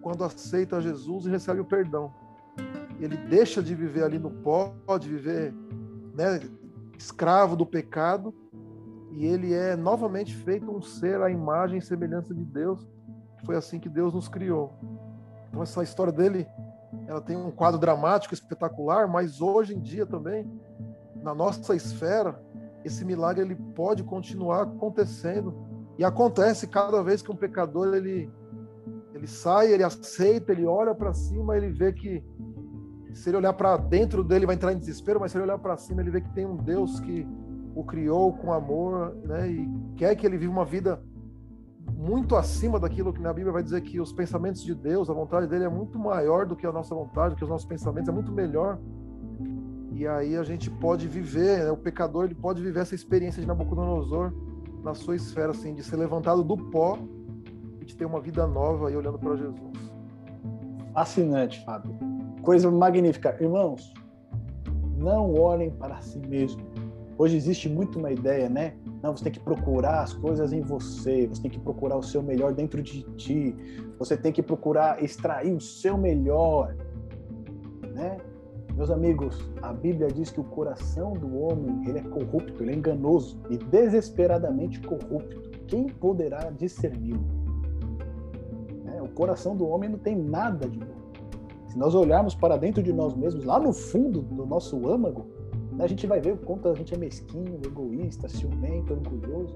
[0.00, 2.14] quando aceita Jesus e recebe o perdão.
[2.98, 5.52] Ele deixa de viver ali no pó, de viver
[6.14, 6.40] né,
[6.96, 8.34] escravo do pecado,
[9.12, 12.88] e ele é novamente feito um ser à imagem e semelhança de Deus.
[13.44, 14.72] Foi assim que Deus nos criou.
[15.50, 16.46] Então essa história dele,
[17.06, 20.50] ela tem um quadro dramático espetacular, mas hoje em dia também,
[21.16, 22.42] na nossa esfera,
[22.84, 25.54] esse milagre ele pode continuar acontecendo
[25.98, 28.30] e acontece cada vez que um pecador ele
[29.14, 32.22] ele sai, ele aceita, ele olha para cima, ele vê que
[33.12, 35.76] se ele olhar para dentro dele vai entrar em desespero, mas se ele olhar para
[35.76, 37.26] cima ele vê que tem um Deus que
[37.74, 41.00] o criou com amor, né, e quer que ele viva uma vida
[41.96, 45.46] muito acima daquilo que na Bíblia vai dizer que os pensamentos de Deus, a vontade
[45.46, 48.32] dele é muito maior do que a nossa vontade, que os nossos pensamentos é muito
[48.32, 48.78] melhor.
[49.94, 51.70] E aí a gente pode viver, né?
[51.70, 54.32] o pecador ele pode viver essa experiência de Nabucodonosor
[54.82, 56.98] na sua esfera, assim, de ser levantado do pó
[57.84, 59.92] gente ter uma vida nova aí olhando para Jesus.
[60.92, 61.94] Fascinante, Fábio.
[62.42, 63.36] Coisa magnífica.
[63.40, 63.92] Irmãos,
[64.96, 66.62] não olhem para si mesmo.
[67.16, 68.74] Hoje existe muito uma ideia, né?
[69.02, 72.22] Não, você tem que procurar as coisas em você, você tem que procurar o seu
[72.22, 73.54] melhor dentro de ti,
[73.98, 76.74] você tem que procurar extrair o seu melhor,
[77.94, 78.16] né?
[78.76, 82.74] Meus amigos, a Bíblia diz que o coração do homem ele é corrupto, ele é
[82.74, 85.42] enganoso e desesperadamente corrupto.
[85.68, 87.24] Quem poderá discerni-lo?
[88.84, 89.00] Né?
[89.00, 91.04] O coração do homem não tem nada de bom.
[91.68, 95.26] Se nós olharmos para dentro de nós mesmos, lá no fundo do nosso âmago,
[95.78, 99.54] a gente vai ver o quanto a gente é mesquinho, egoísta, ciumento, orgulhoso.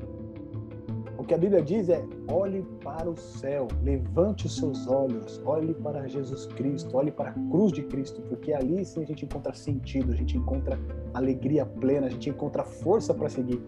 [1.18, 5.74] O que a Bíblia diz é: olhe para o céu, levante os seus olhos, olhe
[5.74, 9.52] para Jesus Cristo, olhe para a cruz de Cristo, porque ali sim a gente encontra
[9.52, 10.78] sentido, a gente encontra
[11.12, 13.60] alegria plena, a gente encontra força para seguir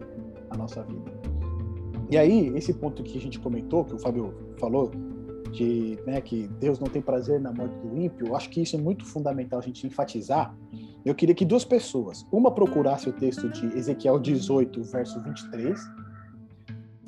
[0.49, 1.11] a nossa vida.
[2.09, 4.93] E aí, esse ponto que a gente comentou, que o Fábio falou,
[5.51, 8.77] de né, que Deus não tem prazer na morte do ímpio, eu acho que isso
[8.77, 10.57] é muito fundamental a gente enfatizar.
[11.05, 15.81] Eu queria que duas pessoas, uma procurasse o texto de Ezequiel 18, verso 23,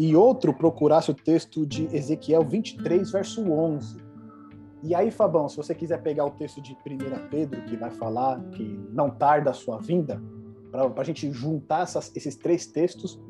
[0.02, 3.98] e outro procurasse o texto de Ezequiel 23, verso 11.
[4.82, 8.42] E aí, Fabão, se você quiser pegar o texto de 1 Pedro, que vai falar
[8.50, 10.20] que não tarda a sua vinda,
[10.72, 13.22] para a gente juntar essas, esses três textos,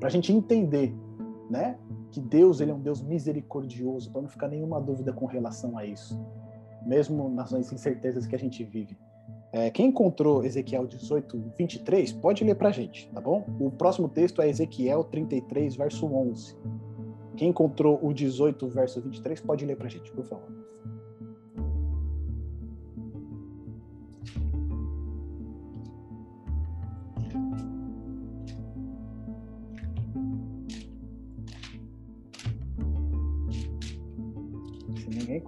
[0.00, 0.92] para a gente entender,
[1.48, 1.78] né?
[2.10, 5.86] que Deus ele é um Deus misericordioso, para não ficar nenhuma dúvida com relação a
[5.86, 6.20] isso,
[6.84, 8.98] mesmo nas incertezas que a gente vive.
[9.52, 13.46] É, quem encontrou Ezequiel 18, 23, pode ler para a gente, tá bom?
[13.58, 16.54] O próximo texto é Ezequiel 33, verso 11.
[17.36, 20.58] Quem encontrou o 18, verso 23, pode ler para a gente, por favor.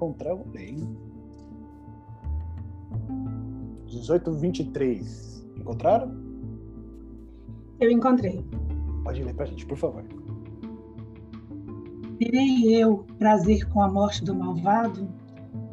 [0.00, 0.89] encontrar o bem.
[4.00, 5.46] 18, 23.
[5.58, 6.10] Encontraram?
[7.80, 8.44] Eu encontrei.
[9.04, 10.04] Pode ler para a gente, por favor.
[12.18, 15.08] Terei eu prazer com a morte do malvado?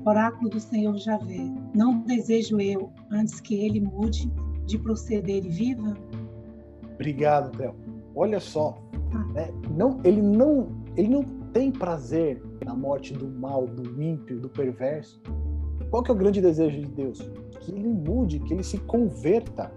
[0.05, 1.51] Oráculo do Senhor Javé.
[1.73, 4.31] Não desejo eu, antes que ele mude,
[4.65, 5.97] de proceder e viva?
[6.93, 7.75] Obrigado, Theo.
[8.15, 8.81] Olha só,
[9.13, 9.33] ah.
[9.33, 9.49] né?
[9.69, 15.21] não, ele não, ele não tem prazer na morte do mal, do ímpio, do perverso.
[15.89, 17.19] Qual que é o grande desejo de Deus?
[17.67, 19.69] Que ele mude, que ele se converta.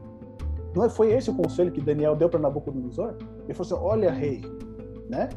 [0.77, 3.17] Não é, foi esse o conselho que Daniel deu para Nabucodonosor?
[3.45, 4.41] Ele falou assim: olha, rei,
[5.09, 5.29] né?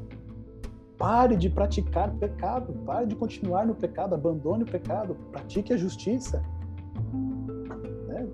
[0.95, 6.43] Pare de praticar pecado, pare de continuar no pecado, abandone o pecado, pratique a justiça,
[8.07, 8.27] né?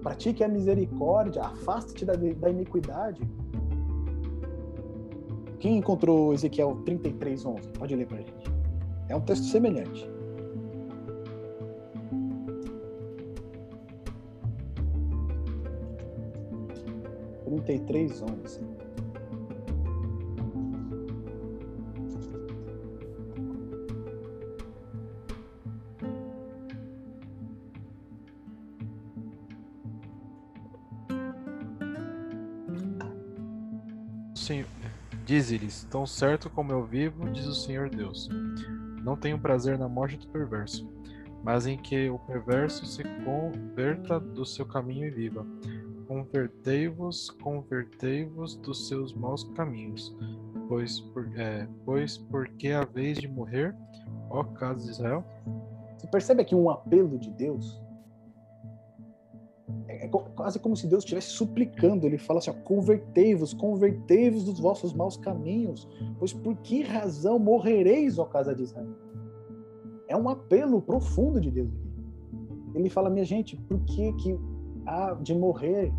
[0.00, 3.20] pratique a misericórdia, afaste-te da, da iniquidade.
[5.58, 7.68] Quem encontrou Ezequiel 33, 11?
[7.70, 8.52] Pode ler para gente.
[9.08, 10.08] É um texto semelhante.
[17.60, 18.60] Trinta e três, onze.
[34.34, 34.64] Sim,
[35.26, 38.28] Dize-lhes: Tão certo como eu vivo, diz o Senhor Deus.
[39.02, 40.90] Não tenho prazer na morte do perverso,
[41.42, 45.46] mas em que o perverso se converta do seu caminho e viva.
[46.10, 50.12] Convertei-vos, convertei-vos dos seus maus caminhos,
[50.66, 53.76] pois, por, é, pois porque a vez de morrer,
[54.28, 55.24] ó casa de Israel?
[55.96, 57.80] Você percebe aqui um apelo de Deus
[59.86, 62.04] é, é quase como se Deus estivesse suplicando.
[62.04, 65.88] Ele fala assim: convertei-vos, convertei-vos dos vossos maus caminhos,
[66.18, 68.96] pois por que razão morrereis, ó casa de Israel?
[70.08, 71.90] É um apelo profundo de Deus aqui.
[72.74, 74.36] Ele fala: minha gente, por que que
[74.86, 75.92] há de morrer?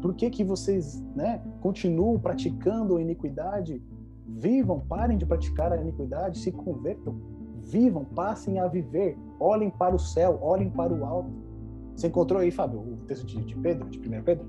[0.00, 3.82] Por que que vocês, né, continuam praticando a iniquidade?
[4.26, 7.20] Vivam, parem de praticar a iniquidade, se convertam,
[7.60, 11.52] vivam, passem a viver, olhem para o céu, olhem para o alto
[11.94, 14.46] você encontrou aí, Fábio, o texto de, de Pedro, de 1 Pedro?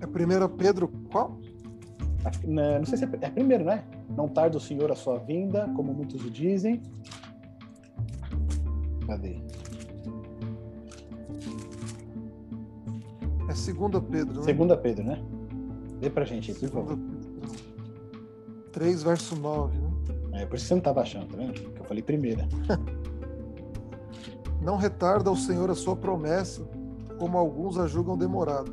[0.00, 1.38] É 1 Pedro qual?
[2.44, 3.84] Não sei se é, é primeiro, né?
[4.16, 6.82] Não tarda o Senhor a sua vinda, como muitos o dizem.
[9.12, 9.36] Cadê?
[13.42, 14.42] É 2 Pedro, né?
[14.42, 15.22] Segunda Pedro, né?
[16.00, 16.98] Lê pra gente aí, por favor.
[18.72, 19.90] 3, verso 9, né?
[20.42, 21.52] É por isso que você não estava achando, tá vendo?
[21.52, 22.48] Que eu falei primeira.
[24.62, 26.66] não retarda o Senhor a sua promessa,
[27.18, 28.72] como alguns a julgam demorada.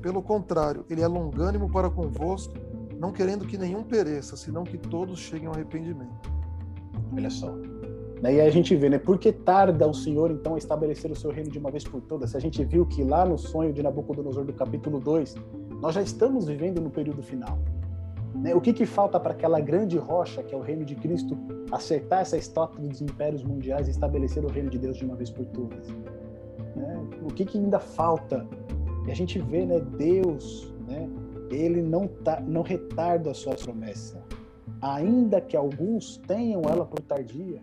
[0.00, 2.54] Pelo contrário, ele é longânimo para convosco,
[2.98, 6.32] não querendo que nenhum pereça, senão que todos cheguem ao arrependimento.
[7.12, 7.54] Olha só.
[8.20, 8.98] Daí a gente vê, né?
[8.98, 12.00] Por que tarda o Senhor, então, a estabelecer o seu reino de uma vez por
[12.00, 12.30] todas?
[12.30, 15.36] Se a gente viu que lá no sonho de Nabucodonosor, do capítulo 2,
[15.80, 17.58] nós já estamos vivendo no período final.
[18.34, 18.54] Né?
[18.54, 21.38] O que, que falta para aquela grande rocha, que é o reino de Cristo,
[21.70, 25.30] acertar essa estátua dos impérios mundiais e estabelecer o reino de Deus de uma vez
[25.30, 25.86] por todas?
[26.74, 27.06] Né?
[27.22, 28.46] O que, que ainda falta?
[29.06, 29.80] E a gente vê, né?
[29.96, 31.08] Deus, né?
[31.50, 34.22] Ele não, tá, não retarda a sua promessa,
[34.82, 37.62] ainda que alguns tenham ela por tardia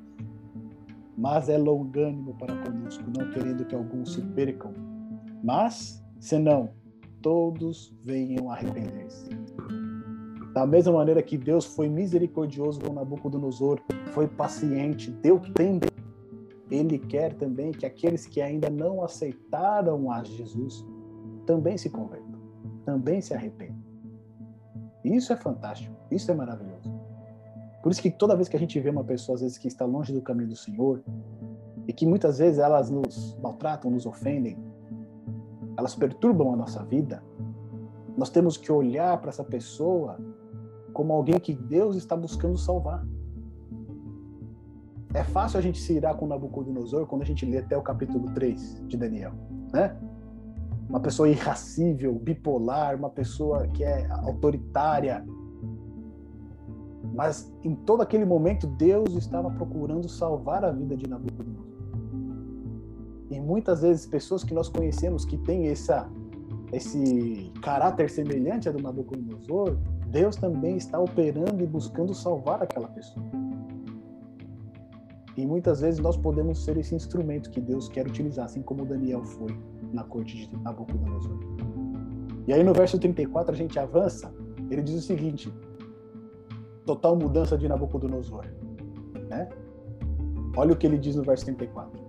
[1.17, 4.73] mas é longânimo para conosco, não querendo que alguns se percam,
[5.43, 6.71] mas, senão,
[7.21, 9.29] todos venham arrepender-se.
[10.53, 13.79] Da mesma maneira que Deus foi misericordioso com Nabucodonosor,
[14.11, 15.87] foi paciente, deu tempo,
[16.71, 20.85] ele quer também que aqueles que ainda não aceitaram a Jesus
[21.45, 22.39] também se convertam,
[22.85, 23.83] também se arrependam.
[25.03, 26.94] Isso é fantástico, isso é maravilhoso.
[27.85, 29.85] Por isso que toda vez que a gente vê uma pessoa, às vezes, que está
[29.85, 31.03] longe do caminho do Senhor,
[31.87, 34.57] e que muitas vezes elas nos maltratam, nos ofendem,
[35.77, 37.23] elas perturbam a nossa vida,
[38.17, 40.17] nós temos que olhar para essa pessoa
[40.93, 43.05] como alguém que Deus está buscando salvar.
[45.13, 48.33] É fácil a gente se irar com Nabucodonosor quando a gente lê até o capítulo
[48.33, 49.33] 3 de Daniel,
[49.71, 49.95] né?
[50.89, 55.23] Uma pessoa irracível, bipolar, uma pessoa que é autoritária,
[57.15, 61.73] mas em todo aquele momento, Deus estava procurando salvar a vida de Nabucodonosor.
[63.31, 66.09] E muitas vezes, pessoas que nós conhecemos que têm essa,
[66.73, 69.77] esse caráter semelhante a do Nabucodonosor,
[70.09, 73.25] Deus também está operando e buscando salvar aquela pessoa.
[75.37, 79.23] E muitas vezes nós podemos ser esse instrumento que Deus quer utilizar, assim como Daniel
[79.23, 79.57] foi
[79.93, 81.39] na corte de Nabucodonosor.
[82.47, 84.33] E aí no verso 34 a gente avança,
[84.69, 85.51] ele diz o seguinte:
[86.85, 88.45] total mudança de Nabucodonosor.
[89.29, 89.49] Né?
[90.55, 91.99] Olha o que ele diz no verso 34.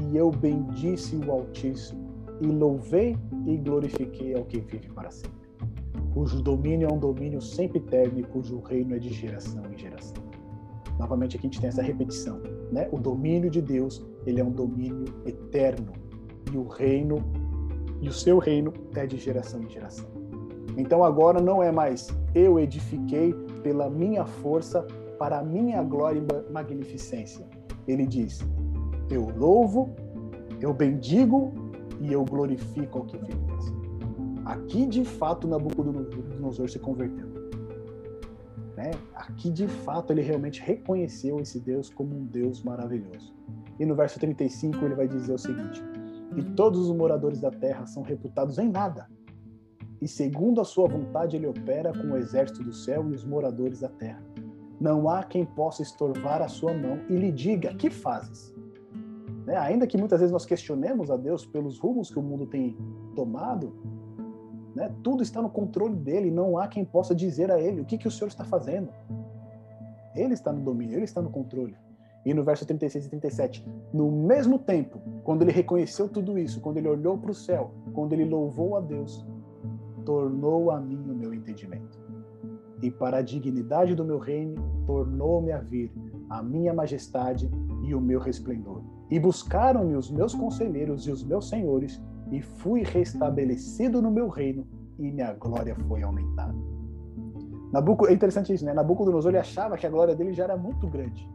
[0.00, 2.06] E eu bendisse o Altíssimo,
[2.40, 3.16] e louvei
[3.46, 5.48] e glorifiquei ao que vive para sempre,
[6.12, 10.22] cujo domínio é um domínio sempre eterno e cujo reino é de geração em geração.
[10.98, 12.88] Novamente aqui a gente tem essa repetição, né?
[12.92, 15.92] O domínio de Deus, ele é um domínio eterno,
[16.52, 17.18] e o reino
[18.00, 20.06] e o seu reino é de geração em geração.
[20.76, 24.86] Então agora não é mais eu edifiquei pela minha força
[25.18, 27.46] para a minha glória e magnificência.
[27.86, 28.40] Ele diz:
[29.10, 29.94] Eu louvo,
[30.60, 31.52] eu bendigo
[32.00, 33.46] e eu glorifico ao que vive.
[34.44, 37.26] Aqui de fato Nabucodonosor se converteu.
[38.76, 38.92] Né?
[39.14, 43.34] Aqui de fato ele realmente reconheceu esse Deus como um Deus maravilhoso.
[43.78, 45.82] E no verso 35 ele vai dizer o seguinte:
[46.36, 49.08] E todos os moradores da terra são reputados em nada
[50.00, 53.80] e segundo a sua vontade ele opera com o exército do céu e os moradores
[53.80, 54.22] da terra.
[54.80, 58.54] Não há quem possa estorvar a sua mão e lhe diga: Que fazes?
[59.46, 59.56] Né?
[59.56, 62.76] Ainda que muitas vezes nós questionemos a Deus pelos rumos que o mundo tem
[63.14, 63.74] tomado,
[64.74, 64.92] né?
[65.02, 66.30] tudo está no controle dele.
[66.30, 68.90] Não há quem possa dizer a ele: O que, que o Senhor está fazendo?
[70.14, 71.76] Ele está no domínio, ele está no controle.
[72.24, 76.78] E no verso 36 e 37, no mesmo tempo, quando ele reconheceu tudo isso, quando
[76.78, 79.24] ele olhou para o céu, quando ele louvou a Deus,
[80.06, 81.98] tornou a mim o meu entendimento.
[82.80, 84.54] E para a dignidade do meu reino,
[84.86, 85.92] tornou-me a vir
[86.30, 87.50] a minha majestade
[87.82, 88.82] e o meu resplendor.
[89.10, 92.00] E buscaram-me os meus conselheiros e os meus senhores,
[92.30, 94.66] e fui restabelecido no meu reino,
[94.98, 96.54] e minha glória foi aumentada.
[97.72, 98.72] Nabucco, é interessante isso, né?
[98.72, 101.28] Nabucodonosor ele achava que a glória dele já era muito grande,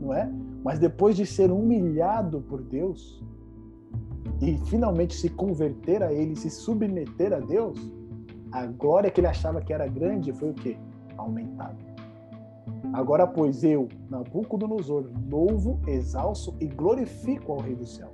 [0.00, 0.30] não é?
[0.62, 3.24] Mas depois de ser humilhado por Deus,
[4.42, 7.78] e finalmente se converter a ele, se submeter a Deus,
[8.50, 10.76] a glória que ele achava que era grande foi o quê?
[11.16, 11.78] Aumentada.
[12.92, 18.12] Agora, pois eu, Nabucodonosor, louvo, exalço e glorifico ao Rei do céu,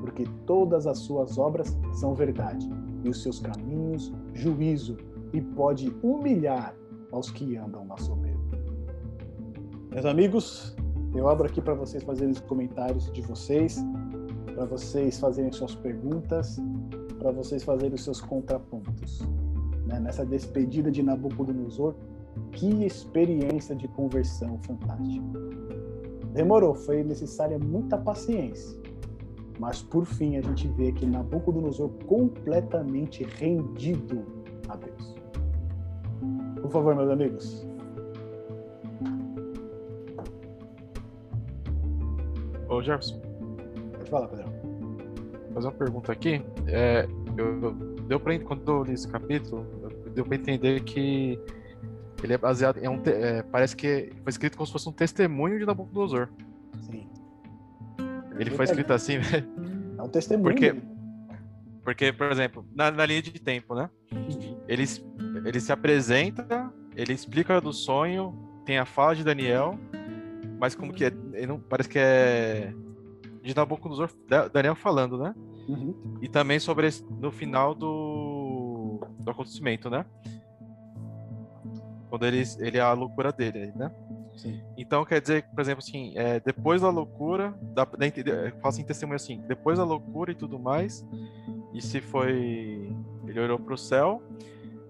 [0.00, 2.66] porque todas as suas obras são verdade,
[3.04, 4.96] e os seus caminhos, juízo,
[5.34, 6.74] e pode humilhar
[7.12, 8.38] aos que andam na soberba.
[9.90, 10.74] Meus amigos,
[11.14, 13.78] eu abro aqui para vocês fazerem os comentários de vocês
[14.58, 16.60] para vocês fazerem suas perguntas,
[17.16, 19.20] para vocês fazerem os seus contrapontos.
[19.86, 20.00] Né?
[20.00, 21.94] Nessa despedida de Nabucodonosor,
[22.50, 25.24] que experiência de conversão fantástica.
[26.32, 28.76] Demorou, foi necessária muita paciência,
[29.60, 34.24] mas por fim a gente vê que Nabucodonosor completamente rendido
[34.68, 35.14] a Deus.
[36.60, 37.64] Por favor, meus amigos.
[42.68, 43.28] Ô, Jefferson.
[44.08, 44.47] Pode falar, Pedro
[45.58, 46.42] fazer uma pergunta aqui.
[46.66, 47.06] É,
[47.36, 47.72] eu,
[48.06, 49.66] deu para quando eu li esse capítulo,
[50.14, 51.38] deu para entender que
[52.22, 55.58] ele é baseado em um é, parece que foi escrito como se fosse um testemunho
[55.58, 56.28] de Nabucodonosor.
[56.80, 57.08] Sim.
[58.38, 59.44] Ele foi escrito assim, né?
[59.98, 60.54] É um testemunho.
[60.54, 60.74] Porque-.
[61.82, 63.88] Porque, por exemplo, na, na linha de tempo, né?
[64.68, 64.84] Ele,
[65.44, 68.34] ele se apresenta, ele explica do sonho,
[68.66, 69.78] tem a fala de Daniel,
[70.60, 71.12] mas como que é?
[71.32, 72.74] Ele não, parece que é
[73.42, 75.34] de Nabucodonosor, Da- Daniel falando, né?
[75.68, 75.94] Uhum.
[76.22, 80.04] E também sobre esse- no final do, do acontecimento, né?
[82.08, 83.90] Quando ele, ele é a loucura dele, né?
[84.36, 84.60] Sim.
[84.76, 88.52] Então quer dizer, por exemplo, assim, é, depois da loucura, dá, dá, a entender- eu
[88.60, 91.04] falo assim, testemunho assim, depois da loucura e tudo mais,
[91.74, 92.90] e se foi.
[93.26, 94.22] Ele olhou para o céu,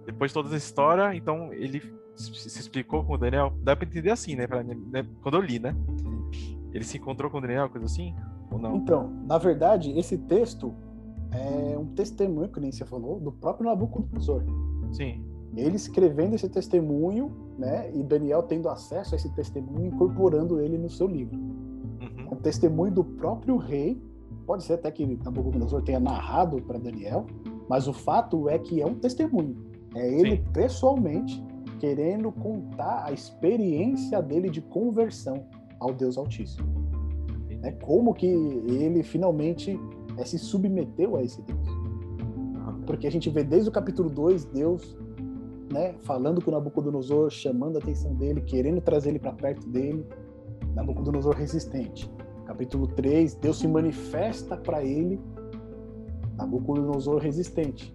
[0.07, 1.80] depois de toda essa história, então ele
[2.14, 3.53] se, explicou com o Daniel.
[3.62, 5.05] Dá para entender assim, né, pra né?
[5.22, 5.74] Quando eu li, né?
[6.72, 8.14] Ele se encontrou com o Daniel, coisa assim?
[8.51, 8.76] Ou não?
[8.76, 10.72] Então, na verdade, esse texto
[11.30, 14.42] é um testemunho, que nem você falou, do próprio Nabucodonosor.
[14.92, 15.22] Sim.
[15.57, 20.88] Ele escrevendo esse testemunho, né, e Daniel tendo acesso a esse testemunho, incorporando ele no
[20.88, 21.36] seu livro.
[21.36, 22.26] Uhum.
[22.30, 24.01] É um testemunho do próprio rei.
[24.46, 27.26] Pode ser até que Nabucodonosor tenha narrado para Daniel,
[27.68, 29.57] mas o fato é que é um testemunho.
[29.94, 30.44] É ele Sim.
[30.53, 31.44] pessoalmente
[31.78, 35.44] querendo contar a experiência dele de conversão
[35.78, 36.88] ao Deus Altíssimo.
[37.61, 37.72] Né?
[37.72, 39.78] Como que ele finalmente
[40.16, 41.68] eh, se submeteu a esse Deus.
[42.86, 44.96] Porque a gente vê desde o capítulo 2 Deus
[45.72, 50.06] né, falando com Nabucodonosor, chamando a atenção dele, querendo trazer ele para perto dele.
[50.74, 52.11] Nabucodonosor resistente.
[52.46, 55.20] Capítulo 3, Deus se manifesta para ele.
[56.36, 57.94] Nabucodonosor resistente.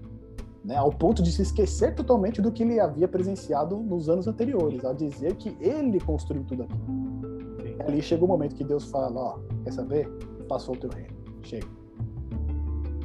[0.64, 4.86] Né, ao ponto de se esquecer totalmente do que ele havia presenciado nos anos anteriores,
[4.86, 7.33] ao dizer que ele construiu tudo aquilo.
[7.80, 10.10] Ali chega o momento que Deus fala, ó, quer saber?
[10.48, 11.14] Passou o teu reino.
[11.42, 11.68] Chega.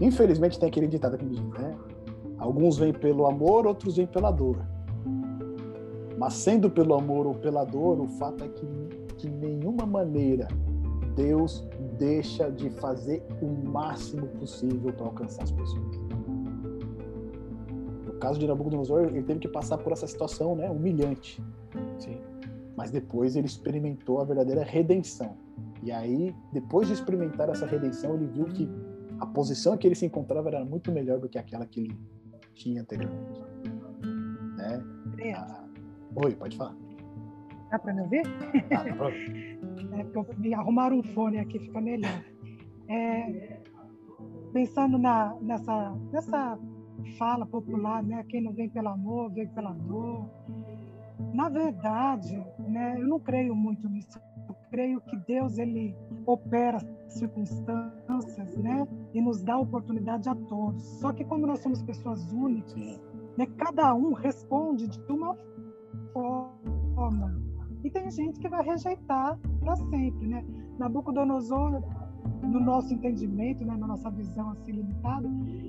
[0.00, 1.76] Infelizmente tem aquele ditado que diz, né?
[2.38, 4.58] Alguns vêm pelo amor, outros vêm pela dor.
[6.16, 8.66] Mas sendo pelo amor ou pela dor, o fato é que
[9.16, 10.46] de nenhuma maneira
[11.16, 11.66] Deus
[11.98, 15.96] deixa de fazer o máximo possível para alcançar as pessoas.
[18.06, 21.42] No caso de Nabucodonosor, ele teve que passar por essa situação, né, humilhante
[21.98, 22.20] Sim.
[22.78, 25.36] Mas depois ele experimentou a verdadeira redenção.
[25.82, 28.70] E aí, depois de experimentar essa redenção, ele viu que
[29.18, 31.98] a posição em que ele se encontrava era muito melhor do que aquela que ele
[32.54, 33.42] tinha anteriormente.
[34.56, 34.84] Né?
[35.34, 35.64] Ah,
[36.24, 36.76] Oi, pode falar.
[37.68, 38.22] Dá para me ouvir?
[38.70, 39.16] Ah, tá pronto.
[39.92, 42.22] É, porque me arrumar um fone aqui fica melhor.
[42.88, 43.60] É,
[44.52, 46.58] pensando na, nessa, nessa
[47.16, 48.24] fala popular, né?
[48.28, 50.28] Quem não vem pelo amor, vem pela dor.
[51.32, 54.20] Na verdade, né, eu não creio muito nisso.
[54.48, 55.96] Eu creio que Deus ele
[56.26, 60.82] opera circunstâncias, né, e nos dá oportunidade a todos.
[61.00, 63.00] Só que como nós somos pessoas únicas,
[63.36, 65.36] né, cada um responde de uma
[66.12, 67.40] forma.
[67.84, 70.44] E tem gente que vai rejeitar para sempre, né?
[70.78, 71.82] Nabucodonosor,
[72.42, 75.28] no nosso entendimento, né, na nossa visão assim limitada,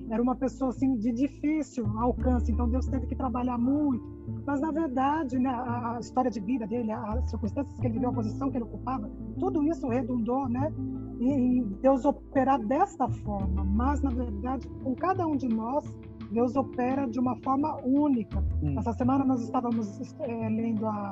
[0.10, 2.52] era uma pessoa assim de difícil alcance.
[2.52, 4.04] Então Deus teve que trabalhar muito.
[4.46, 8.10] Mas na verdade, né, a, a história de vida dele, as circunstâncias que ele viveu,
[8.10, 9.10] a posição que ele ocupava,
[9.40, 10.72] tudo isso redundou, né,
[11.20, 13.64] em Deus operar desta forma.
[13.64, 15.84] Mas na verdade, com cada um de nós,
[16.32, 18.44] Deus opera de uma forma única.
[18.62, 18.78] Hum.
[18.78, 21.10] Essa semana nós estávamos eh, lendo a,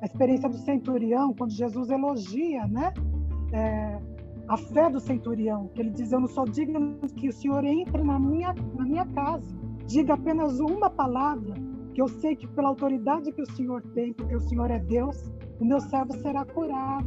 [0.00, 2.92] a experiência do centurião, quando Jesus elogia, né?
[3.52, 4.00] eh,
[4.48, 8.02] a fé do centurião, que ele diz: Eu não sou digno que o Senhor entre
[8.02, 9.46] na minha, na minha casa.
[9.86, 11.54] Diga apenas uma palavra,
[11.94, 15.30] que eu sei que pela autoridade que o Senhor tem, porque o Senhor é Deus,
[15.60, 17.06] o meu servo será curado.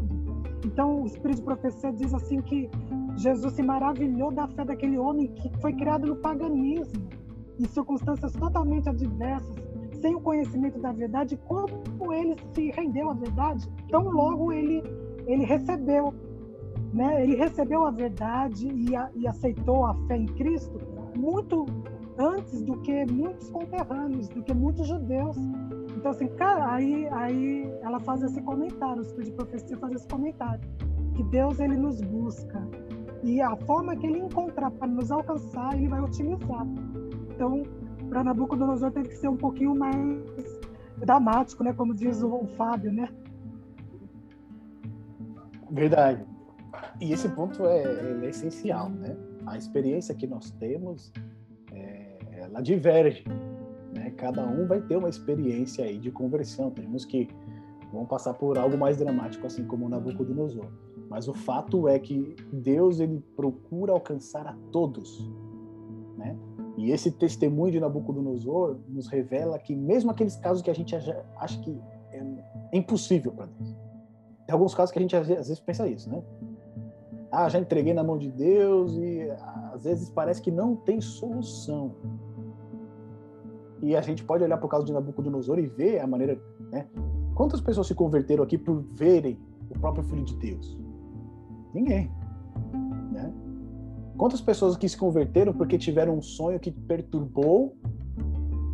[0.66, 2.70] Então, o Espírito de Profecia diz assim que
[3.18, 7.08] Jesus se maravilhou da fé daquele homem que foi criado no paganismo,
[7.60, 9.56] em circunstâncias totalmente adversas,
[10.02, 14.84] sem o conhecimento da verdade, como ele se rendeu à verdade, tão logo ele,
[15.26, 16.14] ele recebeu
[16.96, 17.22] né?
[17.22, 20.80] Ele recebeu a verdade e, a, e, aceitou a fé em Cristo
[21.18, 21.66] muito
[22.18, 25.36] antes do que muitos conterrâneos, do que muitos judeus.
[25.98, 30.08] Então, assim, cara, aí, aí ela faz esse comentário, o Espírito de Profecia faz esse
[30.08, 30.62] comentário,
[31.16, 32.66] que Deus, ele nos busca.
[33.24, 36.66] E a forma que ele encontrar para nos alcançar, ele vai utilizar.
[37.34, 37.64] Então,
[38.08, 40.00] para Nabucodonosor teve que ser um pouquinho mais
[40.98, 41.74] dramático, né?
[41.74, 43.10] Como diz o, o Fábio, né?
[45.70, 46.35] Verdade.
[47.00, 49.16] E esse ponto é, é, essencial, né?
[49.46, 51.12] A experiência que nós temos,
[51.72, 53.24] é, ela diverge,
[53.94, 54.12] né?
[54.12, 56.72] Cada um vai ter uma experiência aí de conversão.
[56.72, 57.28] Temos que
[57.92, 60.68] vão passar por algo mais dramático, assim como Nabucodonosor.
[61.10, 65.30] Mas o fato é que Deus ele procura alcançar a todos,
[66.18, 66.36] né?
[66.78, 71.60] E esse testemunho de Nabucodonosor nos revela que mesmo aqueles casos que a gente acha
[71.62, 71.80] que
[72.12, 73.76] é impossível para Deus.
[74.46, 76.22] Tem alguns casos que a gente às vezes pensa isso, né?
[77.38, 79.30] Ah, já entreguei na mão de Deus e
[79.74, 81.94] às vezes parece que não tem solução.
[83.82, 86.42] E a gente pode olhar para o caso de Nabucodonosor e ver a maneira,
[86.72, 86.88] né?
[87.36, 89.38] Quantas pessoas se converteram aqui por verem
[89.70, 90.80] o próprio Filho de Deus?
[91.74, 92.10] Ninguém.
[93.12, 93.34] Né?
[94.18, 97.76] Quantas pessoas que se converteram porque tiveram um sonho que perturbou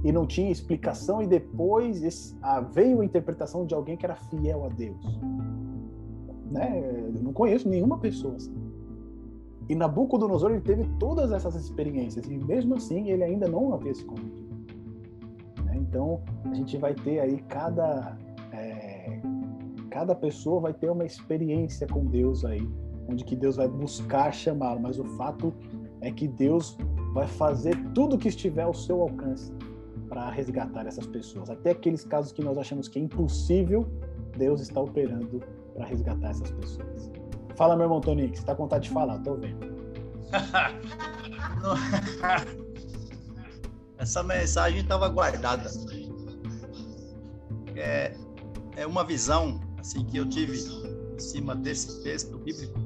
[0.04, 4.16] e não tinha explicação e depois esse, ah, veio a interpretação de alguém que era
[4.16, 5.20] fiel a Deus?
[6.52, 6.84] Né?
[7.16, 8.54] Eu não conheço nenhuma pessoa assim.
[9.70, 14.04] E Nabucodonosor ele teve todas essas experiências e mesmo assim ele ainda não havia se
[14.04, 14.54] convertido.
[15.64, 15.78] Né?
[15.78, 18.18] Então a gente vai ter aí cada
[18.52, 19.22] é,
[19.90, 22.68] cada pessoa vai ter uma experiência com Deus aí
[23.08, 25.54] onde que Deus vai buscar chamá-lo, mas o fato
[26.00, 26.78] é que Deus
[27.14, 29.52] vai fazer tudo que estiver ao seu alcance
[30.08, 31.50] para resgatar essas pessoas.
[31.50, 33.88] Até aqueles casos que nós achamos que é impossível,
[34.38, 35.42] Deus está operando
[35.82, 37.12] para resgatar essas pessoas.
[37.56, 39.60] Fala, meu irmão Toninho, que você está com vontade de falar, estou vendo.
[43.98, 45.70] Essa mensagem estava guardada.
[47.76, 48.16] É,
[48.76, 52.80] é uma visão assim que eu tive em cima desse texto bíblico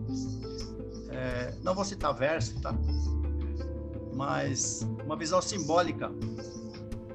[1.15, 2.75] é, não vou citar verso, tá?
[4.13, 6.11] Mas uma visão simbólica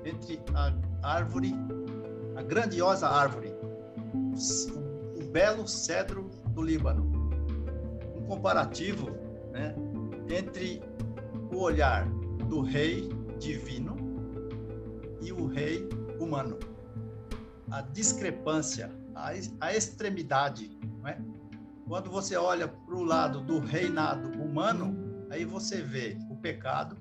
[0.04, 1.54] entre a árvore,
[2.36, 3.52] a grandiosa árvore,
[5.30, 7.10] belo cedro do Líbano.
[8.16, 9.10] Um comparativo,
[9.52, 9.74] né?
[10.28, 10.82] Entre
[11.52, 12.08] o olhar
[12.48, 13.08] do rei
[13.38, 13.96] divino
[15.20, 15.88] e o rei
[16.18, 16.58] humano.
[17.70, 21.16] A discrepância, a, a extremidade, é?
[21.86, 26.96] Quando você olha para o lado do reinado humano, aí você vê o pecado,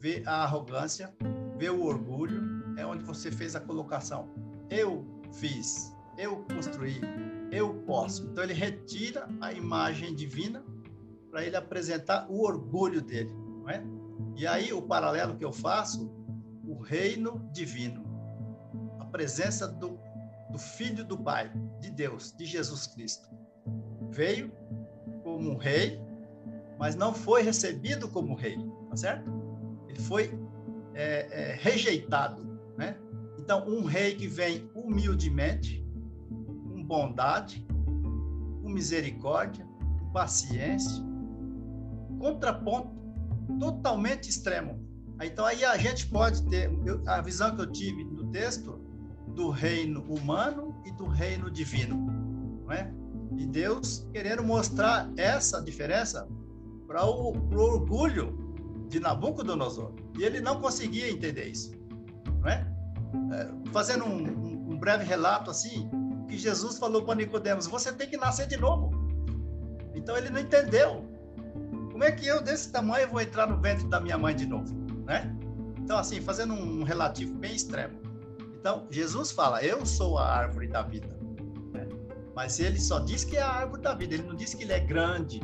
[0.00, 1.14] vê a arrogância,
[1.56, 4.28] vê o orgulho, é onde você fez a colocação.
[4.68, 7.00] Eu fiz, eu construí,
[7.50, 8.24] eu posso.
[8.24, 10.64] Então ele retira a imagem divina
[11.30, 13.82] para ele apresentar o orgulho dele, não é?
[14.36, 16.10] E aí o paralelo que eu faço,
[16.66, 18.04] o reino divino,
[18.98, 19.98] a presença do,
[20.50, 23.28] do Filho do Pai, de Deus, de Jesus Cristo
[24.10, 24.50] veio
[25.22, 26.00] como rei,
[26.78, 28.56] mas não foi recebido como rei,
[28.88, 29.30] tá certo?
[29.88, 30.38] Ele foi
[30.94, 32.42] é, é, rejeitado,
[32.76, 32.96] né?
[33.38, 35.84] Então, um rei que vem humildemente,
[36.86, 37.66] bondade,
[38.62, 39.66] com misericórdia,
[39.98, 41.04] com paciência,
[42.18, 42.96] contraponto
[43.58, 44.84] totalmente extremo.
[45.22, 46.70] Então, aí a gente pode ter
[47.06, 48.78] a visão que eu tive no texto
[49.28, 51.96] do reino humano e do reino divino,
[52.64, 52.92] não é?
[53.36, 56.28] E Deus querendo mostrar essa diferença
[56.86, 58.46] para o orgulho
[58.88, 59.92] de Nabucodonosor.
[60.18, 61.72] E ele não conseguia entender isso.
[62.40, 62.66] Não é?
[63.32, 65.90] é fazendo um, um, um, breve relato assim,
[66.26, 68.90] que Jesus falou para Nicodemos: você tem que nascer de novo.
[69.94, 71.04] Então ele não entendeu.
[71.90, 74.74] Como é que eu, desse tamanho, vou entrar no ventre da minha mãe de novo?
[75.06, 75.34] Né?
[75.78, 77.98] Então, assim, fazendo um relativo bem extremo.
[78.58, 81.16] Então, Jesus fala: Eu sou a árvore da vida.
[82.36, 84.72] Mas ele só diz que é a árvore da vida, ele não diz que ele
[84.74, 85.40] é grande.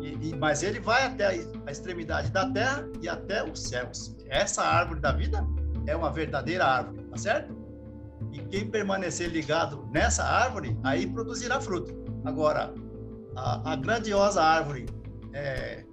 [0.00, 1.30] E, e, mas ele vai até a,
[1.66, 4.14] a extremidade da terra e até os céus.
[4.28, 5.44] Essa árvore da vida
[5.88, 7.57] é uma verdadeira árvore, tá certo?
[8.32, 11.94] E quem permanecer ligado nessa árvore, aí produzirá fruto.
[12.24, 12.74] Agora,
[13.36, 14.86] a, a grandiosa árvore
[15.32, 15.84] é,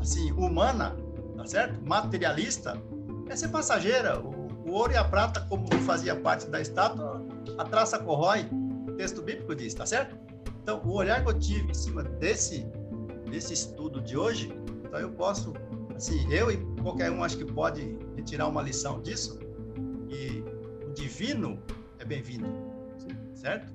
[0.00, 0.96] assim, humana,
[1.36, 1.80] tá certo?
[1.86, 2.80] Materialista,
[3.28, 4.20] é ser passageira.
[4.20, 7.24] O, o ouro e a prata, como fazia parte da estátua,
[7.58, 8.48] a traça corrói
[8.96, 10.16] texto bíblico diz, tá certo?
[10.62, 12.66] Então, o olhar que eu tive em cima desse,
[13.30, 14.52] desse estudo de hoje,
[14.84, 15.52] então eu posso,
[15.94, 19.38] assim, eu e qualquer um acho que pode retirar uma lição disso,
[20.08, 20.53] e o
[20.94, 21.60] divino
[21.98, 22.46] é bem-vindo,
[23.34, 23.72] certo?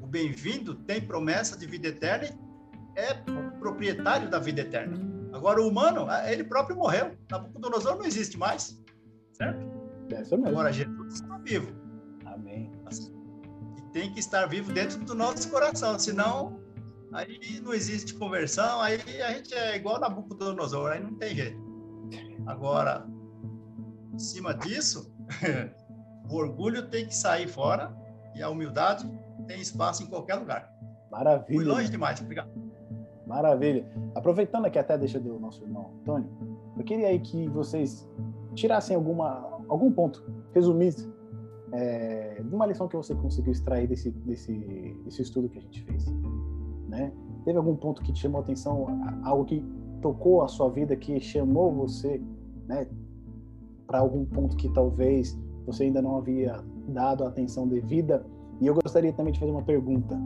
[0.00, 3.14] O bem-vindo tem promessa de vida eterna e é
[3.58, 4.98] proprietário da vida eterna.
[5.32, 7.16] Agora, o humano, ele próprio morreu.
[7.30, 8.82] Nabucodonosor não existe mais,
[9.32, 9.66] certo?
[10.10, 11.72] É Agora, Jesus está vivo.
[12.26, 12.70] Amém.
[12.86, 13.14] Assim,
[13.92, 16.60] tem que estar vivo dentro do nosso coração, senão
[17.12, 21.60] aí não existe conversão, aí a gente é igual Nabucodonosor, aí não tem jeito.
[22.46, 23.06] Agora,
[24.12, 25.10] em cima disso,
[26.30, 27.94] o orgulho tem que sair fora
[28.34, 29.08] e a humildade
[29.46, 30.72] tem espaço em qualquer lugar.
[31.10, 31.58] Maravilha.
[31.58, 32.50] Fui longe demais, obrigado.
[33.26, 33.86] Maravilha.
[34.14, 36.30] Aproveitando aqui até deixa do nosso irmão Antônio,
[36.76, 38.08] eu queria aí que vocês
[38.54, 40.24] tirassem alguma, algum ponto,
[40.54, 41.12] resumissem
[41.72, 44.52] é, de uma lição que você conseguiu extrair desse, desse,
[45.04, 46.06] desse estudo que a gente fez?
[46.88, 47.12] Né?
[47.44, 48.86] Teve algum ponto que te chamou a atenção,
[49.24, 49.64] algo que
[50.00, 52.20] tocou a sua vida, que chamou você,
[52.66, 52.86] né?
[53.86, 58.24] para algum ponto que talvez você ainda não havia dado a atenção devida.
[58.60, 60.16] E eu gostaria também de fazer uma pergunta,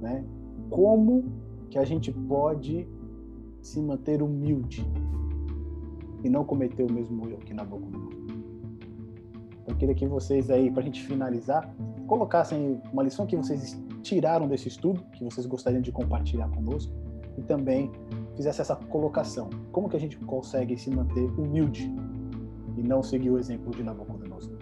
[0.00, 0.24] né?
[0.70, 1.24] Como
[1.70, 2.86] que a gente pode
[3.60, 4.86] se manter humilde
[6.24, 8.16] e não cometer o mesmo erro que Nabucodonosor?
[9.66, 11.74] Eu queria que vocês aí, para a gente finalizar,
[12.06, 16.92] colocassem uma lição que vocês tiraram desse estudo, que vocês gostariam de compartilhar conosco,
[17.36, 17.90] e também
[18.36, 19.50] fizesse essa colocação.
[19.72, 21.92] Como que a gente consegue se manter humilde
[22.76, 24.55] e não seguir o exemplo de Nabucodonosor?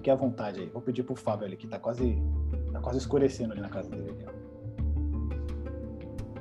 [0.00, 0.66] Fique à vontade aí.
[0.70, 2.16] Vou pedir pro Fábio ali, que tá quase,
[2.72, 4.16] tá quase escurecendo ali na casa dele.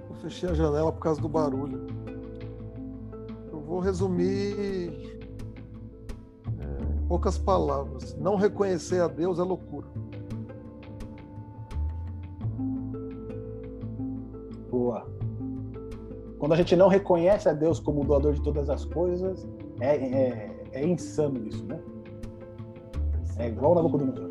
[0.10, 1.86] Eu fechei a janela por causa do barulho.
[3.52, 5.20] Eu vou resumir
[6.58, 8.16] é, poucas palavras.
[8.16, 9.88] Não reconhecer a Deus é loucura.
[14.72, 15.06] Boa.
[16.38, 19.46] Quando a gente não reconhece a Deus como o doador de todas as coisas,
[19.82, 21.78] é, é, é insano isso, né?
[23.40, 24.30] É igual Nabucodonosor.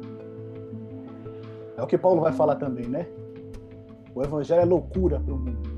[1.76, 3.06] É o que Paulo vai falar também, né?
[4.14, 5.68] O evangelho é loucura para o mundo,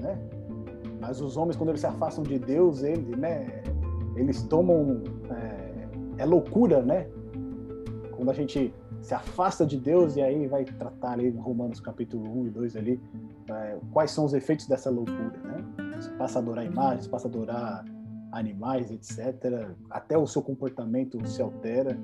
[0.00, 0.18] né?
[1.00, 3.62] Mas os homens, quando eles se afastam de Deus, eles, né?
[4.16, 5.02] Eles tomam...
[5.30, 7.06] É, é loucura, né?
[8.16, 12.46] Quando a gente se afasta de Deus e aí vai tratar ali Romanos capítulo 1
[12.46, 13.00] e 2 ali
[13.50, 15.92] é, quais são os efeitos dessa loucura, né?
[15.96, 17.84] Você passa a adorar imagens, passa a adorar
[18.32, 19.70] animais, etc.
[19.90, 21.98] Até o seu comportamento se altera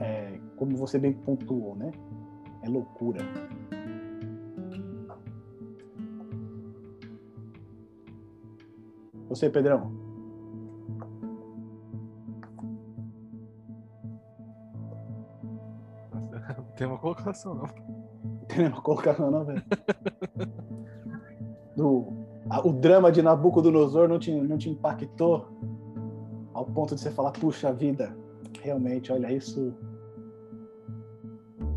[0.00, 1.90] é, como você bem pontuou, né?
[2.62, 3.20] É loucura.
[9.28, 9.92] Você, Pedrão.
[16.56, 17.62] Não tem uma colocação, não.
[17.62, 19.62] Não tem uma colocação, não, velho.
[21.76, 22.12] Do,
[22.48, 25.46] a, o drama de Nabucodonosor não te, não te impactou
[26.54, 28.16] ao ponto de você falar, puxa vida,
[28.62, 29.74] realmente, olha, isso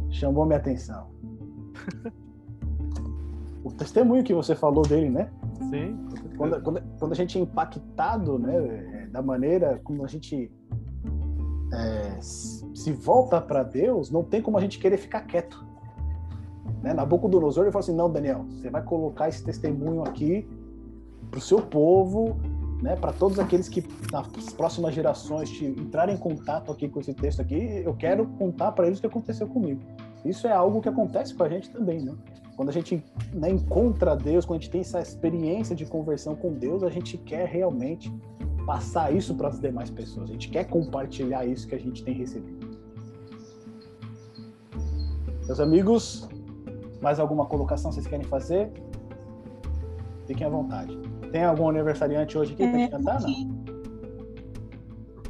[0.10, 1.10] chamou minha atenção.
[3.64, 5.32] o testemunho que você falou dele, né?
[5.70, 5.98] Sim.
[6.38, 10.52] Quando, quando, quando, a gente é impactado, né, da maneira como a gente
[11.74, 15.66] é, se volta para Deus, não tem como a gente querer ficar quieto.
[16.82, 16.94] Né?
[16.94, 20.48] Nabucodonosor ele falou assim: não, Daniel, você vai colocar esse testemunho aqui
[21.30, 22.36] para o seu povo,
[22.82, 27.14] né, para todos aqueles que nas próximas gerações te entrarem em contato aqui com esse
[27.14, 29.82] texto aqui, eu quero contar para eles o que aconteceu comigo.
[30.26, 32.14] Isso é algo que acontece com a gente também, né?
[32.56, 33.04] Quando a gente
[33.34, 37.18] né, encontra Deus, quando a gente tem essa experiência de conversão com Deus, a gente
[37.18, 38.12] quer realmente
[38.66, 40.30] passar isso para as demais pessoas.
[40.30, 42.72] A gente quer compartilhar isso que a gente tem recebido.
[45.46, 46.30] Meus amigos,
[47.02, 48.72] mais alguma colocação vocês querem fazer?
[50.32, 50.98] Fiquem à vontade.
[51.34, 53.22] Tem algum aniversariante hoje aqui é, para gente cantar?
[53.22, 53.64] Não?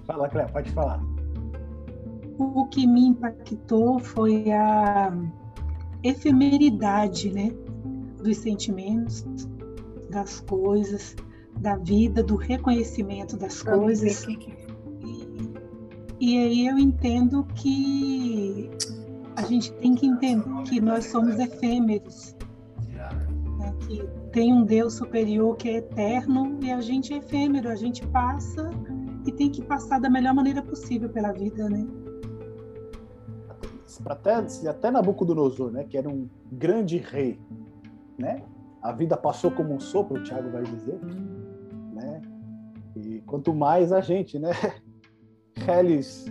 [0.05, 1.01] Fala, Cléo, pode falar.
[2.37, 5.11] O que me impactou foi a
[6.03, 7.51] efemeridade, né,
[8.21, 9.25] dos sentimentos,
[10.11, 11.15] das coisas,
[11.57, 14.23] da vida, do reconhecimento das coisas.
[14.27, 14.37] E,
[16.19, 18.69] e aí eu entendo que
[19.35, 22.35] a gente tem que entender que nós somos efêmeros,
[23.91, 28.05] que tem um Deus superior que é eterno e a gente é efêmero, a gente
[28.07, 28.69] passa
[29.25, 31.85] e tem que passar da melhor maneira possível pela vida, né?
[34.05, 34.35] Até,
[34.67, 37.39] até Nabucodonosor, né, que era um grande rei,
[38.17, 38.41] né?
[38.81, 40.99] A vida passou como um sopro, o Tiago vai dizer,
[41.93, 42.21] né?
[42.95, 44.51] E quanto mais a gente, né?
[45.55, 46.25] Reles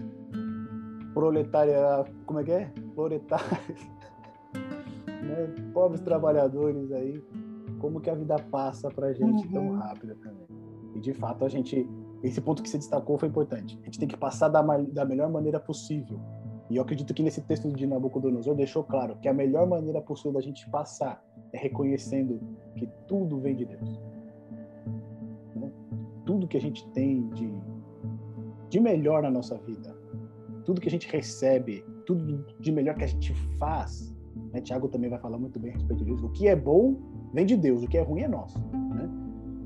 [1.13, 2.73] proletária, como é que é?
[2.95, 3.91] Proletários,
[5.07, 5.55] né?
[5.73, 7.23] pobres trabalhadores aí,
[7.81, 9.53] como que a vida passa para a gente uhum.
[9.53, 10.47] tão rápida também.
[10.95, 11.89] E de fato a gente,
[12.23, 13.79] esse ponto que você destacou foi importante.
[13.83, 16.21] A gente tem que passar da, da melhor maneira possível.
[16.69, 20.33] E eu acredito que nesse texto de Nabucodonosor deixou claro que a melhor maneira possível
[20.33, 22.41] da gente passar é reconhecendo
[22.77, 24.01] que tudo vem de Deus.
[25.57, 25.73] Né?
[26.25, 27.53] Tudo que a gente tem de,
[28.69, 29.97] de melhor na nossa vida,
[30.65, 34.15] tudo que a gente recebe, tudo de melhor que a gente faz,
[34.53, 34.61] né?
[34.61, 36.27] Tiago também vai falar muito bem a respeito disso.
[36.27, 36.97] O que é bom
[37.33, 38.59] vem de Deus, o que é ruim é nosso.
[38.59, 39.09] Né?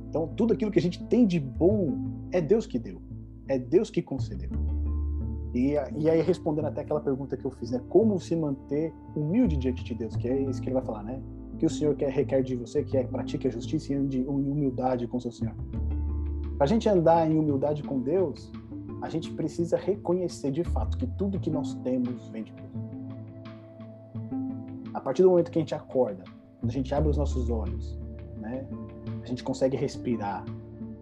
[0.09, 1.97] Então, tudo aquilo que a gente tem de bom
[2.33, 3.01] é Deus que deu,
[3.49, 4.51] é Deus que concedeu.
[5.55, 7.81] E, e aí, respondendo até aquela pergunta que eu fiz, né?
[7.89, 11.23] Como se manter humilde diante de Deus, que é isso que ele vai falar, né?
[11.59, 14.27] Que o Senhor quer, requer de você, que é pratique a justiça e ande em
[14.27, 15.55] humildade com o seu Senhor.
[16.59, 18.51] Para a gente andar em humildade com Deus,
[19.01, 22.71] a gente precisa reconhecer de fato que tudo que nós temos vem de Deus.
[24.93, 26.25] A partir do momento que a gente acorda,
[26.65, 27.99] quando a gente abre os nossos olhos,
[28.39, 28.67] né,
[29.23, 30.43] a gente consegue respirar,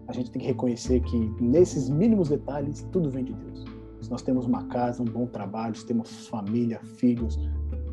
[0.09, 3.65] a gente tem que reconhecer que nesses mínimos detalhes tudo vem de Deus.
[4.01, 7.39] Se nós temos uma casa, um bom trabalho, se temos família, filhos,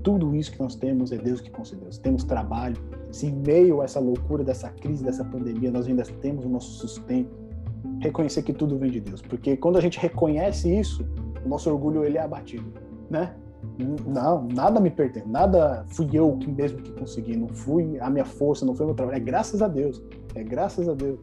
[0.02, 1.92] tudo isso que nós temos é Deus que concedeu.
[1.92, 2.76] Se temos trabalho,
[3.12, 6.72] se em meio a essa loucura dessa crise, dessa pandemia, nós ainda temos o nosso
[6.72, 7.38] sustento,
[8.02, 9.22] reconhecer que tudo vem de Deus.
[9.22, 11.08] Porque quando a gente reconhece isso,
[11.46, 12.74] o nosso orgulho ele é abatido,
[13.12, 13.36] né?
[14.06, 18.26] Não, nada me pertence, nada fui eu que mesmo que consegui, não fui a minha
[18.26, 20.02] força, não foi meu trabalho, é graças a Deus,
[20.36, 21.20] é graças a Deus.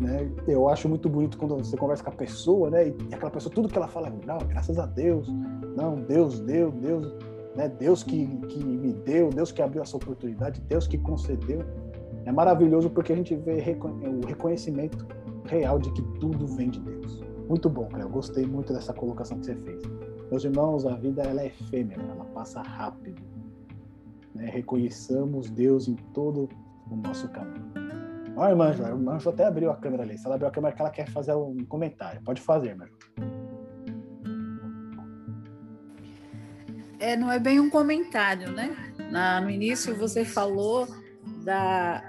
[0.00, 0.30] Né?
[0.46, 2.88] Eu acho muito bonito quando você conversa com a pessoa, né?
[2.88, 5.28] E aquela pessoa, tudo que ela fala, não, graças a Deus,
[5.76, 7.12] não, Deus deu, Deus,
[7.56, 7.68] né?
[7.68, 11.64] Deus que, que me deu, Deus que abriu essa oportunidade, Deus que concedeu.
[12.24, 15.04] É maravilhoso porque a gente vê o reconhecimento
[15.46, 17.20] real de que tudo vem de Deus.
[17.48, 18.08] Muito bom, Cléo.
[18.08, 19.82] Gostei muito dessa colocação que você fez.
[20.30, 23.22] Meus irmãos, a vida ela é efêmera, ela passa rápido.
[24.34, 24.50] Né?
[24.50, 26.48] Reconheçamos Deus em todo
[26.90, 27.72] o nosso caminho.
[28.36, 30.16] Olha, irmã, a irmã até abriu a câmera ali.
[30.16, 32.20] Se ela abriu a câmera, que ela quer fazer um comentário.
[32.22, 32.86] Pode fazer, irmã.
[37.00, 38.76] É, não é bem um comentário, né?
[39.10, 40.86] Na, no início você falou
[41.44, 42.00] da,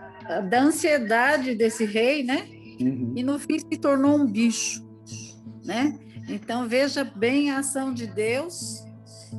[0.49, 2.47] da ansiedade desse rei, né?
[2.81, 3.13] Uhum.
[3.15, 4.85] E no fim se tornou um bicho,
[5.65, 5.97] né?
[6.29, 8.85] Então veja bem a ação de Deus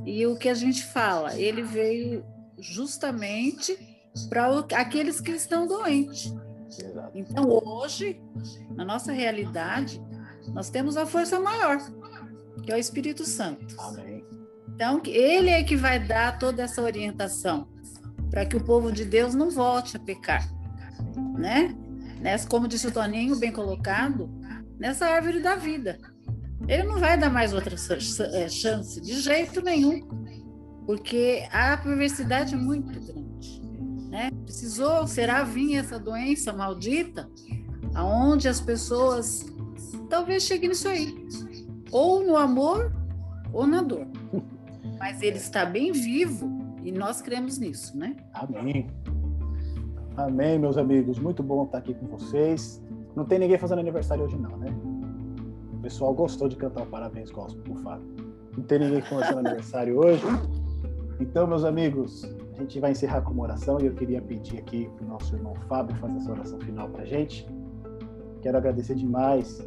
[0.04, 1.36] e o que a gente fala.
[1.36, 2.24] Ele veio
[2.58, 3.78] justamente
[4.28, 6.34] para aqueles que estão doentes.
[7.14, 8.20] Então hoje,
[8.74, 10.02] na nossa realidade,
[10.48, 11.78] nós temos a força maior,
[12.62, 13.74] que é o Espírito Santo.
[13.78, 14.24] Amém.
[14.74, 17.68] Então ele é que vai dar toda essa orientação
[18.30, 20.48] para que o povo de Deus não volte a pecar,
[21.36, 21.76] né?
[22.20, 24.30] Nessa, como disse o Toninho, bem colocado,
[24.78, 25.98] nessa árvore da vida.
[26.70, 30.06] Ele não vai dar mais outra é, chance, de jeito nenhum,
[30.86, 33.60] porque a perversidade é muito grande.
[34.08, 34.30] Né?
[34.44, 37.28] Precisou, será vir essa doença maldita,
[37.92, 39.44] aonde as pessoas
[40.08, 41.26] talvez cheguem nisso aí,
[41.90, 42.92] ou no amor
[43.52, 44.06] ou na dor.
[44.96, 48.14] Mas ele está bem vivo e nós cremos nisso, né?
[48.32, 48.86] Amém.
[50.16, 51.18] Amém, meus amigos.
[51.18, 52.80] Muito bom estar aqui com vocês.
[53.16, 54.72] Não tem ninguém fazendo aniversário hoje, não, né?
[55.80, 58.06] O pessoal gostou de cantar o Parabéns Gospel pro Fábio.
[58.54, 60.22] Não tem ninguém fazendo aniversário hoje.
[61.18, 62.22] Então, meus amigos,
[62.54, 65.34] a gente vai encerrar com uma oração e eu queria pedir aqui para o nosso
[65.34, 67.48] irmão Fábio fazer essa oração final para a gente.
[68.42, 69.66] Quero agradecer demais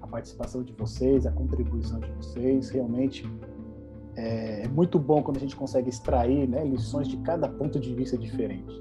[0.00, 2.70] a participação de vocês, a contribuição de vocês.
[2.70, 3.28] Realmente
[4.14, 8.16] é muito bom quando a gente consegue extrair né, lições de cada ponto de vista
[8.16, 8.80] diferente.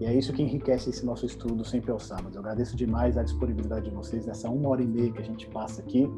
[0.00, 2.34] E é isso que enriquece esse nosso estudo sempre aos sábados.
[2.34, 5.46] Eu agradeço demais a disponibilidade de vocês nessa uma hora e meia que a gente
[5.48, 6.10] passa aqui.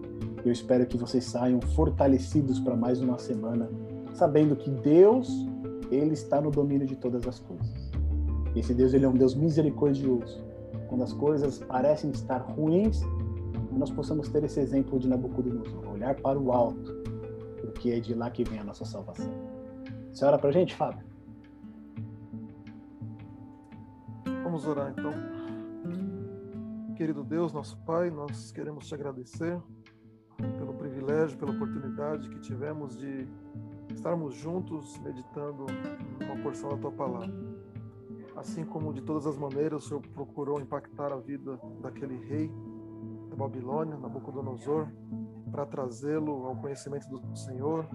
[0.45, 3.69] Eu espero que vocês saiam fortalecidos para mais uma semana,
[4.15, 5.29] sabendo que Deus,
[5.91, 7.91] Ele está no domínio de todas as coisas.
[8.55, 10.43] Esse Deus, Ele é um Deus misericordioso.
[10.89, 13.03] Quando as coisas parecem estar ruins,
[13.73, 16.95] nós possamos ter esse exemplo de Nabucodonosor, olhar para o alto,
[17.61, 19.31] porque é de lá que vem a nossa salvação.
[20.13, 21.05] Você ora para a gente, Fábio?
[24.57, 25.13] Vamos orar então.
[26.95, 29.61] Querido Deus, nosso Pai, nós queremos te agradecer
[30.57, 33.29] pelo privilégio, pela oportunidade que tivemos de
[33.95, 35.67] estarmos juntos meditando
[36.25, 37.35] uma porção da tua palavra.
[38.35, 42.51] Assim como de todas as maneiras o Senhor procurou impactar a vida daquele rei
[43.29, 44.89] da Babilônia, Nabucodonosor,
[45.53, 47.87] para trazê-lo ao conhecimento do Senhor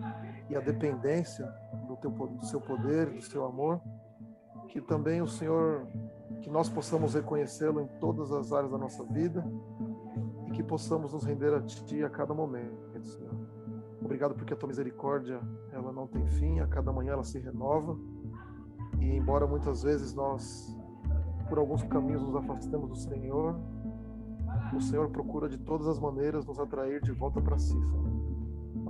[0.48, 1.52] e à dependência
[1.88, 3.82] do, teu, do seu poder, do seu amor,
[4.68, 5.88] que também o Senhor
[6.42, 9.46] que nós possamos reconhecê-lo em todas as áreas da nossa vida
[10.48, 13.36] e que possamos nos render a Ti a cada momento, Senhor.
[14.02, 15.40] Obrigado porque a Tua misericórdia,
[15.72, 17.98] ela não tem fim, a cada manhã ela se renova
[19.00, 20.78] e embora muitas vezes nós,
[21.48, 23.56] por alguns caminhos, nos afastemos do Senhor,
[24.76, 28.11] o Senhor procura de todas as maneiras nos atrair de volta para si, Senhor.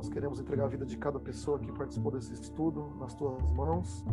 [0.01, 4.03] Nós queremos entregar a vida de cada pessoa que participou desse estudo nas tuas mãos.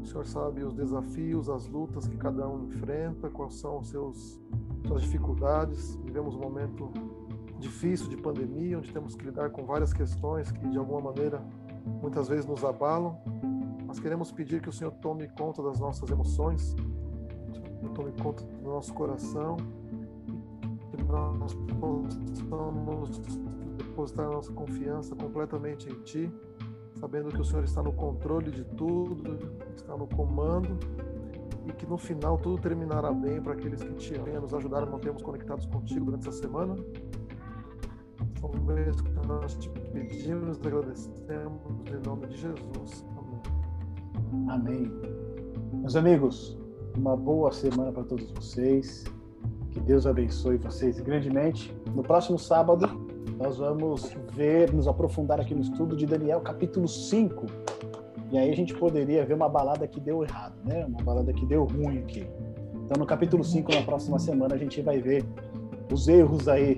[0.00, 4.40] O Senhor sabe os desafios, as lutas que cada um enfrenta, quais são os seus
[4.86, 5.96] suas dificuldades.
[6.04, 6.92] Vivemos um momento
[7.58, 11.44] difícil de pandemia, onde temos que lidar com várias questões que de alguma maneira
[12.00, 13.18] muitas vezes nos abalam.
[13.88, 16.76] Nós queremos pedir que o Senhor tome conta das nossas emoções,
[17.92, 19.56] tome conta do nosso coração,
[20.92, 23.47] que nós possamos
[23.98, 26.32] depositar a nossa confiança completamente em Ti,
[27.00, 29.38] sabendo que o Senhor está no controle de tudo,
[29.74, 30.78] está no comando
[31.66, 34.40] e que no final tudo terminará bem para aqueles que te amam.
[34.40, 36.76] nos ajudar a mantermos conectados contigo durante essa semana.
[38.40, 41.60] São bênçãos que nós te pedimos e agradecemos
[41.90, 43.04] em nome de Jesus.
[44.48, 44.48] Amém.
[44.48, 44.92] Amém.
[45.72, 46.56] Meus amigos,
[46.96, 49.04] uma boa semana para todos vocês.
[49.72, 51.76] Que Deus abençoe vocês grandemente.
[51.94, 57.46] No próximo sábado, nós vamos ver, nos aprofundar aqui no estudo de Daniel, capítulo 5.
[58.30, 60.84] E aí a gente poderia ver uma balada que deu errado, né?
[60.86, 62.26] Uma balada que deu ruim aqui.
[62.84, 65.24] Então, no capítulo 5, na próxima semana, a gente vai ver
[65.92, 66.74] os erros aí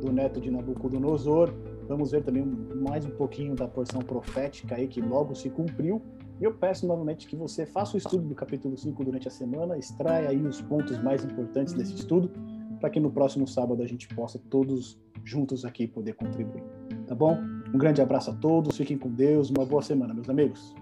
[0.00, 1.52] do neto de Nabucodonosor.
[1.88, 6.02] Vamos ver também mais um pouquinho da porção profética aí que logo se cumpriu.
[6.40, 9.78] E eu peço novamente que você faça o estudo do capítulo 5 durante a semana,
[9.78, 12.30] extraia aí os pontos mais importantes desse estudo,
[12.80, 16.62] para que no próximo sábado a gente possa todos juntos aqui poder contribuir.
[17.06, 17.38] Tá bom?
[17.72, 20.74] Um grande abraço a todos, fiquem com Deus, uma boa semana, meus amigos.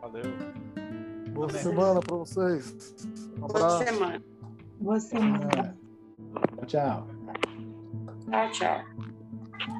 [0.00, 0.22] Valeu.
[1.32, 2.96] Boa semana para vocês.
[3.36, 4.22] Um Boa semana.
[4.80, 5.76] Boa semana.
[6.66, 7.06] Tchau.
[8.30, 9.78] Tchau, tchau.